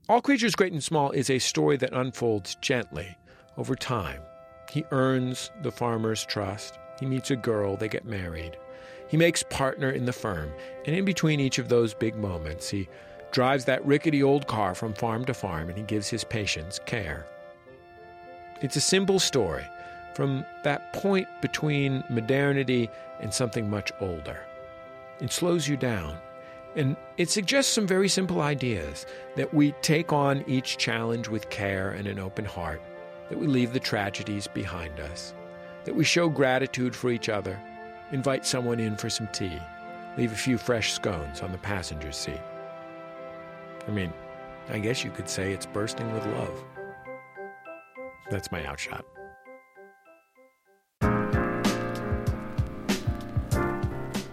All 0.09 0.21
Creatures 0.21 0.55
Great 0.55 0.71
and 0.71 0.81
Small 0.81 1.11
is 1.11 1.29
a 1.29 1.37
story 1.37 1.75
that 1.77 1.91
unfolds 1.91 2.55
gently 2.61 3.17
over 3.57 3.75
time. 3.75 4.21
He 4.71 4.85
earns 4.91 5.51
the 5.63 5.71
farmer's 5.71 6.23
trust. 6.23 6.79
He 6.97 7.05
meets 7.05 7.29
a 7.29 7.35
girl, 7.35 7.75
they 7.75 7.89
get 7.89 8.05
married. 8.05 8.55
He 9.09 9.17
makes 9.17 9.43
partner 9.43 9.89
in 9.89 10.05
the 10.05 10.13
firm, 10.13 10.53
and 10.85 10.95
in 10.95 11.03
between 11.03 11.41
each 11.41 11.59
of 11.59 11.67
those 11.67 11.93
big 11.93 12.15
moments, 12.15 12.69
he 12.69 12.87
drives 13.31 13.65
that 13.65 13.85
rickety 13.85 14.23
old 14.23 14.47
car 14.47 14.73
from 14.73 14.93
farm 14.93 15.25
to 15.25 15.33
farm 15.33 15.67
and 15.67 15.77
he 15.77 15.83
gives 15.83 16.07
his 16.07 16.23
patients 16.23 16.79
care. 16.85 17.25
It's 18.61 18.77
a 18.77 18.81
simple 18.81 19.19
story 19.19 19.65
from 20.15 20.45
that 20.63 20.93
point 20.93 21.27
between 21.41 22.01
modernity 22.09 22.89
and 23.19 23.33
something 23.33 23.69
much 23.69 23.91
older. 23.99 24.39
It 25.19 25.33
slows 25.33 25.67
you 25.67 25.75
down. 25.75 26.17
And 26.77 26.95
it 27.17 27.31
suggests 27.31 27.73
some 27.73 27.87
very 27.87 28.07
simple 28.07 28.39
ideas 28.39 29.07
that 29.35 29.51
we 29.51 29.71
take 29.81 30.13
on 30.13 30.43
each 30.47 30.77
challenge 30.77 31.27
with 31.27 31.49
care 31.49 31.89
and 31.89 32.07
an 32.07 32.19
open 32.19 32.45
heart, 32.45 32.83
that 33.29 33.39
we 33.39 33.47
leave 33.47 33.73
the 33.73 33.79
tragedies 33.79 34.45
behind 34.45 34.99
us, 34.99 35.33
that 35.85 35.95
we 35.95 36.03
show 36.03 36.29
gratitude 36.29 36.95
for 36.95 37.09
each 37.09 37.29
other, 37.29 37.59
invite 38.11 38.45
someone 38.45 38.79
in 38.79 38.95
for 38.95 39.09
some 39.09 39.27
tea, 39.33 39.59
leave 40.19 40.31
a 40.31 40.35
few 40.35 40.59
fresh 40.59 40.93
scones 40.93 41.41
on 41.41 41.51
the 41.51 41.57
passenger 41.57 42.11
seat. 42.11 42.41
I 43.87 43.91
mean, 43.91 44.13
I 44.69 44.77
guess 44.77 45.03
you 45.03 45.09
could 45.09 45.27
say 45.27 45.53
it's 45.53 45.65
bursting 45.65 46.13
with 46.13 46.27
love. 46.27 46.63
That's 48.29 48.51
my 48.51 48.63
outshot. 48.67 49.03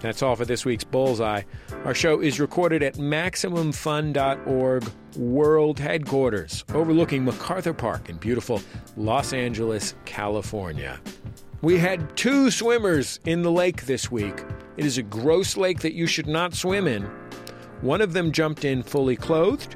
That's 0.05 0.22
all 0.22 0.36
for 0.36 0.44
this 0.44 0.66
week's 0.66 0.84
Bullseye. 0.84 1.44
Our 1.86 1.94
show 1.94 2.20
is 2.20 2.38
recorded 2.38 2.82
at 2.82 2.96
MaximumFun.org 2.96 4.84
World 5.16 5.78
Headquarters, 5.78 6.62
overlooking 6.74 7.24
MacArthur 7.24 7.72
Park 7.72 8.11
in 8.11 8.18
beautiful 8.18 8.61
Los 8.98 9.32
Angeles, 9.32 9.94
California. 10.05 11.00
We 11.62 11.78
had 11.78 12.14
two 12.18 12.50
swimmers 12.50 13.18
in 13.24 13.40
the 13.40 13.50
lake 13.50 13.86
this 13.86 14.11
week 14.11 14.44
It 14.76 14.84
is 14.84 14.98
a 14.98 15.02
gross 15.02 15.57
lake 15.57 15.80
that 15.80 15.94
you 15.94 16.07
should 16.07 16.26
not 16.26 16.52
swim 16.52 16.86
in. 16.86 17.05
One 17.80 18.02
of 18.02 18.12
them 18.12 18.30
jumped 18.30 18.66
in 18.66 18.82
fully 18.82 19.16
clothed, 19.16 19.74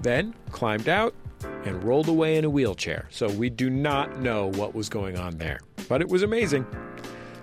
then 0.00 0.34
climbed 0.52 0.88
out 0.88 1.14
and 1.66 1.84
rolled 1.84 2.08
away 2.08 2.38
in 2.38 2.46
a 2.46 2.50
wheelchair. 2.50 3.08
So 3.10 3.28
we 3.28 3.50
do 3.50 3.68
not 3.68 4.20
know 4.20 4.50
what 4.52 4.74
was 4.74 4.88
going 4.88 5.18
on 5.18 5.36
there. 5.36 5.60
But 5.86 6.00
it 6.00 6.08
was 6.08 6.22
amazing. 6.22 6.64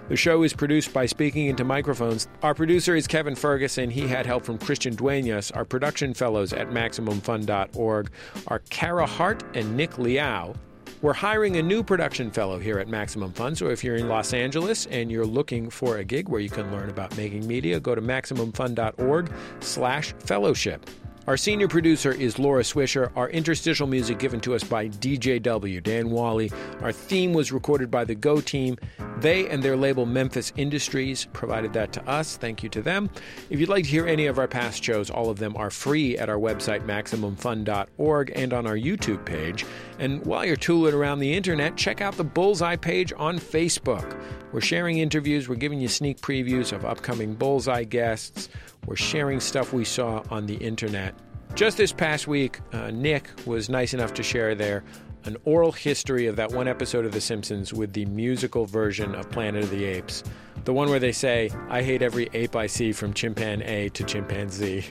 The 0.10 0.18
show 0.18 0.44
is 0.44 0.54
produced 0.54 0.92
by 0.92 1.06
Speaking 1.06 1.48
Into 1.48 1.64
Microphones. 1.64 2.28
Our 2.42 2.54
producer 2.54 2.94
is 2.94 3.08
Kevin 3.08 3.36
Ferguson. 3.36 3.90
He 3.90 4.06
had 4.06 4.26
help 4.26 4.44
from 4.44 4.58
Christian 4.58 4.96
Duenas. 4.96 5.50
Our 5.52 5.64
production 5.64 6.14
fellows 6.14 6.52
at 6.52 6.70
MaximumFun.org 6.70 8.12
are 8.48 8.60
Kara 8.70 9.06
Hart 9.06 9.44
and 9.56 9.78
Nick 9.78 9.98
Liao. 9.98 10.56
We're 11.02 11.14
hiring 11.14 11.56
a 11.56 11.62
new 11.62 11.84
production 11.84 12.32
fellow 12.32 12.60
here 12.60 12.80
at 12.80 12.90
Maximum 12.90 13.32
Fun. 13.32 13.56
So 13.56 13.68
if 13.68 13.82
you're 13.82 13.96
in 13.96 14.10
Los 14.10 14.34
Angeles 14.34 14.88
and 14.88 15.10
you're 15.10 15.26
looking 15.26 15.70
for 15.70 15.98
a 15.98 16.04
gig 16.04 16.28
where 16.28 16.42
you 16.42 16.50
can 16.50 16.70
learn 16.72 16.90
about 16.90 17.16
making 17.16 17.48
media, 17.48 17.80
go 17.80 17.96
to 17.96 18.02
MaximumFun.org 18.02 19.32
slash 19.62 20.14
fellowship. 20.20 20.86
Our 21.26 21.38
senior 21.38 21.70
producer 21.70 22.12
is 22.12 22.38
Laura 22.38 22.64
Swisher. 22.64 23.10
Our 23.16 23.30
interstitial 23.30 23.88
music 23.88 24.20
given 24.20 24.42
to 24.42 24.56
us 24.56 24.64
by 24.64 24.90
DJW, 24.90 25.82
Dan 25.82 26.10
Wally. 26.10 26.52
Our 26.82 26.92
theme 26.92 27.32
was 27.32 27.54
recorded 27.54 27.90
by 27.90 28.04
the 28.04 28.14
Go 28.14 28.42
team. 28.42 28.78
They 29.20 29.48
and 29.48 29.64
their 29.64 29.78
label 29.78 30.06
Memphis 30.06 30.52
Industries 30.58 31.28
provided 31.32 31.72
that 31.74 31.94
to 31.94 32.06
us. 32.10 32.36
Thank 32.36 32.62
you 32.62 32.68
to 32.70 32.82
them. 32.82 33.10
If 33.50 33.62
you'd 33.62 33.70
like 33.70 33.86
to 33.86 33.90
hear 33.90 34.06
any 34.06 34.26
of 34.26 34.38
our 34.38 34.50
past 34.50 34.84
shows, 34.84 35.10
all 35.10 35.30
of 35.30 35.40
them 35.40 35.56
are 35.56 35.70
free 35.70 36.18
at 36.18 36.28
our 36.28 36.38
website, 36.38 36.86
MaximumFun.org, 36.86 38.32
and 38.36 38.52
on 38.52 38.68
our 38.68 38.76
YouTube 38.76 39.24
page. 39.24 39.66
And 40.00 40.26
while 40.26 40.44
you're 40.44 40.58
tooling 40.58 40.94
around 40.94 41.20
the 41.20 41.34
internet, 41.34 41.78
check 41.78 42.02
out 42.02 42.18
the 42.18 42.26
Bullseye 42.26 42.76
page 42.76 43.14
on 43.16 43.40
Facebook. 43.40 44.20
We're 44.52 44.60
sharing 44.60 44.98
interviews, 44.98 45.48
we're 45.48 45.56
giving 45.56 45.80
you 45.80 45.88
sneak 45.88 46.20
previews 46.20 46.74
of 46.74 46.84
upcoming 46.84 47.34
Bullseye 47.34 47.86
guests. 47.86 48.50
We're 48.86 48.96
sharing 48.96 49.40
stuff 49.40 49.74
we 49.74 49.86
saw 49.86 50.24
on 50.30 50.46
the 50.46 50.56
internet. 50.56 51.16
Just 51.56 51.78
this 51.78 51.92
past 51.92 52.28
week, 52.28 52.60
uh, 52.72 52.92
Nick 52.92 53.30
was 53.46 53.70
nice 53.70 53.94
enough 53.94 54.14
to 54.16 54.24
share 54.24 54.56
there 54.56 54.84
an 55.26 55.38
oral 55.46 55.72
history 55.72 56.28
of 56.28 56.36
that 56.36 56.52
one 56.52 56.68
episode 56.68 57.06
of 57.06 57.12
The 57.12 57.22
Simpsons 57.22 57.74
with 57.74 57.94
the 57.94 58.06
musical 58.06 58.66
version 58.66 59.16
of 59.16 59.30
Planet 59.30 59.64
of 59.64 59.70
the 59.70 59.86
Apes. 59.86 60.24
The 60.66 60.74
one 60.74 60.90
where 60.90 61.00
they 61.00 61.12
say, 61.12 61.50
I 61.70 61.82
hate 61.82 62.02
every 62.02 62.30
ape 62.34 62.56
I 62.56 62.68
see 62.68 62.92
from 62.92 63.14
chimpan 63.14 63.66
A 63.68 63.90
to 63.90 64.04
chimpanzee. 64.04 64.86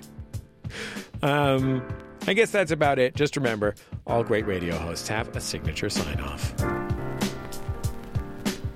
Um, 1.23 1.87
I 2.27 2.35
guess 2.35 2.51
that's 2.51 2.73
about 2.73 2.99
it. 2.99 3.15
Just 3.15 3.37
remember, 3.37 3.75
all 4.07 4.25
great 4.25 4.47
radio 4.47 4.77
hosts 4.77 5.09
have 5.09 5.35
a 5.37 5.41
signature 5.41 5.91
sign 5.91 6.21
off. 6.21 6.82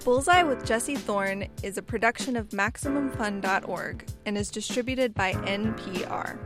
Bullseye 0.07 0.45
with 0.45 0.65
Jesse 0.65 0.95
Thorne 0.95 1.49
is 1.65 1.79
a 1.79 1.83
production 1.83 2.37
of 2.37 2.51
MaximumFun.org 2.51 4.07
and 4.25 4.39
is 4.39 4.53
distributed 4.53 5.13
by 5.15 5.33
NPR. 5.33 6.39